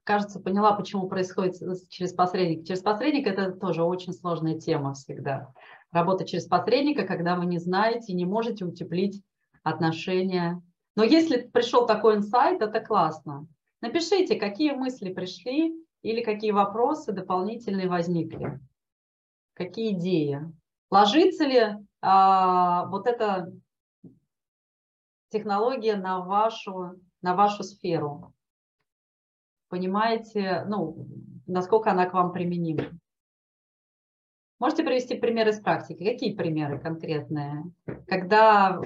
кажется, 0.05 0.41
поняла, 0.41 0.73
почему 0.73 1.09
происходит 1.09 1.57
через 1.91 2.13
посредника. 2.13 2.65
Через 2.67 2.81
посредника 2.83 3.31
это 3.31 3.53
тоже 3.53 3.83
очень 3.83 4.13
сложная 4.13 4.59
тема 4.59 4.95
всегда. 4.95 5.53
Работа 5.91 6.27
через 6.27 6.47
посредника, 6.47 7.07
когда 7.07 7.37
вы 7.37 7.47
не 7.47 7.59
знаете, 7.59 8.13
не 8.13 8.25
можете 8.25 8.65
утеплить 8.65 9.23
отношения. 9.63 10.63
Но 10.97 11.05
если 11.05 11.43
пришел 11.43 11.87
такой 11.87 12.17
инсайт, 12.17 12.63
это 12.63 12.81
классно. 12.81 13.47
Напишите, 13.81 14.37
какие 14.37 14.73
мысли 14.73 15.13
пришли, 15.13 15.75
или 16.03 16.23
какие 16.23 16.53
вопросы 16.53 17.13
дополнительные 17.13 17.89
возникли? 17.89 18.61
Какие 19.55 19.93
идеи? 19.95 20.41
Ложится 20.91 21.45
ли 21.45 21.77
а, 22.01 22.87
вот 22.87 23.07
эта 23.07 23.53
технология 25.31 25.97
на 25.97 26.21
вашу, 26.21 27.01
на 27.21 27.35
вашу 27.35 27.65
сферу? 27.65 28.33
Понимаете, 29.69 30.65
ну, 30.67 31.07
насколько 31.47 31.91
она 31.91 32.07
к 32.07 32.15
вам 32.15 32.33
применима? 32.33 32.99
Можете 34.59 34.83
привести 34.83 35.17
примеры 35.17 35.51
из 35.51 35.61
практики? 35.61 36.05
Какие 36.05 36.35
примеры 36.35 36.81
конкретные? 36.81 37.65
Когда 38.07 38.81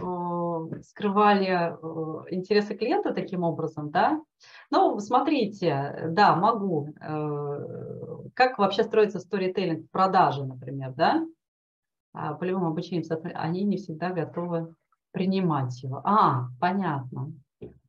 скрывали 0.82 1.48
э, 1.48 2.34
интересы 2.34 2.74
клиента 2.74 3.12
таким 3.12 3.42
образом, 3.42 3.90
да? 3.90 4.20
Ну, 4.70 4.98
смотрите, 4.98 6.08
да, 6.10 6.34
могу. 6.36 6.88
Э, 7.00 8.28
как 8.34 8.58
вообще 8.58 8.84
строится 8.84 9.20
сторителлинг 9.20 9.86
в 9.86 9.90
продаже, 9.90 10.44
например, 10.44 10.92
да? 10.94 11.24
А, 12.14 12.34
по 12.34 12.44
любым 12.44 12.66
обучениям 12.66 13.04
они 13.34 13.64
не 13.64 13.76
всегда 13.76 14.10
готовы 14.10 14.74
принимать 15.12 15.82
его. 15.82 16.00
А, 16.04 16.48
понятно. 16.60 17.32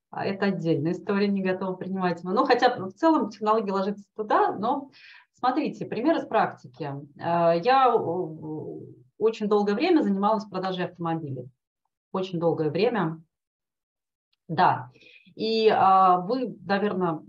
А 0.09 0.25
это 0.25 0.47
отдельная 0.47 0.91
история, 0.91 1.27
не 1.27 1.41
готовы 1.41 1.77
принимать 1.77 2.21
его. 2.21 2.33
Ну, 2.33 2.45
хотя 2.45 2.75
в 2.75 2.91
целом 2.93 3.29
технология 3.29 3.71
ложится 3.71 4.05
туда, 4.15 4.51
но 4.51 4.91
смотрите, 5.33 5.85
пример 5.85 6.17
из 6.17 6.25
практики. 6.25 6.91
Э, 7.17 7.59
я 7.63 7.93
очень 9.17 9.47
долгое 9.47 9.73
время 9.73 10.01
занималась 10.01 10.45
продажей 10.45 10.85
автомобилей 10.85 11.49
очень 12.13 12.39
долгое 12.39 12.69
время. 12.69 13.21
Да, 14.47 14.89
и 15.35 15.67
а, 15.69 16.19
вы, 16.19 16.55
наверное, 16.65 17.21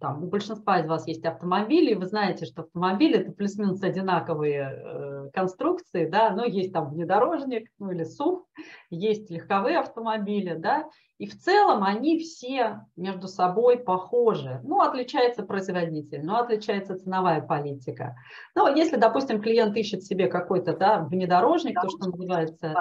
там, 0.00 0.24
у 0.24 0.26
большинства 0.26 0.80
из 0.80 0.86
вас 0.86 1.06
есть 1.06 1.24
автомобили, 1.24 1.94
вы 1.94 2.06
знаете, 2.06 2.44
что 2.44 2.62
автомобили 2.62 3.20
это 3.20 3.30
плюс-минус 3.30 3.82
одинаковые 3.82 4.72
э, 4.72 5.30
конструкции, 5.32 6.06
да, 6.06 6.30
но 6.30 6.44
есть 6.44 6.72
там 6.72 6.90
внедорожник, 6.90 7.70
ну 7.78 7.92
или 7.92 8.02
СУВ, 8.02 8.44
есть 8.90 9.30
легковые 9.30 9.78
автомобили, 9.78 10.54
да, 10.54 10.88
и 11.18 11.26
в 11.26 11.38
целом 11.38 11.84
они 11.84 12.18
все 12.18 12.80
между 12.96 13.28
собой 13.28 13.78
похожи. 13.78 14.60
Ну, 14.64 14.80
отличается 14.80 15.44
производитель, 15.44 16.24
ну, 16.24 16.34
отличается 16.34 16.98
ценовая 16.98 17.40
политика. 17.40 18.16
Ну, 18.56 18.74
если, 18.74 18.96
допустим, 18.96 19.40
клиент 19.40 19.76
ищет 19.76 20.02
себе 20.02 20.26
какой-то, 20.26 20.76
да, 20.76 20.98
внедорожник, 20.98 21.80
то, 21.80 21.88
что 21.88 22.10
называется 22.10 22.74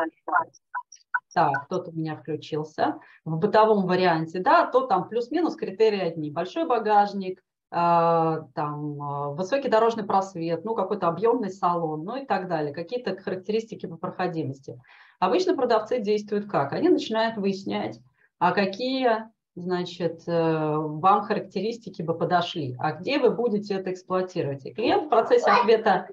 так, 1.33 1.65
кто-то 1.65 1.91
у 1.91 1.93
меня 1.93 2.15
включился 2.15 2.99
в 3.25 3.37
бытовом 3.37 3.85
варианте, 3.85 4.39
да, 4.39 4.65
то 4.65 4.87
там 4.87 5.07
плюс-минус 5.07 5.55
критерии 5.55 5.99
одни. 5.99 6.31
Большой 6.31 6.65
багажник, 6.65 7.41
а, 7.73 8.41
там, 8.53 9.01
а, 9.01 9.29
высокий 9.29 9.69
дорожный 9.69 10.03
просвет, 10.03 10.65
ну, 10.65 10.75
какой-то 10.75 11.07
объемный 11.07 11.49
салон, 11.49 12.03
ну 12.03 12.17
и 12.17 12.25
так 12.25 12.49
далее, 12.49 12.73
какие-то 12.73 13.15
характеристики 13.15 13.85
по 13.85 13.95
проходимости. 13.95 14.77
Обычно 15.19 15.55
продавцы 15.55 15.99
действуют 15.99 16.49
как? 16.49 16.73
Они 16.73 16.89
начинают 16.89 17.37
выяснять, 17.37 17.99
а 18.39 18.51
какие, 18.51 19.29
значит, 19.55 20.23
э, 20.27 20.75
вам 20.75 21.23
характеристики 21.23 22.01
бы 22.01 22.17
подошли, 22.17 22.75
а 22.77 22.91
где 22.91 23.19
вы 23.19 23.29
будете 23.29 23.75
это 23.75 23.93
эксплуатировать. 23.93 24.65
И 24.65 24.73
клиент 24.73 25.05
в 25.05 25.09
процессе 25.09 25.49
ответа 25.49 26.09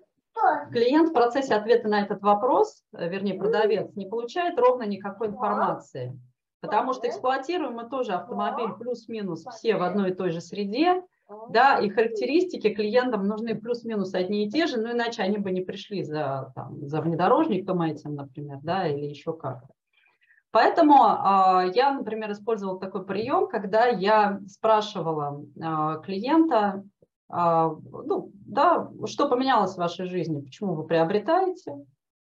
Клиент 0.70 1.10
в 1.10 1.12
процессе 1.12 1.54
ответа 1.54 1.88
на 1.88 2.02
этот 2.02 2.22
вопрос, 2.22 2.82
э, 2.96 3.08
вернее 3.08 3.34
продавец, 3.34 3.94
не 3.94 4.06
получает 4.06 4.58
ровно 4.58 4.84
никакой 4.84 5.28
информации, 5.28 6.18
потому 6.60 6.92
что 6.92 7.08
эксплуатируем 7.08 7.74
мы 7.74 7.88
тоже 7.88 8.12
автомобиль 8.12 8.72
плюс-минус 8.78 9.44
все 9.56 9.76
в 9.76 9.82
одной 9.82 10.10
и 10.10 10.14
той 10.14 10.30
же 10.30 10.40
среде, 10.40 11.02
да, 11.50 11.78
и 11.78 11.90
характеристики 11.90 12.74
клиентам 12.74 13.26
нужны 13.26 13.54
плюс-минус 13.54 14.14
одни 14.14 14.46
и 14.46 14.50
те 14.50 14.66
же, 14.66 14.80
но 14.80 14.92
иначе 14.92 15.22
они 15.22 15.38
бы 15.38 15.50
не 15.50 15.60
пришли 15.60 16.02
за, 16.02 16.52
там, 16.54 16.86
за 16.86 17.00
внедорожником 17.00 17.82
этим, 17.82 18.14
например, 18.14 18.58
да, 18.62 18.88
или 18.88 19.06
еще 19.06 19.36
как-то. 19.36 19.68
Поэтому 20.50 20.94
э, 20.94 21.72
я, 21.74 21.92
например, 21.92 22.32
использовала 22.32 22.80
такой 22.80 23.04
прием, 23.04 23.48
когда 23.48 23.86
я 23.86 24.40
спрашивала 24.46 25.42
э, 25.54 26.02
клиента, 26.02 26.84
ну, 27.30 28.30
да, 28.46 28.90
что 29.06 29.28
поменялось 29.28 29.74
в 29.74 29.78
вашей 29.78 30.06
жизни, 30.06 30.40
почему 30.40 30.74
вы 30.74 30.84
приобретаете, 30.84 31.84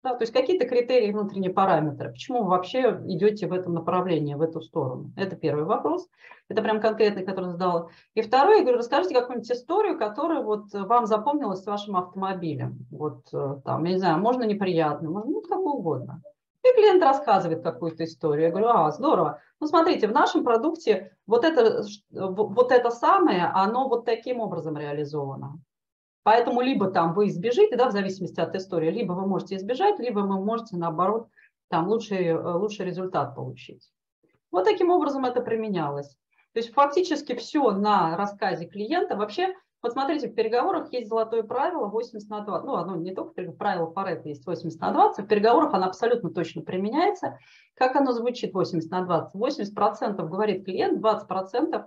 да, 0.05 0.15
то 0.15 0.23
есть 0.23 0.33
какие-то 0.33 0.67
критерии, 0.67 1.11
внутренние 1.11 1.53
параметры, 1.53 2.11
почему 2.11 2.45
вы 2.45 2.51
вообще 2.51 3.01
идете 3.07 3.49
в 3.49 3.53
этом 3.53 3.75
направлении, 3.75 4.35
в 4.35 4.43
эту 4.43 4.61
сторону. 4.61 5.13
Это 5.17 5.35
первый 5.35 5.65
вопрос. 5.65 6.09
Это 6.49 6.63
прям 6.63 6.81
конкретный, 6.81 7.25
который 7.25 7.51
задала. 7.51 7.89
И 8.15 8.23
второй, 8.23 8.59
я 8.59 8.63
говорю, 8.63 8.79
расскажите 8.79 9.15
какую-нибудь 9.15 9.51
историю, 9.51 9.99
которая 9.99 10.43
вот 10.43 10.73
вам 10.73 11.07
запомнилась 11.07 11.63
с 11.63 11.67
вашим 11.67 11.97
автомобилем. 11.97 12.87
Вот 12.91 13.27
э, 13.33 13.57
там, 13.65 13.85
я 13.85 13.93
не 13.93 13.99
знаю, 13.99 14.19
можно 14.19 14.45
неприятно, 14.45 15.11
можно 15.11 15.31
ну, 15.31 15.41
как 15.43 15.59
угодно. 15.59 16.23
И 16.69 16.75
клиент 16.75 17.03
рассказывает 17.03 17.63
какую-то 17.63 18.05
историю. 18.05 18.47
Я 18.47 18.51
говорю, 18.51 18.69
а, 18.69 18.91
здорово. 18.91 19.41
Ну, 19.61 19.67
смотрите, 19.67 20.07
в 20.07 20.13
нашем 20.13 20.45
продукте 20.45 21.17
вот 21.27 21.45
это, 21.45 21.85
вот 22.11 22.73
это 22.73 22.91
самое, 22.91 23.47
оно 23.47 23.89
вот 23.89 24.05
таким 24.05 24.41
образом 24.41 24.77
реализовано. 24.77 25.61
Поэтому 26.25 26.61
либо 26.61 26.91
там 26.91 27.15
вы 27.15 27.29
избежите, 27.29 27.77
да, 27.77 27.89
в 27.89 27.93
зависимости 27.93 28.41
от 28.41 28.55
истории, 28.55 28.91
либо 28.91 29.13
вы 29.13 29.27
можете 29.27 29.57
избежать, 29.57 29.99
либо 29.99 30.21
вы 30.21 30.45
можете, 30.45 30.77
наоборот, 30.77 31.29
там 31.69 31.89
лучший, 31.89 32.35
лучший 32.37 32.87
результат 32.87 33.35
получить. 33.35 33.91
Вот 34.51 34.65
таким 34.65 34.91
образом 34.91 35.25
это 35.25 35.41
применялось. 35.41 36.09
То 36.53 36.61
есть 36.61 36.73
фактически 36.73 37.35
все 37.35 37.71
на 37.71 38.17
рассказе 38.17 38.67
клиента. 38.67 39.17
Вообще, 39.17 39.55
вот 39.81 39.93
смотрите, 39.93 40.29
в 40.29 40.35
переговорах 40.35 40.93
есть 40.93 41.09
золотое 41.09 41.45
правило 41.45 41.87
80 41.87 42.29
на 42.29 42.41
20. 42.41 42.67
Ну, 42.67 42.75
оно 42.75 42.97
не 42.97 43.15
только 43.15 43.53
правило 43.53 43.87
Паретта 43.87 44.29
есть 44.29 44.45
80 44.45 44.81
на 44.81 44.93
20. 44.93 45.25
В 45.25 45.29
переговорах 45.29 45.73
оно 45.73 45.87
абсолютно 45.87 46.31
точно 46.31 46.63
применяется. 46.63 47.39
Как 47.75 47.95
оно 47.95 48.13
звучит 48.13 48.53
80 48.53 48.91
на 48.91 49.05
20? 49.05 49.37
80% 49.37 50.29
говорит 50.29 50.65
клиент, 50.65 51.01
20% 51.05 51.87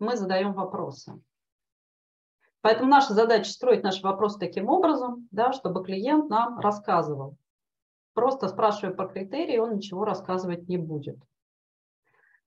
мы 0.00 0.16
задаем 0.16 0.52
вопросы. 0.52 1.20
Поэтому 2.60 2.90
наша 2.90 3.14
задача 3.14 3.50
строить 3.50 3.84
наши 3.84 4.02
вопросы 4.02 4.40
таким 4.40 4.68
образом, 4.68 5.28
да, 5.30 5.52
чтобы 5.52 5.84
клиент 5.84 6.28
нам 6.28 6.58
рассказывал. 6.58 7.36
Просто 8.14 8.48
спрашивая 8.48 8.92
по 8.92 9.06
критерии, 9.06 9.58
он 9.58 9.76
ничего 9.76 10.04
рассказывать 10.04 10.68
не 10.68 10.76
будет. 10.76 11.18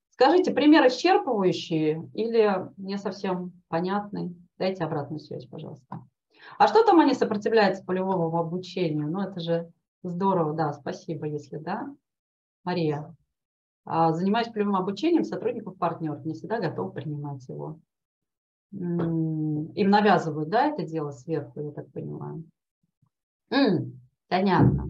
Скажите, 0.09 0.51
пример 0.51 0.85
исчерпывающий 0.85 2.11
или 2.13 2.69
не 2.75 2.97
совсем 2.97 3.53
понятный? 3.69 4.35
Дайте 4.57 4.83
обратную 4.83 5.19
связь, 5.19 5.45
пожалуйста. 5.45 6.03
А 6.57 6.67
что 6.67 6.83
там 6.83 6.99
они 6.99 7.13
сопротивляются 7.13 7.83
полевому 7.83 8.35
обучению? 8.37 9.09
Ну, 9.09 9.21
это 9.21 9.39
же 9.39 9.71
здорово, 10.03 10.53
да, 10.53 10.73
спасибо, 10.73 11.27
если 11.27 11.57
да. 11.57 11.87
Мария, 12.63 13.15
а, 13.85 14.13
занимаюсь 14.13 14.49
полевым 14.49 14.75
обучением 14.75 15.23
сотрудников 15.23 15.77
партнеров, 15.77 16.25
не 16.25 16.33
всегда 16.33 16.59
готов 16.59 16.93
принимать 16.93 17.47
его. 17.49 17.79
Им 18.71 19.89
навязывают, 19.89 20.49
да, 20.49 20.67
это 20.67 20.83
дело 20.83 21.11
сверху, 21.11 21.61
я 21.61 21.71
так 21.71 21.91
понимаю. 21.91 22.43
М, 23.51 23.99
понятно. 24.29 24.89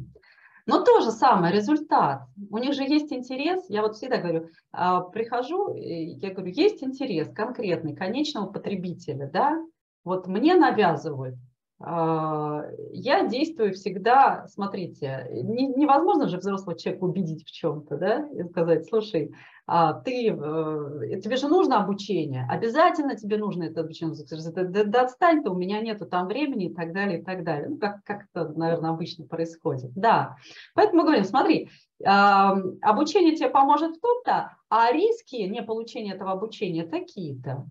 Но 0.65 0.83
то 0.83 1.01
же 1.01 1.11
самое, 1.11 1.53
результат. 1.53 2.23
У 2.49 2.57
них 2.57 2.73
же 2.73 2.83
есть 2.83 3.11
интерес. 3.11 3.65
Я 3.69 3.81
вот 3.81 3.95
всегда 3.95 4.17
говорю, 4.17 4.49
а, 4.71 5.01
прихожу, 5.01 5.73
я 5.75 6.33
говорю, 6.33 6.51
есть 6.51 6.83
интерес 6.83 7.29
конкретный 7.33 7.95
конечного 7.95 8.47
потребителя, 8.47 9.29
да, 9.31 9.63
вот 10.03 10.27
мне 10.27 10.55
навязывают, 10.55 11.35
а, 11.79 12.63
я 12.91 13.27
действую 13.27 13.73
всегда, 13.73 14.45
смотрите, 14.47 15.27
невозможно 15.31 16.27
же 16.27 16.37
взрослого 16.37 16.77
человека 16.77 17.03
убедить 17.03 17.43
в 17.43 17.51
чем-то, 17.51 17.97
да, 17.97 18.27
и 18.29 18.43
сказать, 18.43 18.87
слушай, 18.87 19.31
ты, 19.65 20.29
э, 20.29 21.21
тебе 21.21 21.37
же 21.37 21.47
нужно 21.47 21.83
обучение, 21.83 22.45
обязательно 22.49 23.15
тебе 23.15 23.37
нужно 23.37 23.63
это 23.63 23.81
обучение, 23.81 24.15
да, 24.53 24.83
да 24.83 25.01
отстань 25.03 25.43
ты, 25.43 25.49
у 25.49 25.55
меня 25.55 25.79
нету 25.81 26.05
там 26.05 26.27
времени 26.27 26.65
и 26.65 26.73
так 26.73 26.93
далее, 26.93 27.19
и 27.19 27.23
так 27.23 27.43
далее. 27.43 27.69
Ну, 27.69 27.77
как, 27.77 28.03
как 28.03 28.25
это, 28.33 28.49
наверное, 28.49 28.89
обычно 28.89 29.25
происходит. 29.25 29.91
Да, 29.93 30.35
поэтому 30.73 31.01
мы 31.01 31.05
говорим, 31.05 31.25
смотри, 31.25 31.69
обучение 32.03 33.35
тебе 33.35 33.49
поможет 33.49 33.95
в 33.95 34.01
том-то, 34.01 34.57
а 34.69 34.91
риски 34.91 35.35
не 35.35 35.61
получения 35.61 36.13
этого 36.13 36.31
обучения 36.31 36.85
такие-то. 36.85 37.67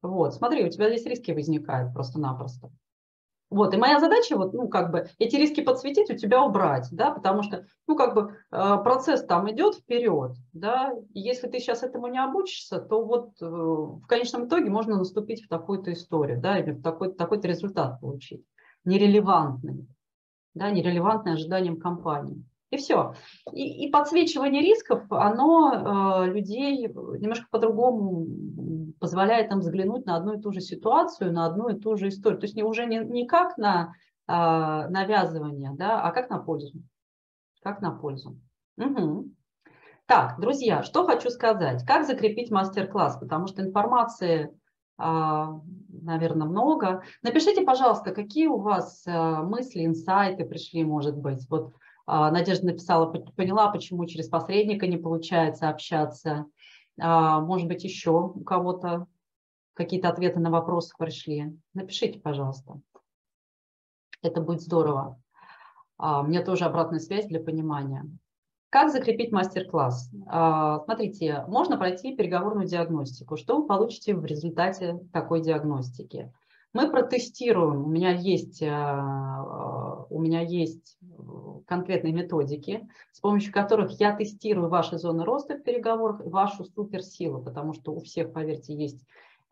Вот, 0.00 0.34
смотри, 0.34 0.64
у 0.64 0.70
тебя 0.70 0.88
здесь 0.88 1.06
риски 1.06 1.32
возникают 1.32 1.92
просто-напросто. 1.92 2.70
Вот, 3.50 3.72
и 3.72 3.78
моя 3.78 3.98
задача, 3.98 4.36
вот, 4.36 4.52
ну, 4.52 4.68
как 4.68 4.90
бы, 4.90 5.06
эти 5.18 5.36
риски 5.36 5.62
подсветить, 5.62 6.10
у 6.10 6.16
тебя 6.16 6.42
убрать, 6.42 6.88
да, 6.92 7.10
потому 7.10 7.42
что, 7.42 7.64
ну, 7.86 7.96
как 7.96 8.14
бы, 8.14 8.36
э, 8.50 8.76
процесс 8.84 9.24
там 9.24 9.50
идет 9.50 9.76
вперед, 9.76 10.32
да, 10.52 10.92
и 11.14 11.20
если 11.20 11.48
ты 11.48 11.58
сейчас 11.58 11.82
этому 11.82 12.08
не 12.08 12.22
обучишься, 12.22 12.78
то 12.78 13.02
вот 13.02 13.30
э, 13.40 13.46
в 13.46 14.06
конечном 14.06 14.48
итоге 14.48 14.68
можно 14.68 14.98
наступить 14.98 15.44
в 15.44 15.48
такую-то 15.48 15.92
историю, 15.94 16.38
да, 16.38 16.58
или 16.58 16.72
в 16.72 16.82
такой-то 16.82 17.14
такой 17.14 17.40
результат 17.40 18.00
получить, 18.00 18.44
нерелевантный, 18.84 19.88
да, 20.52 20.70
нерелевантный 20.70 21.32
ожиданиям 21.32 21.80
компании. 21.80 22.44
И 22.70 22.76
все. 22.76 23.14
И, 23.52 23.86
и 23.86 23.90
подсвечивание 23.90 24.62
рисков, 24.62 25.04
оно 25.10 26.24
э, 26.24 26.30
людей 26.30 26.86
немножко 26.86 27.46
по-другому 27.50 28.26
позволяет 29.00 29.50
нам 29.50 29.60
взглянуть 29.60 30.04
на 30.04 30.16
одну 30.16 30.34
и 30.34 30.40
ту 30.40 30.52
же 30.52 30.60
ситуацию, 30.60 31.32
на 31.32 31.46
одну 31.46 31.68
и 31.68 31.78
ту 31.78 31.96
же 31.96 32.08
историю. 32.08 32.40
То 32.40 32.44
есть 32.44 32.56
не, 32.56 32.62
уже 32.62 32.84
не, 32.84 32.98
не 32.98 33.26
как 33.26 33.56
на 33.56 33.94
э, 34.26 34.32
навязывание, 34.32 35.70
да, 35.74 36.02
а 36.02 36.10
как 36.10 36.28
на 36.28 36.38
пользу. 36.38 36.82
Как 37.62 37.80
на 37.80 37.90
пользу. 37.90 38.38
Угу. 38.76 39.30
Так, 40.06 40.40
друзья, 40.40 40.82
что 40.82 41.06
хочу 41.06 41.28
сказать. 41.28 41.84
Как 41.86 42.06
закрепить 42.06 42.50
мастер-класс? 42.50 43.18
Потому 43.18 43.46
что 43.46 43.62
информации, 43.62 44.50
а, 44.96 45.60
наверное, 45.90 46.46
много. 46.46 47.02
Напишите, 47.22 47.62
пожалуйста, 47.62 48.12
какие 48.12 48.46
у 48.46 48.58
вас 48.58 49.06
э, 49.06 49.42
мысли, 49.42 49.84
инсайты 49.84 50.46
пришли, 50.46 50.82
может 50.82 51.14
быть. 51.14 51.46
Вот 51.50 51.74
а, 51.74 51.87
Надежда 52.08 52.66
написала, 52.66 53.06
поняла, 53.06 53.70
почему 53.70 54.06
через 54.06 54.28
посредника 54.28 54.86
не 54.86 54.96
получается 54.96 55.68
общаться. 55.68 56.46
А, 56.98 57.40
может 57.40 57.68
быть, 57.68 57.84
еще 57.84 58.10
у 58.10 58.40
кого-то 58.40 59.06
какие-то 59.74 60.08
ответы 60.08 60.40
на 60.40 60.50
вопросы 60.50 60.94
пришли. 60.98 61.54
Напишите, 61.74 62.18
пожалуйста. 62.18 62.80
Это 64.22 64.40
будет 64.40 64.62
здорово. 64.62 65.20
А, 65.98 66.22
мне 66.22 66.42
тоже 66.42 66.64
обратная 66.64 66.98
связь 66.98 67.26
для 67.26 67.40
понимания. 67.40 68.04
Как 68.70 68.90
закрепить 68.90 69.32
мастер-класс? 69.32 70.10
Смотрите, 70.84 71.44
можно 71.48 71.78
пройти 71.78 72.14
переговорную 72.14 72.66
диагностику. 72.66 73.36
Что 73.36 73.60
вы 73.60 73.66
получите 73.66 74.14
в 74.14 74.24
результате 74.26 74.98
такой 75.12 75.40
диагностики? 75.40 76.32
Мы 76.74 76.90
протестируем, 76.90 77.84
у 77.84 77.88
меня 77.88 78.10
есть, 78.10 78.60
у 80.10 80.20
меня 80.20 80.40
есть 80.40 80.98
конкретные 81.66 82.12
методики, 82.12 82.88
с 83.12 83.20
помощью 83.20 83.52
которых 83.52 83.92
я 84.00 84.16
тестирую 84.16 84.68
ваши 84.68 84.98
зоны 84.98 85.24
роста 85.24 85.56
в 85.56 85.62
переговорах, 85.62 86.20
вашу 86.24 86.64
суперсилу, 86.64 87.42
потому 87.42 87.74
что 87.74 87.92
у 87.92 88.00
всех, 88.00 88.32
поверьте, 88.32 88.74
есть 88.74 89.04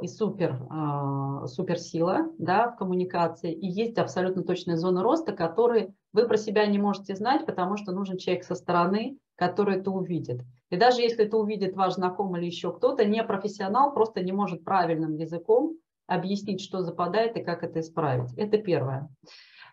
и 0.03 0.09
супер, 0.09 0.53
э, 0.55 1.47
суперсила 1.47 2.31
да, 2.39 2.71
в 2.71 2.77
коммуникации, 2.77 3.53
и 3.53 3.67
есть 3.67 3.97
абсолютно 3.99 4.43
точная 4.43 4.77
зона 4.77 5.03
роста, 5.03 5.33
которые 5.33 5.95
вы 6.13 6.27
про 6.29 6.37
себя 6.37 6.67
не 6.67 6.79
можете 6.79 7.15
знать, 7.15 7.47
потому 7.47 7.77
что 7.77 7.93
нужен 7.93 8.19
человек 8.19 8.45
со 8.45 8.55
стороны, 8.55 9.19
который 9.37 9.79
это 9.79 9.91
увидит. 9.91 10.43
И 10.71 10.77
даже 10.77 11.01
если 11.01 11.25
это 11.25 11.39
увидит 11.39 11.75
ваш 11.75 11.95
знакомый 11.95 12.41
или 12.41 12.47
еще 12.47 12.73
кто-то, 12.73 13.05
не 13.05 13.23
профессионал 13.23 13.95
просто 13.95 14.23
не 14.23 14.33
может 14.33 14.65
правильным 14.65 15.15
языком 15.15 15.77
объяснить, 16.07 16.61
что 16.61 16.83
западает 16.83 17.37
и 17.37 17.43
как 17.43 17.63
это 17.65 17.81
исправить. 17.81 18.33
Это 18.37 18.59
первое. 18.59 19.09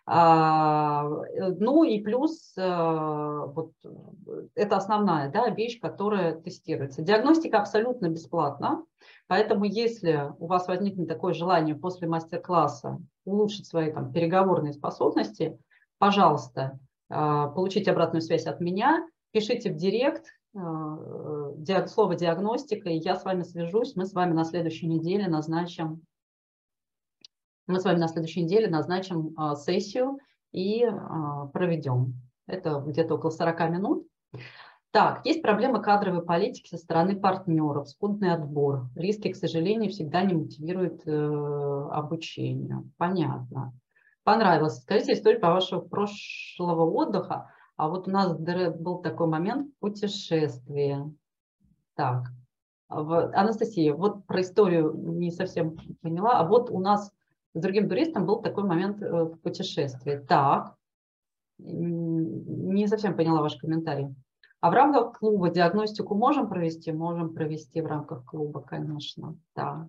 А, 0.06 1.06
э, 1.06 1.52
ну 1.58 1.82
и 1.82 2.00
плюс 2.02 2.52
э, 2.58 2.62
вот, 3.46 3.72
это 4.54 4.76
основная 4.76 5.30
да, 5.30 5.48
вещь, 5.48 5.80
которая 5.80 6.38
тестируется. 6.38 7.00
Диагностика 7.00 7.58
абсолютно 7.58 8.08
бесплатна, 8.08 8.84
поэтому 9.28 9.64
если 9.64 10.30
у 10.38 10.46
вас 10.46 10.68
возникнет 10.68 11.08
такое 11.08 11.32
желание 11.32 11.74
после 11.74 12.06
мастер-класса 12.06 12.98
улучшить 13.24 13.66
свои 13.66 13.92
там, 13.92 14.12
переговорные 14.12 14.74
способности, 14.74 15.58
пожалуйста, 15.96 16.78
а, 17.08 17.48
получите 17.48 17.90
обратную 17.90 18.20
связь 18.20 18.46
от 18.46 18.60
меня, 18.60 19.08
пишите 19.32 19.72
в 19.72 19.76
директ 19.76 20.26
э, 20.54 21.86
слово 21.86 22.14
диагностика, 22.14 22.90
и 22.90 22.98
я 22.98 23.16
с 23.16 23.24
вами 23.24 23.42
свяжусь, 23.42 23.96
мы 23.96 24.04
с 24.04 24.12
вами 24.12 24.34
на 24.34 24.44
следующей 24.44 24.86
неделе 24.86 25.28
назначим 25.28 26.02
мы 27.66 27.80
с 27.80 27.84
вами 27.84 27.98
на 27.98 28.08
следующей 28.08 28.42
неделе 28.42 28.68
назначим 28.68 29.32
а, 29.36 29.54
сессию 29.54 30.18
и 30.52 30.84
а, 30.84 31.46
проведем. 31.46 32.14
Это 32.46 32.82
где-то 32.86 33.14
около 33.14 33.30
40 33.30 33.70
минут. 33.70 34.06
Так, 34.90 35.26
есть 35.26 35.42
проблемы 35.42 35.82
кадровой 35.82 36.22
политики 36.22 36.68
со 36.68 36.76
стороны 36.76 37.16
партнеров, 37.16 37.88
скудный 37.88 38.32
отбор. 38.32 38.86
Риски, 38.94 39.32
к 39.32 39.36
сожалению, 39.36 39.90
всегда 39.90 40.22
не 40.22 40.34
мотивируют 40.34 41.02
э, 41.04 41.88
обучение. 41.90 42.84
Понятно. 42.96 43.72
Понравилось. 44.22 44.78
Скажите 44.82 45.14
историю 45.14 45.40
по 45.40 45.50
вашего 45.50 45.80
прошлого 45.80 46.88
отдыха. 46.88 47.50
А 47.76 47.88
вот 47.88 48.06
у 48.06 48.10
нас 48.12 48.38
был 48.38 48.98
такой 48.98 49.26
момент 49.26 49.76
путешествия. 49.80 51.10
Так, 51.96 52.28
Анастасия, 52.88 53.94
вот 53.94 54.24
про 54.26 54.42
историю 54.42 54.94
не 54.94 55.32
совсем 55.32 55.76
поняла. 56.02 56.38
А 56.38 56.46
вот 56.46 56.70
у 56.70 56.78
нас 56.78 57.12
с 57.54 57.60
другим 57.60 57.88
туристом 57.88 58.26
был 58.26 58.42
такой 58.42 58.64
момент 58.64 59.00
э, 59.00 59.24
в 59.24 59.38
путешествии. 59.40 60.16
Так, 60.16 60.74
не 61.58 62.86
совсем 62.88 63.16
поняла 63.16 63.40
ваш 63.40 63.56
комментарий. 63.56 64.14
А 64.60 64.70
в 64.70 64.72
рамках 64.72 65.18
клуба 65.18 65.50
диагностику 65.50 66.14
можем 66.14 66.48
провести? 66.48 66.90
Можем 66.90 67.32
провести 67.32 67.80
в 67.80 67.86
рамках 67.86 68.24
клуба, 68.24 68.60
конечно. 68.60 69.36
Да. 69.54 69.88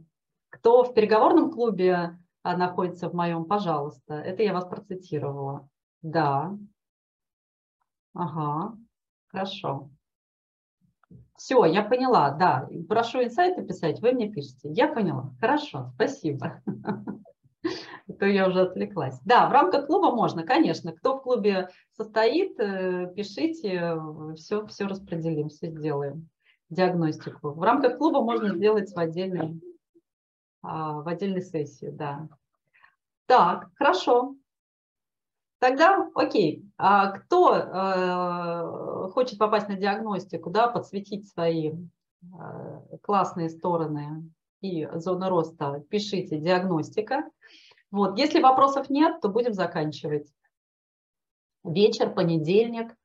Кто 0.50 0.84
в 0.84 0.94
переговорном 0.94 1.52
клубе 1.52 2.20
а, 2.44 2.58
находится 2.58 3.10
в 3.10 3.14
моем, 3.14 3.46
пожалуйста. 3.46 4.14
Это 4.14 4.44
я 4.44 4.54
вас 4.54 4.66
процитировала. 4.66 5.68
Да. 6.02 6.58
Ага. 8.14 8.78
Хорошо. 9.28 9.90
Все, 11.38 11.66
я 11.66 11.84
поняла, 11.84 12.32
да. 12.32 12.70
Прошу 12.88 13.24
инсайты 13.24 13.66
писать, 13.66 14.02
вы 14.02 14.12
мне 14.12 14.30
пишете. 14.30 14.70
Я 14.72 14.88
поняла. 14.88 15.34
Хорошо, 15.40 15.92
спасибо. 15.96 16.62
то 18.20 18.26
я 18.26 18.48
уже 18.48 18.62
отвлеклась. 18.62 19.20
Да, 19.26 19.48
в 19.48 19.52
рамках 19.52 19.88
клуба 19.88 20.12
можно, 20.12 20.44
конечно. 20.44 20.92
Кто 20.94 21.18
в 21.18 21.24
клубе 21.24 21.70
состоит, 21.92 22.60
э, 22.60 23.12
пишите, 23.16 24.00
все, 24.36 24.66
все 24.68 24.86
распределим, 24.86 25.50
все 25.50 25.70
сделаем. 25.70 26.30
Диагностику. 26.70 27.52
В 27.52 27.62
рамках 27.62 27.98
клуба 27.98 28.22
можно 28.22 28.56
сделать 28.56 28.92
в 28.92 28.98
отдельной, 28.98 29.62
а, 30.64 31.02
в 31.02 31.08
отдельной 31.08 31.42
сессии, 31.42 31.90
да. 31.92 32.28
Так, 33.28 33.70
хорошо. 33.76 34.36
Тогда, 35.60 36.10
окей, 36.16 36.66
а 36.78 37.12
кто 37.12 37.56
э, 37.56 39.12
хочет 39.12 39.40
попасть 39.40 39.70
на 39.70 39.76
диагностику, 39.76 40.50
да, 40.50 40.68
подсветить 40.68 41.30
свои 41.30 41.72
э, 41.72 42.98
классные 43.02 43.50
стороны 43.50 44.30
и 44.62 44.88
зоны 44.94 45.30
роста, 45.30 45.84
пишите 45.90 46.38
диагностика. 46.38 47.30
Вот, 47.92 48.18
если 48.18 48.42
вопросов 48.42 48.90
нет, 48.90 49.22
то 49.22 49.30
будем 49.30 49.54
заканчивать. 49.54 50.28
Вечер, 51.64 52.14
понедельник, 52.14 52.96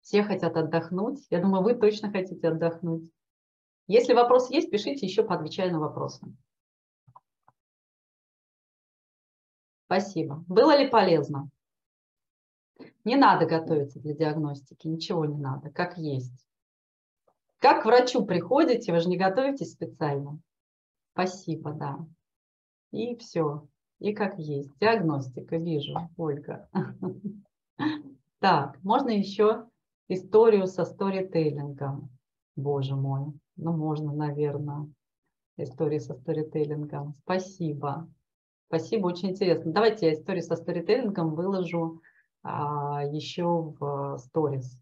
все 0.00 0.22
хотят 0.22 0.56
отдохнуть. 0.56 1.26
Я 1.30 1.40
думаю, 1.40 1.62
вы 1.62 1.74
точно 1.74 2.10
хотите 2.10 2.48
отдохнуть. 2.48 3.10
Если 3.86 4.12
вопрос 4.12 4.50
есть, 4.50 4.70
пишите 4.70 5.06
еще, 5.06 5.22
поотвечаю 5.22 5.72
на 5.72 5.80
вопросы. 5.80 6.26
Спасибо. 9.86 10.44
Было 10.46 10.76
ли 10.76 10.88
полезно? 10.88 11.48
Не 13.04 13.16
надо 13.16 13.46
готовиться 13.46 13.98
для 14.00 14.14
диагностики, 14.14 14.86
ничего 14.86 15.24
не 15.24 15.38
надо, 15.38 15.70
как 15.70 15.96
есть. 15.96 16.46
Как 17.58 17.82
к 17.82 17.86
врачу 17.86 18.24
приходите, 18.24 18.92
вы 18.92 19.00
же 19.00 19.08
не 19.08 19.16
готовитесь 19.16 19.72
специально. 19.72 20.38
Спасибо, 21.18 21.72
да. 21.72 21.98
И 22.92 23.16
все 23.16 23.66
и 23.98 24.14
как 24.14 24.38
есть. 24.38 24.70
Диагностика, 24.78 25.56
вижу, 25.56 26.08
Ольга. 26.16 26.68
Так, 28.40 28.80
можно 28.84 29.08
еще 29.10 29.66
историю 30.06 30.68
со 30.68 30.84
сторителлингом. 30.84 32.08
Боже 32.54 32.94
мой, 32.94 33.32
ну 33.56 33.72
можно, 33.76 34.12
наверное, 34.12 34.88
историю 35.56 36.00
со 36.00 36.14
сторителлингом. 36.14 37.14
Спасибо. 37.14 38.08
Спасибо, 38.68 39.08
очень 39.08 39.30
интересно. 39.30 39.72
Давайте 39.72 40.06
я 40.06 40.14
историю 40.14 40.44
со 40.44 40.54
сторителлингом 40.54 41.34
выложу 41.34 42.00
а, 42.44 43.02
еще 43.06 43.74
в 43.80 44.18
сторис. 44.18 44.78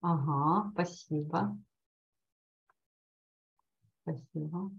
Ага, 0.00 0.70
спасибо. 0.74 1.58
Спасибо. 4.02 4.70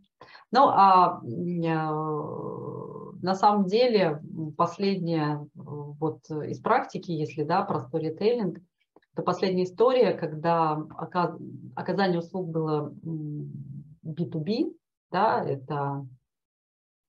Ну, 0.52 0.68
а 0.68 1.22
э, 1.24 1.72
на 3.22 3.36
самом 3.36 3.66
деле 3.66 4.22
последняя 4.58 5.48
вот 5.54 6.30
из 6.30 6.60
практики, 6.60 7.12
если 7.12 7.44
да, 7.44 7.64
про 7.64 7.80
сторителлинг, 7.82 8.60
это 9.14 9.24
последняя 9.24 9.66
история, 9.66 10.14
когда 10.14 10.82
оказание 11.76 12.20
услуг 12.20 12.50
было 12.50 12.94
B2B, 14.04 14.74
да, 15.12 15.44
это 15.44 16.08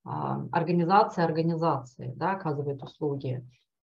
а, 0.04 0.44
организация 0.50 1.24
организации, 1.24 2.12
да, 2.16 2.32
оказывает 2.32 2.82
услуги. 2.82 3.46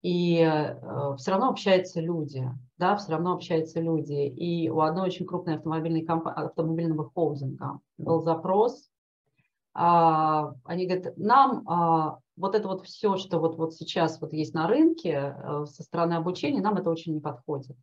И 0.03 0.39
э, 0.41 1.17
все 1.17 1.31
равно 1.31 1.49
общаются 1.51 2.01
люди, 2.01 2.45
да, 2.77 2.97
все 2.97 3.13
равно 3.13 3.35
общаются 3.35 3.81
люди. 3.81 4.27
И 4.27 4.69
у 4.69 4.81
одной 4.81 5.07
очень 5.07 5.27
крупной 5.27 5.55
автомобильной 5.55 6.05
компании, 6.05 6.47
автомобильного 6.47 7.09
холдинга 7.09 7.79
был 7.99 8.21
запрос. 8.21 8.91
А, 9.75 10.55
они 10.65 10.87
говорят, 10.87 11.17
нам 11.17 11.63
а, 11.69 12.19
вот 12.37 12.57
это 12.57 12.67
вот 12.67 12.85
все, 12.85 13.17
что 13.17 13.39
вот, 13.39 13.57
вот 13.57 13.75
сейчас 13.75 14.21
вот 14.21 14.33
есть 14.33 14.55
на 14.55 14.67
рынке 14.67 15.37
э, 15.37 15.65
со 15.67 15.85
стороны 15.85 16.15
обучения, 16.15 16.61
нам 16.61 16.77
это 16.77 16.91
очень 16.91 17.15
не 17.15 17.21
подходит. 17.21 17.77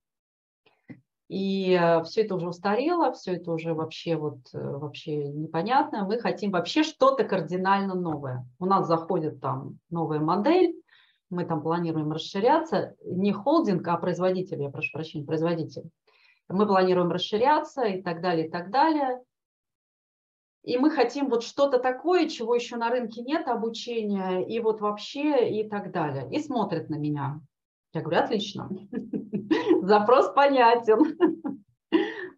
И 1.30 1.72
э, 1.72 2.03
все 2.03 2.24
это 2.24 2.36
уже 2.36 2.49
устарело, 2.49 3.13
все 3.13 3.36
это 3.36 3.53
уже 3.53 3.74
вообще 3.74 4.17
вот 4.17 4.39
вообще 4.51 5.30
непонятно. 5.30 6.03
Мы 6.03 6.20
хотим 6.20 6.51
вообще 6.51 6.84
что-то 6.84 7.24
кардинально 7.24 7.95
новое. 7.95 8.45
У 8.59 8.65
нас 8.65 8.88
заходит 8.88 9.39
там 9.39 9.80
новая 9.89 10.20
модель, 10.20 10.76
мы 11.30 11.46
там 11.46 11.62
планируем 11.62 12.12
расширяться, 12.12 12.96
не 13.04 13.32
холдинг, 13.32 13.88
а 13.88 13.98
производитель, 13.98 14.62
я 14.62 14.70
прошу 14.70 14.92
прощения, 14.92 15.26
производитель. 15.26 15.90
Мы 16.48 16.66
планируем 16.66 17.12
расширяться 17.12 17.84
и 17.84 18.02
так 18.02 18.22
далее, 18.22 18.48
и 18.48 18.50
так 18.50 18.72
далее. 18.72 19.22
И 20.64 20.78
мы 20.78 20.90
хотим 20.90 21.30
вот 21.30 21.44
что-то 21.44 21.80
такое, 21.80 22.28
чего 22.28 22.56
еще 22.56 22.76
на 22.76 22.90
рынке 22.90 23.22
нет 23.22 23.48
обучения, 23.48 24.46
и 24.46 24.60
вот 24.60 24.82
вообще 24.82 25.50
и 25.50 25.70
так 25.70 25.92
далее. 25.92 26.28
И 26.32 26.40
смотрят 26.40 26.90
на 26.90 26.96
меня. 26.96 27.40
Я 27.94 28.02
говорю, 28.02 28.22
отлично, 28.22 28.70
запрос 29.82 30.32
понятен. 30.34 31.18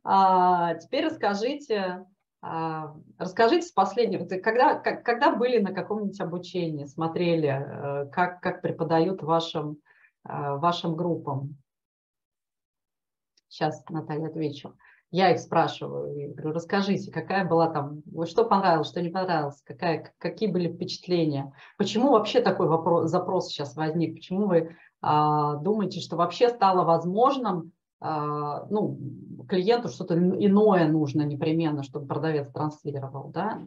А, 0.03 0.73
теперь 0.75 1.05
расскажите, 1.05 2.07
расскажите 2.41 3.67
с 3.67 3.71
последнего, 3.71 4.25
когда, 4.25 4.75
когда 4.75 5.35
были 5.35 5.59
на 5.59 5.73
каком-нибудь 5.73 6.19
обучении, 6.19 6.85
смотрели, 6.85 7.49
э, 7.49 8.05
как, 8.07 8.41
как 8.41 8.61
преподают 8.61 9.21
вашим, 9.21 9.77
э, 10.27 10.55
вашим 10.55 10.95
группам? 10.95 11.57
Сейчас, 13.47 13.83
Наталья, 13.89 14.27
отвечу. 14.27 14.75
Я 15.11 15.31
их 15.31 15.39
спрашиваю, 15.39 16.33
говорю, 16.33 16.53
расскажите, 16.53 17.11
какая 17.11 17.45
была 17.45 17.69
там, 17.69 18.01
что 18.25 18.45
понравилось, 18.45 18.87
что 18.87 19.01
не 19.01 19.09
понравилось, 19.09 19.61
какая, 19.65 20.13
какие 20.17 20.49
были 20.49 20.73
впечатления, 20.73 21.53
почему 21.77 22.11
вообще 22.11 22.39
такой 22.39 22.67
вопрос, 22.67 23.11
запрос 23.11 23.49
сейчас 23.49 23.75
возник, 23.75 24.15
почему 24.15 24.47
вы 24.47 24.77
а, 25.01 25.57
думаете, 25.57 25.99
что 25.99 26.15
вообще 26.15 26.47
стало 26.47 26.85
возможным 26.85 27.59
а, 27.59 27.71
ну, 28.01 28.97
клиенту 29.47 29.89
что-то 29.89 30.17
иное 30.17 30.87
нужно 30.87 31.21
непременно, 31.21 31.83
чтобы 31.83 32.07
продавец 32.07 32.51
транслировал, 32.51 33.29
да, 33.29 33.61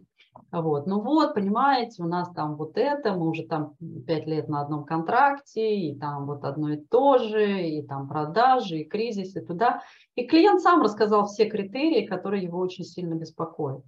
вот, 0.50 0.86
ну 0.86 1.00
вот, 1.00 1.34
понимаете, 1.34 2.02
у 2.02 2.06
нас 2.06 2.30
там 2.30 2.56
вот 2.56 2.76
это, 2.76 3.12
мы 3.14 3.28
уже 3.28 3.44
там 3.44 3.74
пять 4.06 4.26
лет 4.26 4.48
на 4.48 4.62
одном 4.62 4.84
контракте, 4.84 5.76
и 5.76 5.98
там 5.98 6.26
вот 6.26 6.44
одно 6.44 6.70
и 6.70 6.76
то 6.76 7.18
же, 7.18 7.68
и 7.68 7.82
там 7.86 8.08
продажи, 8.08 8.78
и 8.78 8.84
кризис, 8.84 9.36
и 9.36 9.40
туда. 9.40 9.82
И 10.14 10.26
клиент 10.26 10.60
сам 10.60 10.82
рассказал 10.82 11.26
все 11.26 11.48
критерии, 11.48 12.06
которые 12.06 12.44
его 12.44 12.58
очень 12.58 12.84
сильно 12.84 13.14
беспокоят. 13.14 13.84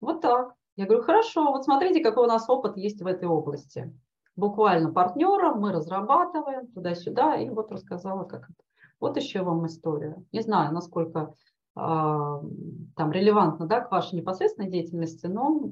Вот 0.00 0.20
так. 0.20 0.54
Я 0.76 0.86
говорю, 0.86 1.02
хорошо, 1.02 1.52
вот 1.52 1.64
смотрите, 1.64 2.02
какой 2.02 2.24
у 2.24 2.28
нас 2.28 2.48
опыт 2.48 2.76
есть 2.76 3.00
в 3.00 3.06
этой 3.06 3.28
области. 3.28 3.92
Буквально 4.34 4.92
партнером 4.92 5.60
мы 5.60 5.72
разрабатываем 5.72 6.66
туда-сюда, 6.68 7.36
и 7.36 7.48
вот 7.48 7.72
рассказала, 7.72 8.24
как 8.24 8.42
это. 8.50 8.62
Вот 9.00 9.16
еще 9.16 9.42
вам 9.42 9.66
история. 9.66 10.16
Не 10.32 10.40
знаю, 10.40 10.72
насколько 10.72 11.34
э, 11.76 11.78
там 11.78 13.12
релевантно 13.12 13.66
да, 13.66 13.80
к 13.80 13.90
вашей 13.90 14.16
непосредственной 14.16 14.70
деятельности, 14.70 15.26
но 15.26 15.70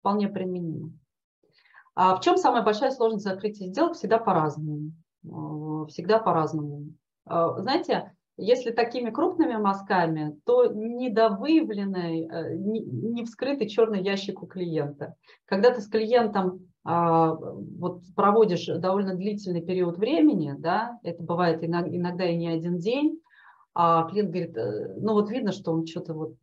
вполне 0.00 0.28
применимо. 0.28 0.92
А 1.94 2.16
в 2.16 2.20
чем 2.20 2.36
самая 2.36 2.62
большая 2.62 2.90
сложность 2.90 3.24
закрытия 3.24 3.68
сделок? 3.68 3.94
Всегда 3.94 4.18
по-разному. 4.18 4.92
Э, 5.24 5.86
всегда 5.88 6.18
по-разному. 6.18 6.92
Э, 7.28 7.54
знаете, 7.58 8.12
если 8.36 8.70
такими 8.70 9.10
крупными 9.10 9.56
мазками, 9.56 10.38
то 10.44 10.66
недовыявленный, 10.66 12.28
э, 12.28 12.56
не 12.56 13.24
вскрытый 13.24 13.68
черный 13.68 14.02
ящик 14.02 14.42
у 14.42 14.46
клиента. 14.46 15.16
Когда 15.46 15.70
ты 15.70 15.80
с 15.80 15.88
клиентом 15.88 16.68
а, 16.75 16.75
вот 16.88 18.02
проводишь 18.14 18.66
довольно 18.66 19.14
длительный 19.14 19.60
период 19.60 19.98
времени, 19.98 20.54
да, 20.56 21.00
это 21.02 21.22
бывает 21.22 21.64
иногда 21.64 22.24
и 22.24 22.36
не 22.36 22.48
один 22.48 22.78
день, 22.78 23.20
а 23.78 24.08
клиент 24.08 24.30
говорит, 24.30 24.56
э, 24.56 24.94
ну 24.96 25.12
вот 25.12 25.28
видно, 25.28 25.52
что 25.52 25.70
он 25.70 25.86
что-то 25.86 26.14
вот, 26.14 26.34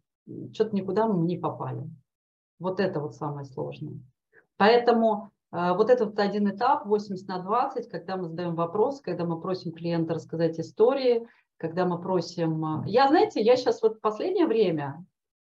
что-то 0.54 0.76
никуда 0.76 1.08
мы 1.08 1.26
не 1.26 1.36
попали. 1.36 1.90
Вот 2.60 2.80
это 2.80 3.00
вот 3.00 3.16
самое 3.16 3.46
сложное. 3.46 3.96
Поэтому 4.58 5.32
э, 5.52 5.74
вот 5.74 5.90
этот 5.90 6.10
вот 6.10 6.20
один 6.20 6.48
этап 6.52 6.86
80 6.86 7.28
на 7.28 7.40
20, 7.40 7.90
когда 7.90 8.18
мы 8.18 8.28
задаем 8.28 8.54
вопрос, 8.54 9.02
когда 9.02 9.26
мы 9.26 9.42
просим 9.42 9.72
клиента 9.72 10.14
рассказать 10.14 10.60
истории, 10.60 11.28
когда 11.58 11.86
мы 11.86 12.00
просим... 12.00 12.84
Э, 12.84 12.84
я, 12.86 13.08
знаете, 13.08 13.42
я 13.42 13.56
сейчас 13.56 13.82
вот 13.82 14.00
последнее 14.00 14.46
время, 14.46 15.04
а, 15.04 15.04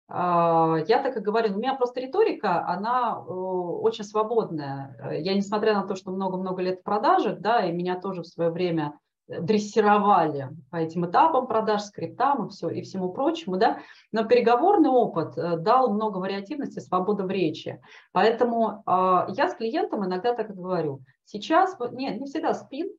я 0.09 1.01
так 1.03 1.17
и 1.17 1.19
говорю, 1.19 1.53
у 1.53 1.57
меня 1.57 1.75
просто 1.75 1.99
риторика, 1.99 2.65
она 2.65 3.19
очень 3.19 4.05
свободная. 4.05 5.19
Я, 5.19 5.33
несмотря 5.33 5.73
на 5.73 5.85
то, 5.85 5.95
что 5.95 6.11
много-много 6.11 6.61
лет 6.61 6.79
в 6.79 6.83
продажах, 6.83 7.39
да, 7.39 7.65
и 7.65 7.73
меня 7.73 7.99
тоже 7.99 8.21
в 8.21 8.27
свое 8.27 8.49
время 8.49 8.97
дрессировали 9.27 10.49
по 10.71 10.77
этим 10.77 11.05
этапам 11.05 11.47
продаж, 11.47 11.83
скриптам 11.83 12.45
и, 12.45 12.49
все, 12.49 12.69
и 12.69 12.81
всему 12.81 13.11
прочему, 13.11 13.57
да, 13.57 13.79
но 14.11 14.23
переговорный 14.23 14.89
опыт 14.89 15.37
э, 15.37 15.57
дал 15.57 15.93
много 15.93 16.17
вариативности, 16.19 16.79
свободы 16.79 17.23
в 17.23 17.29
речи. 17.29 17.81
Поэтому 18.13 18.83
э, 18.85 19.25
я 19.35 19.49
с 19.49 19.55
клиентом 19.55 20.05
иногда 20.05 20.33
так 20.33 20.49
и 20.49 20.53
говорю. 20.53 21.01
Сейчас, 21.25 21.77
нет, 21.91 22.19
не 22.19 22.25
всегда 22.25 22.53
спин, 22.53 22.89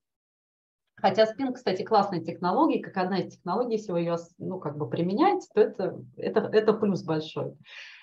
хотя 1.01 1.27
спин, 1.27 1.53
кстати, 1.53 1.83
классная 1.83 2.21
технология, 2.21 2.83
как 2.83 2.97
одна 2.97 3.19
из 3.19 3.35
технологий, 3.35 3.77
если 3.77 3.93
вы 3.93 4.01
ее 4.01 4.17
ну, 4.39 4.59
как 4.59 4.77
бы 4.77 4.89
применяете, 4.89 5.47
то 5.55 5.61
это, 5.61 6.01
это, 6.17 6.41
это 6.53 6.73
плюс 6.75 7.03
большой. 7.03 7.57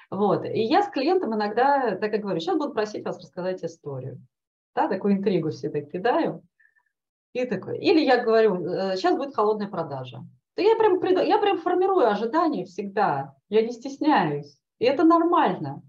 Вот. 0.09 0.45
И 0.45 0.61
я 0.61 0.83
с 0.83 0.89
клиентом 0.89 1.33
иногда 1.33 1.95
так 1.95 2.13
и 2.13 2.17
говорю, 2.17 2.39
сейчас 2.39 2.57
буду 2.57 2.73
просить 2.73 3.05
вас 3.05 3.19
рассказать 3.19 3.63
историю. 3.63 4.21
Да, 4.75 4.87
такую 4.87 5.15
интригу 5.15 5.49
всегда 5.51 5.81
кидаю. 5.81 6.43
И 7.33 7.45
такой. 7.45 7.79
Или 7.79 7.99
я 7.99 8.23
говорю, 8.23 8.57
сейчас 8.95 9.13
э, 9.13 9.17
будет 9.17 9.35
холодная 9.35 9.67
продажа. 9.67 10.19
То 10.55 10.61
я 10.61 10.75
прям, 10.77 11.03
я 11.25 11.37
прям 11.37 11.57
формирую 11.57 12.09
ожидания 12.09 12.65
всегда. 12.65 13.35
Я 13.49 13.61
не 13.61 13.71
стесняюсь. 13.71 14.57
И 14.79 14.85
это 14.85 15.03
нормально. 15.03 15.81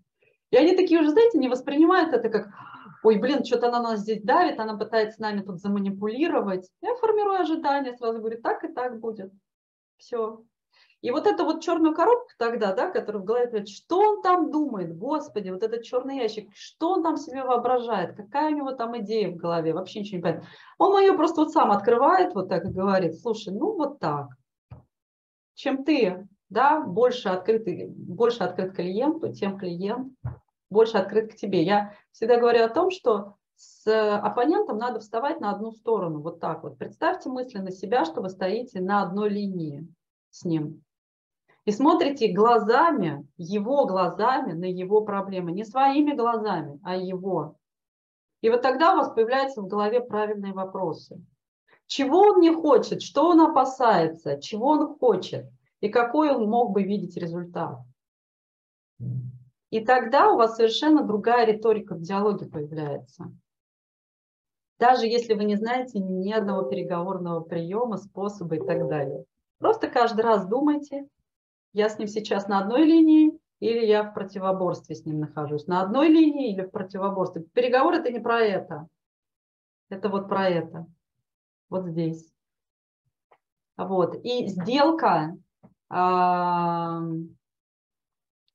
И 0.51 0.57
они 0.57 0.77
такие 0.77 1.01
уже, 1.01 1.11
знаете, 1.11 1.39
не 1.39 1.49
воспринимают 1.49 2.13
это 2.13 2.29
как, 2.29 2.49
ой, 3.07 3.19
блин, 3.19 3.45
что-то 3.45 3.69
она 3.69 3.81
нас 3.81 4.01
здесь 4.01 4.21
давит, 4.23 4.59
она 4.59 4.77
пытается 4.77 5.17
с 5.17 5.21
нами 5.21 5.41
тут 5.41 5.61
заманипулировать. 5.61 6.69
Я 6.81 6.97
формирую 6.97 7.41
ожидания, 7.41 7.97
сразу 7.97 8.19
говорю, 8.19 8.43
так 8.43 8.65
и 8.65 8.69
так 8.69 8.99
будет. 8.99 9.33
Все. 9.97 10.43
И 11.03 11.13
вот 11.13 11.29
эту 11.29 11.45
вот 11.45 11.63
черную 11.63 11.95
коробку 11.95 12.31
тогда, 12.37 12.75
да, 12.75 12.91
которая 12.91 13.23
в 13.23 13.25
голове 13.25 13.47
говорит, 13.47 13.69
что 13.69 13.99
он 14.01 14.23
там 14.23 14.51
думает, 14.51 14.97
господи, 14.99 15.51
вот 15.51 15.63
этот 15.63 15.85
черный 15.85 16.17
ящик, 16.17 16.49
что 16.53 16.95
он 16.95 17.05
там 17.05 17.17
себе 17.17 17.45
воображает, 17.45 18.17
какая 18.17 18.53
у 18.53 18.57
него 18.57 18.73
там 18.73 18.99
идея 18.99 19.31
в 19.31 19.37
голове, 19.37 19.73
вообще 19.73 20.01
ничего 20.01 20.17
не 20.17 20.23
понятно. 20.23 20.49
Он 20.79 21.01
ее 21.01 21.13
просто 21.13 21.43
вот 21.43 21.53
сам 21.53 21.71
открывает 21.71 22.35
вот 22.35 22.49
так 22.49 22.65
и 22.65 22.73
говорит, 22.73 23.21
слушай, 23.21 23.53
ну 23.53 23.77
вот 23.77 24.01
так. 24.01 24.31
Чем 25.55 25.85
ты, 25.85 26.27
да, 26.49 26.81
больше 26.81 27.29
открытый, 27.29 27.87
больше 27.87 28.43
открыт 28.43 28.75
клиенту, 28.75 29.33
тем 29.33 29.59
клиент 29.59 30.13
больше 30.71 30.99
открыт 30.99 31.33
к 31.33 31.37
тебе. 31.37 31.63
Я 31.63 31.95
всегда 32.13 32.39
говорю 32.39 32.65
о 32.65 32.69
том, 32.69 32.91
что 32.91 33.37
с 33.57 33.87
оппонентом 34.19 34.79
надо 34.79 35.01
вставать 35.01 35.41
на 35.41 35.51
одну 35.51 35.73
сторону, 35.73 36.21
вот 36.21 36.41
так 36.41 36.63
вот. 36.63 36.79
Представьте 36.79 37.29
мысленно 37.29 37.71
себя, 37.71 38.05
что 38.05 38.21
вы 38.21 38.29
стоите 38.29 38.81
на 38.81 39.03
одной 39.03 39.31
линии 39.31 39.87
с 40.31 40.45
ним 40.45 40.83
и 41.67 41.73
смотрите 41.73 42.33
глазами, 42.33 43.27
его 43.37 43.87
глазами 43.87 44.53
на 44.53 44.67
его 44.67 45.03
проблемы, 45.03 45.51
не 45.51 45.65
своими 45.65 46.13
глазами, 46.15 46.79
а 46.85 46.97
его. 46.97 47.57
И 48.41 48.49
вот 48.49 48.63
тогда 48.63 48.95
у 48.95 48.99
вас 48.99 49.11
появляются 49.11 49.61
в 49.61 49.67
голове 49.67 50.01
правильные 50.01 50.53
вопросы. 50.53 51.21
Чего 51.87 52.21
он 52.21 52.41
не 52.41 52.55
хочет, 52.55 53.03
что 53.03 53.29
он 53.31 53.41
опасается, 53.41 54.41
чего 54.41 54.69
он 54.69 54.97
хочет 54.97 55.47
и 55.81 55.89
какой 55.89 56.31
он 56.31 56.49
мог 56.49 56.71
бы 56.71 56.85
видеть 56.85 57.17
результат. 57.17 57.79
И 59.71 59.85
тогда 59.85 60.31
у 60.31 60.37
вас 60.37 60.57
совершенно 60.57 61.05
другая 61.05 61.47
риторика 61.47 61.95
в 61.95 62.01
диалоге 62.01 62.47
появляется. 62.47 63.33
Даже 64.79 65.07
если 65.07 65.35
вы 65.35 65.45
не 65.45 65.57
знаете 65.57 65.99
ни 65.99 66.33
одного 66.33 66.69
переговорного 66.69 67.41
приема, 67.41 67.97
способа 67.97 68.57
и 68.57 68.61
так 68.65 68.89
далее. 68.89 69.25
Просто 69.59 69.89
каждый 69.89 70.21
раз 70.21 70.47
думайте, 70.47 71.09
я 71.73 71.89
с 71.89 71.99
ним 71.99 72.09
сейчас 72.09 72.47
на 72.47 72.61
одной 72.61 72.85
линии 72.85 73.39
или 73.61 73.87
я 73.87 74.03
в 74.03 74.13
противоборстве 74.13 74.95
с 74.95 75.05
ним 75.07 75.21
нахожусь. 75.21 75.67
На 75.67 75.83
одной 75.83 76.09
линии 76.09 76.53
или 76.53 76.63
в 76.63 76.71
противоборстве. 76.71 77.43
Переговор 77.55 77.95
это 77.95 78.13
не 78.13 78.21
про 78.21 78.41
это. 78.41 78.87
Это 79.89 80.09
вот 80.09 80.29
про 80.29 80.49
это. 80.49 80.87
Вот 81.71 81.87
здесь. 81.87 82.31
Вот. 83.77 84.15
И 84.25 84.47
сделка, 84.49 85.37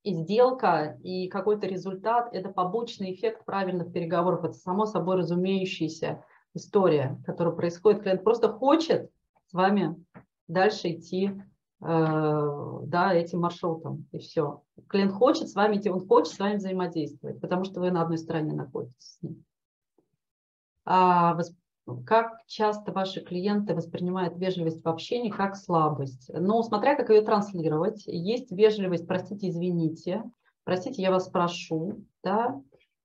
и 0.04 0.14
сделка, 0.14 0.98
и 1.04 1.28
какой-то 1.28 1.68
результат– 1.68 2.30
это 2.34 2.50
побочный 2.50 3.14
эффект 3.14 3.46
правильных 3.46 3.92
переговоров. 3.92 4.44
Это 4.44 4.54
само 4.54 4.86
собой 4.86 5.18
разумеющаяся 5.18 6.24
история, 6.54 7.22
которая 7.26 7.54
происходит. 7.54 8.02
Клиент 8.02 8.24
просто 8.24 8.50
хочет 8.50 9.10
с 9.48 9.54
вами 9.54 9.96
дальше 10.48 10.90
идти 10.90 11.32
Э, 11.84 12.80
да, 12.84 13.14
этим 13.14 13.40
маршрутом, 13.40 14.08
и 14.12 14.20
все. 14.20 14.62
Клиент 14.88 15.14
хочет 15.14 15.50
с 15.50 15.56
вами 15.56 15.78
идти, 15.78 15.90
он 15.90 16.08
хочет 16.08 16.34
с 16.34 16.40
вами 16.40 16.58
взаимодействовать, 16.58 17.42
потому 17.42 17.64
что 17.64 17.80
вы 17.80 17.90
на 17.90 18.04
одной 18.04 18.20
стороне 18.20 18.54
находитесь 18.54 19.18
с 19.18 19.22
ним. 19.24 19.44
А 20.86 21.34
как 22.06 22.40
часто 22.48 22.92
ваши 22.92 23.22
клиенты 23.22 23.74
воспринимают 23.74 24.38
вежливость 24.38 24.84
в 24.84 24.88
общении 24.88 25.30
как 25.30 25.56
слабость? 25.56 26.30
Ну, 26.34 26.62
смотря 26.64 26.96
как 26.96 27.10
ее 27.10 27.22
транслировать. 27.22 28.04
Есть 28.06 28.52
вежливость, 28.52 29.08
простите, 29.08 29.50
извините, 29.50 30.24
простите, 30.64 31.02
я 31.02 31.12
вас 31.12 31.28
прошу, 31.30 32.06
да, 32.24 32.62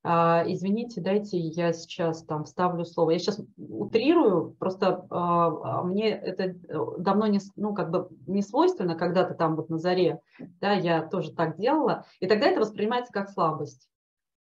а, 0.08 0.44
извините, 0.46 1.00
дайте 1.00 1.36
я 1.36 1.72
сейчас 1.72 2.22
там 2.22 2.44
вставлю 2.44 2.84
слово. 2.84 3.10
Я 3.10 3.18
сейчас 3.18 3.40
утрирую, 3.56 4.52
просто 4.52 5.04
а, 5.10 5.48
а, 5.48 5.82
мне 5.82 6.10
это 6.10 6.44
э, 6.44 6.54
давно 6.98 7.26
не, 7.26 7.40
ну, 7.56 7.74
как 7.74 7.90
бы 7.90 8.08
не 8.28 8.42
свойственно, 8.42 8.94
когда-то 8.94 9.34
там 9.34 9.56
вот 9.56 9.68
на 9.68 9.78
заре, 9.78 10.20
да, 10.60 10.74
я 10.74 11.02
тоже 11.02 11.32
так 11.32 11.56
делала, 11.56 12.04
и 12.20 12.28
тогда 12.28 12.46
это 12.46 12.60
воспринимается 12.60 13.12
как 13.12 13.30
слабость. 13.30 13.88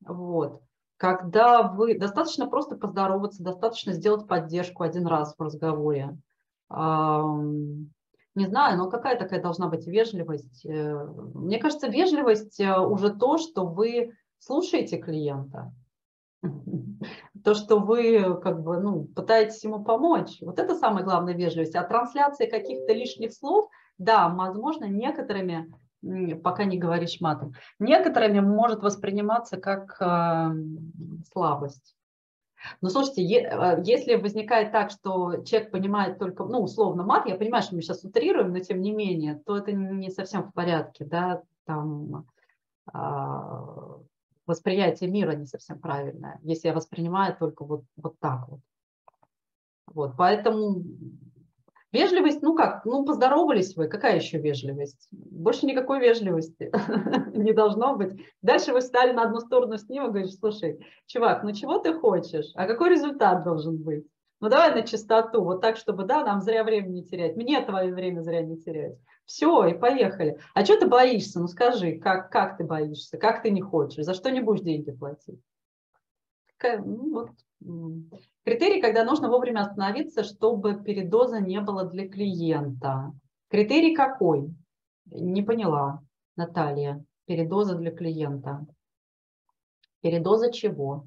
Вот. 0.06 0.62
Когда 0.98 1.62
вы, 1.62 1.96
достаточно 1.96 2.48
просто 2.48 2.76
поздороваться, 2.76 3.42
достаточно 3.42 3.92
сделать 3.92 4.26
поддержку 4.26 4.82
один 4.82 5.06
раз 5.06 5.34
в 5.36 5.42
разговоре. 5.42 6.18
Не 8.38 8.46
знаю, 8.46 8.78
но 8.78 8.88
какая 8.88 9.18
такая 9.18 9.42
должна 9.42 9.68
быть 9.68 9.86
вежливость? 9.88 10.64
Э, 10.64 11.06
мне 11.34 11.58
кажется, 11.58 11.88
вежливость 11.88 12.60
э, 12.60 12.78
уже 12.78 13.12
то, 13.12 13.36
что 13.36 13.66
вы 13.66 14.12
слушаете 14.38 14.98
клиента, 14.98 15.72
то, 17.44 17.54
что 17.54 17.80
вы 17.80 18.38
как 18.40 18.62
бы, 18.62 18.78
ну, 18.78 19.06
пытаетесь 19.06 19.64
ему 19.64 19.82
помочь, 19.82 20.38
вот 20.40 20.60
это 20.60 20.76
самая 20.76 21.02
главная 21.02 21.34
вежливость. 21.34 21.74
А 21.74 21.82
трансляция 21.82 22.48
каких-то 22.48 22.92
лишних 22.92 23.32
слов, 23.32 23.68
да, 23.96 24.28
возможно, 24.28 24.84
некоторыми, 24.84 25.74
пока 26.42 26.64
не 26.64 26.78
говоришь 26.78 27.20
матом, 27.20 27.54
некоторыми 27.78 28.40
может 28.40 28.82
восприниматься 28.82 29.56
как 29.56 29.96
э, 30.00 30.50
слабость. 31.32 31.96
Но 32.80 32.88
слушайте, 32.88 33.22
э, 33.22 33.82
если 33.84 34.16
возникает 34.16 34.72
так, 34.72 34.90
что 34.90 35.42
человек 35.44 35.70
понимает 35.70 36.18
только, 36.18 36.44
ну, 36.44 36.62
условно 36.62 37.04
мат, 37.04 37.26
я 37.26 37.36
понимаю, 37.36 37.62
что 37.62 37.74
мы 37.74 37.82
сейчас 37.82 38.04
утрируем, 38.04 38.52
но 38.52 38.60
тем 38.60 38.80
не 38.80 38.92
менее, 38.92 39.40
то 39.44 39.56
это 39.56 39.72
не 39.72 40.10
совсем 40.10 40.44
в 40.44 40.52
порядке, 40.52 41.04
да, 41.04 41.42
там 41.64 42.26
а, 42.92 43.98
восприятие 44.46 45.10
мира 45.10 45.32
не 45.32 45.46
совсем 45.46 45.78
правильное, 45.78 46.40
если 46.42 46.68
я 46.68 46.74
воспринимаю 46.74 47.36
только 47.36 47.64
вот, 47.64 47.84
вот 47.96 48.18
так 48.18 48.48
вот. 48.48 48.60
Вот, 49.86 50.16
поэтому 50.16 50.82
вежливость, 51.92 52.42
ну 52.42 52.54
как, 52.54 52.84
ну 52.84 53.04
поздоровались 53.04 53.76
вы, 53.76 53.88
какая 53.88 54.16
еще 54.16 54.38
вежливость? 54.38 55.08
Больше 55.10 55.66
никакой 55.66 56.00
вежливости 56.00 56.70
не 57.36 57.52
должно 57.52 57.96
быть. 57.96 58.20
Дальше 58.42 58.72
вы 58.72 58.80
встали 58.80 59.12
на 59.12 59.24
одну 59.24 59.40
сторону 59.40 59.78
с 59.78 59.88
ним 59.88 60.04
и 60.04 60.08
говорите, 60.08 60.36
слушай, 60.36 60.86
чувак, 61.06 61.42
ну 61.42 61.52
чего 61.52 61.78
ты 61.78 61.94
хочешь? 61.94 62.50
А 62.54 62.66
какой 62.66 62.90
результат 62.90 63.44
должен 63.44 63.76
быть? 63.76 64.06
Ну 64.40 64.48
давай 64.48 64.72
на 64.74 64.82
чистоту, 64.82 65.42
вот 65.42 65.60
так, 65.60 65.76
чтобы, 65.76 66.04
да, 66.04 66.24
нам 66.24 66.40
зря 66.40 66.62
время 66.62 66.88
не 66.88 67.04
терять, 67.04 67.36
мне 67.36 67.60
твое 67.60 67.92
время 67.92 68.20
зря 68.20 68.42
не 68.42 68.56
терять. 68.56 68.96
Все, 69.24 69.66
и 69.66 69.74
поехали. 69.74 70.38
А 70.54 70.64
что 70.64 70.78
ты 70.78 70.86
боишься? 70.86 71.40
Ну 71.40 71.48
скажи, 71.48 71.98
как, 71.98 72.30
как 72.30 72.56
ты 72.56 72.64
боишься, 72.64 73.18
как 73.18 73.42
ты 73.42 73.50
не 73.50 73.60
хочешь, 73.60 74.04
за 74.04 74.14
что 74.14 74.30
не 74.30 74.40
будешь 74.40 74.62
деньги 74.62 74.90
платить? 74.90 75.40
Ну, 76.62 77.12
вот. 77.12 77.30
Критерий, 77.60 78.80
когда 78.80 79.04
нужно 79.04 79.28
вовремя 79.28 79.62
остановиться, 79.62 80.22
чтобы 80.22 80.82
передоза 80.82 81.40
не 81.40 81.60
было 81.60 81.84
для 81.84 82.08
клиента. 82.08 83.12
Критерий 83.48 83.94
какой? 83.94 84.54
Не 85.06 85.42
поняла, 85.42 86.02
Наталья. 86.36 87.04
Передоза 87.26 87.74
для 87.74 87.90
клиента. 87.90 88.66
Передоза 90.00 90.52
чего? 90.52 91.06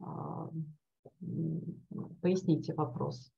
А, 0.00 0.48
поясните 2.22 2.74
вопрос. 2.74 3.30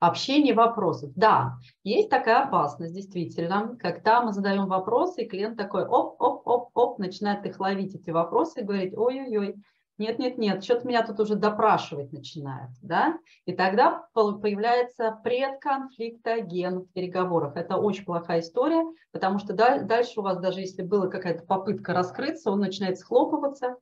Общение 0.00 0.54
вопросов. 0.54 1.12
Да, 1.14 1.58
есть 1.84 2.08
такая 2.08 2.44
опасность, 2.44 2.94
действительно, 2.94 3.76
когда 3.78 4.22
мы 4.22 4.32
задаем 4.32 4.66
вопросы, 4.66 5.22
и 5.22 5.28
клиент 5.28 5.58
такой 5.58 5.84
оп-оп-оп-оп, 5.84 6.98
начинает 6.98 7.44
их 7.44 7.60
ловить, 7.60 7.94
эти 7.94 8.08
вопросы, 8.08 8.60
и 8.60 8.64
говорить, 8.64 8.96
ой-ой-ой, 8.96 9.56
нет-нет-нет, 9.98 10.64
что-то 10.64 10.88
меня 10.88 11.06
тут 11.06 11.20
уже 11.20 11.34
допрашивать 11.34 12.10
начинает, 12.14 12.70
да, 12.80 13.18
и 13.44 13.52
тогда 13.52 14.06
появляется 14.14 15.20
предконфликтоген 15.22 16.80
в 16.80 16.92
переговорах. 16.94 17.54
Это 17.56 17.76
очень 17.76 18.06
плохая 18.06 18.40
история, 18.40 18.82
потому 19.12 19.38
что 19.38 19.52
дальше 19.52 20.20
у 20.20 20.22
вас, 20.22 20.38
даже 20.38 20.60
если 20.60 20.80
была 20.80 21.08
какая-то 21.08 21.44
попытка 21.44 21.92
раскрыться, 21.92 22.50
он 22.50 22.60
начинает 22.60 22.98
схлопываться, 22.98 23.76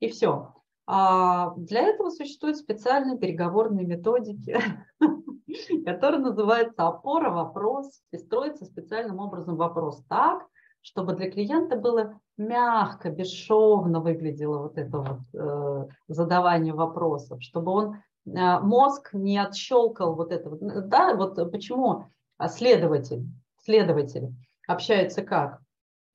и 0.00 0.08
все. 0.08 0.52
А 0.86 1.54
для 1.56 1.82
этого 1.82 2.10
существуют 2.10 2.58
специальные 2.58 3.18
переговорные 3.18 3.86
методики, 3.86 4.58
которые 5.86 6.20
называются 6.20 6.86
опора, 6.86 7.30
вопрос, 7.30 8.02
и 8.12 8.18
строится 8.18 8.66
специальным 8.66 9.18
образом 9.18 9.56
вопрос 9.56 10.02
так, 10.08 10.46
чтобы 10.82 11.14
для 11.14 11.30
клиента 11.30 11.76
было 11.76 12.20
мягко, 12.36 13.10
бесшовно 13.10 14.00
выглядело 14.00 14.64
вот 14.64 14.76
это 14.76 14.98
вот 14.98 15.20
э, 15.32 15.88
задавание 16.08 16.74
вопросов, 16.74 17.42
чтобы 17.42 17.72
он 17.72 17.94
э, 18.26 18.60
мозг 18.60 19.14
не 19.14 19.38
отщелкал 19.38 20.14
вот 20.14 20.32
это 20.32 20.50
вот. 20.50 20.58
Да, 20.60 21.14
вот 21.14 21.36
почему 21.50 22.04
следователь, 22.48 23.24
следователь 23.62 24.34
общается 24.68 25.22
как? 25.22 25.63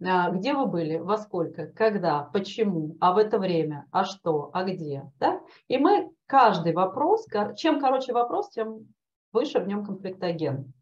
А, 0.03 0.29
где 0.31 0.53
вы 0.53 0.65
были, 0.65 0.97
во 0.97 1.17
сколько, 1.17 1.67
когда, 1.67 2.23
почему, 2.23 2.95
а 3.01 3.13
в 3.13 3.17
это 3.17 3.37
время, 3.37 3.85
а 3.91 4.05
что, 4.05 4.49
а 4.53 4.63
где. 4.63 5.03
Да? 5.19 5.41
И 5.67 5.77
мы 5.77 6.11
каждый 6.25 6.73
вопрос, 6.73 7.25
чем 7.57 7.79
короче 7.79 8.13
вопрос, 8.13 8.49
тем 8.49 8.87
выше 9.33 9.59
в 9.59 9.67
нем 9.67 9.85
конфликтоген. 9.85 10.73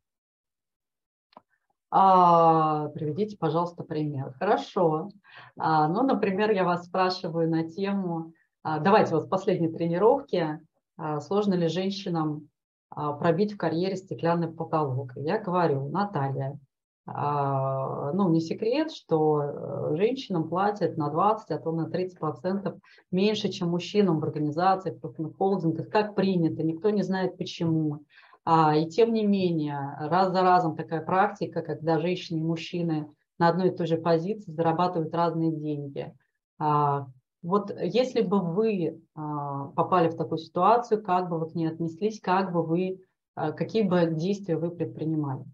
А, 1.89 2.89
приведите, 2.89 3.37
пожалуйста, 3.37 3.83
пример. 3.83 4.33
Хорошо. 4.39 5.09
А, 5.57 5.87
ну, 5.87 6.03
например, 6.03 6.51
я 6.51 6.63
вас 6.63 6.85
спрашиваю 6.85 7.49
на 7.49 7.67
тему, 7.67 8.33
а, 8.61 8.79
давайте 8.79 9.15
вот 9.15 9.25
в 9.25 9.29
последней 9.29 9.69
тренировке, 9.69 10.59
а, 10.97 11.21
сложно 11.21 11.53
ли 11.53 11.67
женщинам 11.67 12.49
а, 12.89 13.13
пробить 13.13 13.53
в 13.53 13.57
карьере 13.57 13.95
стеклянный 13.95 14.49
потолок. 14.49 15.13
Я 15.15 15.39
говорю, 15.39 15.87
Наталья, 15.89 16.59
ну, 17.07 18.29
не 18.29 18.41
секрет, 18.41 18.91
что 18.91 19.41
э, 19.41 19.95
женщинам 19.95 20.49
платят 20.49 20.97
на 20.97 21.09
20, 21.09 21.51
а 21.51 21.57
то 21.57 21.71
на 21.71 21.89
30 21.89 22.19
процентов 22.19 22.75
меньше, 23.11 23.47
чем 23.47 23.69
мужчинам 23.69 24.19
в 24.19 24.25
организациях, 24.25 24.97
в 25.01 25.33
холдингах, 25.37 25.89
как 25.89 26.15
принято, 26.15 26.63
никто 26.63 26.89
не 26.89 27.03
знает 27.03 27.37
почему. 27.37 27.99
А, 28.43 28.75
и 28.75 28.89
тем 28.89 29.13
не 29.13 29.25
менее, 29.25 29.95
раз 29.99 30.33
за 30.33 30.41
разом 30.41 30.75
такая 30.75 31.01
практика, 31.01 31.61
когда 31.61 31.97
женщины 31.97 32.39
и 32.39 32.43
мужчины 32.43 33.07
на 33.39 33.47
одной 33.47 33.69
и 33.69 33.75
той 33.75 33.87
же 33.87 33.97
позиции 33.97 34.51
зарабатывают 34.51 35.15
разные 35.15 35.53
деньги. 35.53 36.13
А, 36.59 37.07
вот 37.41 37.71
если 37.81 38.21
бы 38.21 38.41
вы 38.41 39.01
попали 39.13 40.09
в 40.09 40.17
такую 40.17 40.39
ситуацию, 40.39 41.01
как 41.01 41.29
бы 41.29 41.39
вы 41.39 41.49
к 41.49 41.55
ней 41.55 41.67
отнеслись, 41.67 42.19
как 42.19 42.51
бы 42.51 42.63
вы, 42.63 42.99
какие 43.35 43.83
бы 43.83 44.09
действия 44.11 44.57
вы 44.57 44.71
предпринимали? 44.71 45.45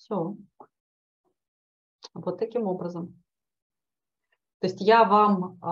Все. 0.00 0.34
Вот 2.14 2.38
таким 2.38 2.66
образом. 2.66 3.22
То 4.60 4.66
есть 4.66 4.80
я 4.80 5.04
вам 5.04 5.58
э, 5.62 5.66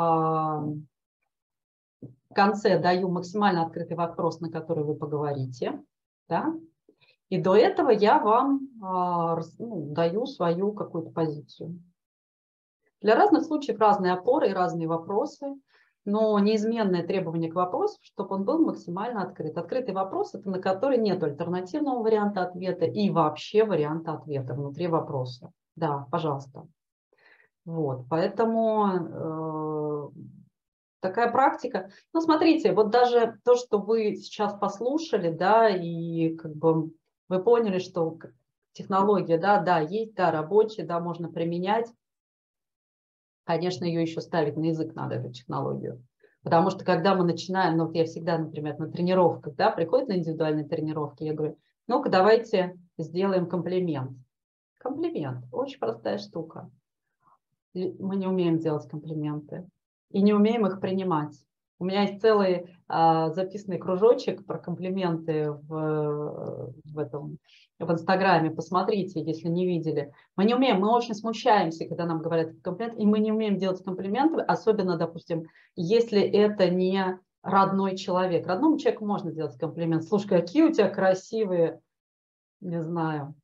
в 2.31 2.35
конце 2.35 2.79
даю 2.79 3.09
максимально 3.09 3.65
открытый 3.65 3.97
вопрос, 3.97 4.41
на 4.41 4.51
который 4.51 4.85
вы 4.85 4.97
поговорите. 4.97 5.83
Да? 6.29 6.55
И 7.31 7.41
до 7.41 7.57
этого 7.57 7.89
я 7.89 8.19
вам 8.19 8.67
э, 8.67 9.43
ну, 9.59 9.95
даю 9.95 10.27
свою 10.27 10.73
какую-то 10.73 11.11
позицию. 11.11 11.83
Для 13.01 13.15
разных 13.15 13.45
случаев 13.45 13.79
разные 13.79 14.13
опоры 14.13 14.51
и 14.51 14.55
разные 14.55 14.89
вопросы 14.89 15.55
но 16.09 16.39
неизменное 16.39 17.07
требование 17.07 17.53
к 17.53 17.55
вопросу, 17.55 17.99
чтобы 18.01 18.35
он 18.37 18.45
был 18.45 18.65
максимально 18.65 19.23
открыт. 19.23 19.59
Открытый 19.59 19.95
вопрос– 19.95 20.35
это 20.35 20.49
на 20.49 20.59
который 20.59 20.97
нет 20.97 21.23
альтернативного 21.23 22.03
варианта 22.03 22.43
ответа 22.45 22.87
и 22.87 23.11
вообще 23.11 23.65
варианта 23.65 24.15
ответа 24.15 24.55
внутри 24.55 24.87
вопроса. 24.87 25.53
Да, 25.77 26.07
пожалуйста. 26.11 26.67
Вот, 27.67 28.07
поэтому 28.09 28.87
э, 28.89 30.09
такая 31.01 31.31
практика. 31.31 31.91
Ну, 32.15 32.23
смотрите, 32.23 32.73
вот 32.73 32.89
даже 32.89 33.39
то, 33.45 33.57
что 33.57 33.79
вы 33.79 34.17
сейчас 34.17 34.55
послушали, 34.59 35.31
да, 35.31 35.69
и 35.69 36.35
как 36.37 36.57
бы 36.57 36.91
вы 37.29 37.43
поняли, 37.43 37.81
что 37.81 38.19
технология, 38.73 39.37
да, 39.37 39.61
да, 39.61 39.81
есть, 39.81 40.15
да, 40.15 40.31
рабочая, 40.31 40.85
да, 40.85 41.01
можно 41.01 41.29
применять, 41.29 41.93
конечно, 43.49 43.87
ее 43.87 44.03
еще 44.03 44.21
ставить 44.21 44.59
на 44.59 44.67
язык 44.67 44.95
надо, 44.95 45.15
эту 45.15 45.33
технологию. 45.33 46.05
Потому 46.43 46.69
что 46.69 46.85
когда 46.85 47.15
мы 47.15 47.25
начинаем, 47.25 47.79
ну 47.79 47.87
вот 47.87 47.95
я 47.95 48.05
всегда, 48.05 48.37
например, 48.37 48.79
на 48.79 48.91
тренировках, 48.91 49.55
да, 49.55 49.71
приходят 49.71 50.09
на 50.09 50.19
индивидуальные 50.19 50.67
тренировки, 50.67 51.25
я 51.25 51.33
говорю, 51.33 51.57
ну-ка 51.87 52.11
давайте 52.11 52.77
сделаем 52.99 53.49
комплимент. 53.49 54.19
Комплимент, 54.77 55.47
очень 55.51 55.79
простая 55.79 56.19
штука. 56.19 56.71
Мы 57.73 58.17
не 58.17 58.27
умеем 58.27 58.59
делать 58.59 58.87
комплименты 58.87 59.67
и 60.11 60.21
не 60.21 60.35
умеем 60.35 60.67
их 60.67 60.79
принимать. 60.79 61.35
У 61.79 61.87
меня 61.87 62.03
есть 62.03 62.21
целый 62.21 62.55
а, 62.57 62.67
записанный 62.89 63.79
кружочек 63.79 64.47
про 64.47 64.59
комплименты 64.59 65.53
в, 65.53 66.73
в 66.85 66.99
этом 66.99 67.39
в 67.79 67.93
Инстаграме, 67.93 68.51
посмотрите, 68.51 69.21
если 69.21 69.49
не 69.49 69.67
видели. 69.67 70.13
Мы 70.37 70.45
не 70.45 70.55
умеем, 70.55 70.81
мы 70.81 70.91
очень 70.91 71.15
смущаемся, 71.15 71.87
когда 71.87 72.07
нам 72.07 72.21
говорят 72.21 72.53
комплимент, 72.63 72.99
и 72.99 73.07
мы 73.07 73.21
не 73.21 73.31
умеем 73.31 73.57
делать 73.57 73.85
комплименты, 73.85 74.41
особенно, 74.41 74.97
допустим, 74.97 75.45
если 75.77 76.21
это 76.21 76.69
не 76.69 77.21
родной 77.43 77.97
человек. 77.97 78.47
Родному 78.47 78.79
человеку 78.79 79.07
можно 79.07 79.31
делать 79.31 79.57
комплимент. 79.59 80.05
Слушай, 80.05 80.29
какие 80.29 80.63
у 80.65 80.73
тебя 80.73 80.89
красивые, 80.89 81.81
не 82.61 82.83
знаю, 82.83 83.35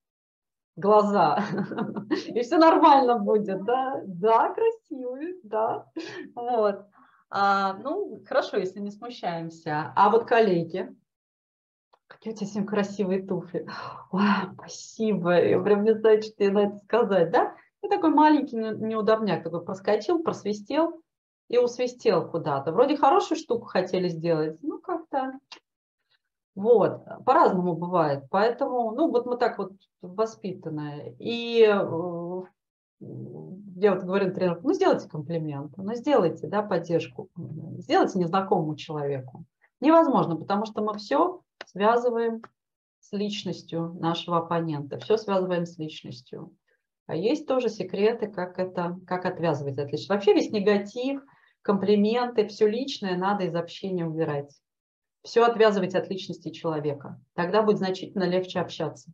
глаза. 0.76 1.44
И 2.26 2.40
все 2.42 2.58
нормально 2.58 3.18
будет, 3.18 3.64
да? 3.64 4.02
Да, 4.06 4.52
красивые, 4.52 5.34
да. 5.44 5.86
Вот. 6.34 6.86
А, 7.30 7.74
ну, 7.74 8.22
хорошо, 8.26 8.56
если 8.56 8.80
не 8.80 8.90
смущаемся. 8.90 9.92
А 9.96 10.10
вот 10.10 10.24
коллеги, 10.24 10.94
какие 12.06 12.32
у 12.32 12.36
тебя 12.36 12.46
сегодня 12.46 12.68
красивые 12.68 13.26
туфли. 13.26 13.66
Ой, 14.12 14.22
спасибо. 14.54 15.42
Я 15.42 15.60
прям 15.60 15.84
не 15.84 15.94
знаю, 15.94 16.22
что 16.22 16.32
тебе 16.32 16.50
на 16.50 16.58
это 16.66 16.78
сказать, 16.84 17.30
да? 17.30 17.54
И 17.82 17.88
такой 17.88 18.10
маленький 18.10 18.56
неудобняк 18.56 19.42
такой 19.42 19.64
проскочил, 19.64 20.22
просвистел 20.22 21.02
и 21.48 21.58
усвистел 21.58 22.30
куда-то. 22.30 22.72
Вроде 22.72 22.96
хорошую 22.96 23.38
штуку 23.38 23.66
хотели 23.66 24.08
сделать, 24.08 24.56
ну 24.62 24.78
как-то 24.80 25.38
вот, 26.54 27.04
по-разному 27.26 27.74
бывает. 27.74 28.24
Поэтому, 28.30 28.92
ну 28.92 29.10
вот 29.10 29.26
мы 29.26 29.36
так 29.36 29.58
вот 29.58 29.72
воспитанные. 30.02 31.16
И 31.18 31.62
э, 31.66 32.42
я 33.76 33.94
вот 33.94 34.04
говорю 34.04 34.32
тренеру, 34.32 34.60
ну 34.62 34.72
сделайте 34.72 35.08
комплимент, 35.08 35.76
ну 35.76 35.94
сделайте, 35.94 36.46
да, 36.46 36.62
поддержку, 36.62 37.28
сделайте 37.78 38.18
незнакомому 38.18 38.76
человеку. 38.76 39.44
Невозможно, 39.80 40.36
потому 40.36 40.64
что 40.64 40.82
мы 40.82 40.96
все 40.96 41.40
связываем 41.66 42.42
с 43.00 43.12
личностью 43.12 43.94
нашего 44.00 44.38
оппонента, 44.38 44.98
все 44.98 45.16
связываем 45.16 45.66
с 45.66 45.78
личностью. 45.78 46.54
А 47.06 47.14
есть 47.14 47.46
тоже 47.46 47.68
секреты, 47.68 48.28
как 48.28 48.58
это, 48.58 48.98
как 49.06 49.26
отвязывать 49.26 49.78
от 49.78 49.86
личности. 49.86 50.08
Вообще 50.08 50.34
весь 50.34 50.50
негатив, 50.50 51.22
комплименты, 51.60 52.46
все 52.48 52.66
личное 52.66 53.16
надо 53.16 53.44
из 53.44 53.54
общения 53.54 54.06
убирать. 54.06 54.50
Все 55.22 55.44
отвязывать 55.44 55.94
от 55.94 56.08
личности 56.08 56.50
человека. 56.50 57.20
Тогда 57.34 57.62
будет 57.62 57.78
значительно 57.78 58.24
легче 58.24 58.60
общаться. 58.60 59.12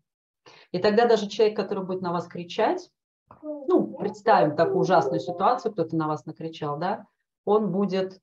И 0.71 0.79
тогда 0.79 1.07
даже 1.07 1.29
человек, 1.29 1.57
который 1.57 1.85
будет 1.85 2.01
на 2.01 2.13
вас 2.13 2.27
кричать, 2.29 2.91
ну, 3.43 3.97
представим 3.97 4.57
такую 4.57 4.81
ужасную 4.81 5.20
ситуацию, 5.20 5.72
кто-то 5.72 5.97
на 5.97 6.09
вас 6.09 6.26
накричал, 6.26 6.78
да, 6.78 7.07
он 7.45 7.70
будет, 7.70 8.20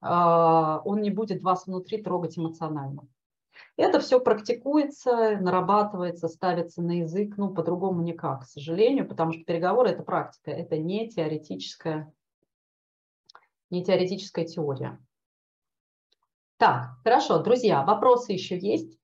а, 0.00 0.80
он 0.84 1.00
не 1.02 1.10
будет 1.10 1.42
вас 1.42 1.66
внутри 1.66 2.02
трогать 2.02 2.38
эмоционально. 2.38 3.06
Это 3.76 4.00
все 4.00 4.20
практикуется, 4.20 5.38
нарабатывается, 5.38 6.28
ставится 6.28 6.82
на 6.82 7.00
язык, 7.00 7.36
ну, 7.36 7.52
по-другому 7.52 8.02
никак, 8.02 8.42
к 8.42 8.46
сожалению, 8.46 9.08
потому 9.08 9.32
что 9.32 9.44
переговоры– 9.44 9.88
это 9.90 10.02
практика, 10.02 10.50
это 10.50 10.78
не 10.78 11.08
теоретическая, 11.08 12.12
не 13.70 13.84
теоретическая 13.84 14.44
теория. 14.44 14.98
Так, 16.56 16.98
хорошо, 17.04 17.42
друзья, 17.42 17.82
вопросы 17.84 18.32
еще 18.32 18.58
есть? 18.58 18.98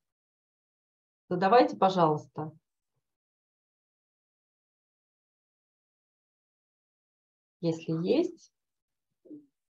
Задавайте, 1.28 1.76
пожалуйста. 1.76 2.52
Если 7.60 7.92
есть, 8.06 8.52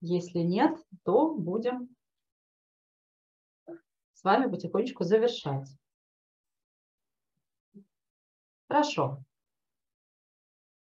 если 0.01 0.39
нет, 0.41 0.79
то 1.05 1.35
будем 1.35 1.95
с 4.15 4.25
вами 4.25 4.51
потихонечку 4.51 5.05
завершать. 5.05 5.69
Хорошо. 8.69 9.23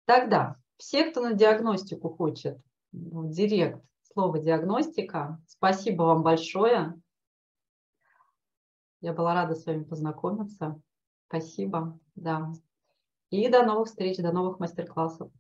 Тогда 0.06 0.58
все, 0.78 1.10
кто 1.10 1.22
на 1.22 1.34
диагностику 1.34 2.10
хочет, 2.10 2.60
в 2.92 3.30
директ 3.30 3.84
слово 4.14 4.40
диагностика, 4.40 5.42
спасибо 5.48 6.04
вам 6.04 6.24
большое. 6.24 7.02
Я 9.00 9.14
была 9.14 9.34
рада 9.34 9.56
с 9.56 9.66
вами 9.66 9.84
познакомиться. 9.84 10.80
Спасибо. 11.28 11.98
Да. 12.16 12.52
И 13.30 13.48
до 13.48 13.66
новых 13.66 13.88
встреч, 13.88 14.18
до 14.18 14.32
новых 14.32 14.60
мастер-классов. 14.60 15.32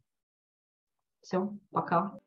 Все, 1.21 1.53
пока. 1.71 2.19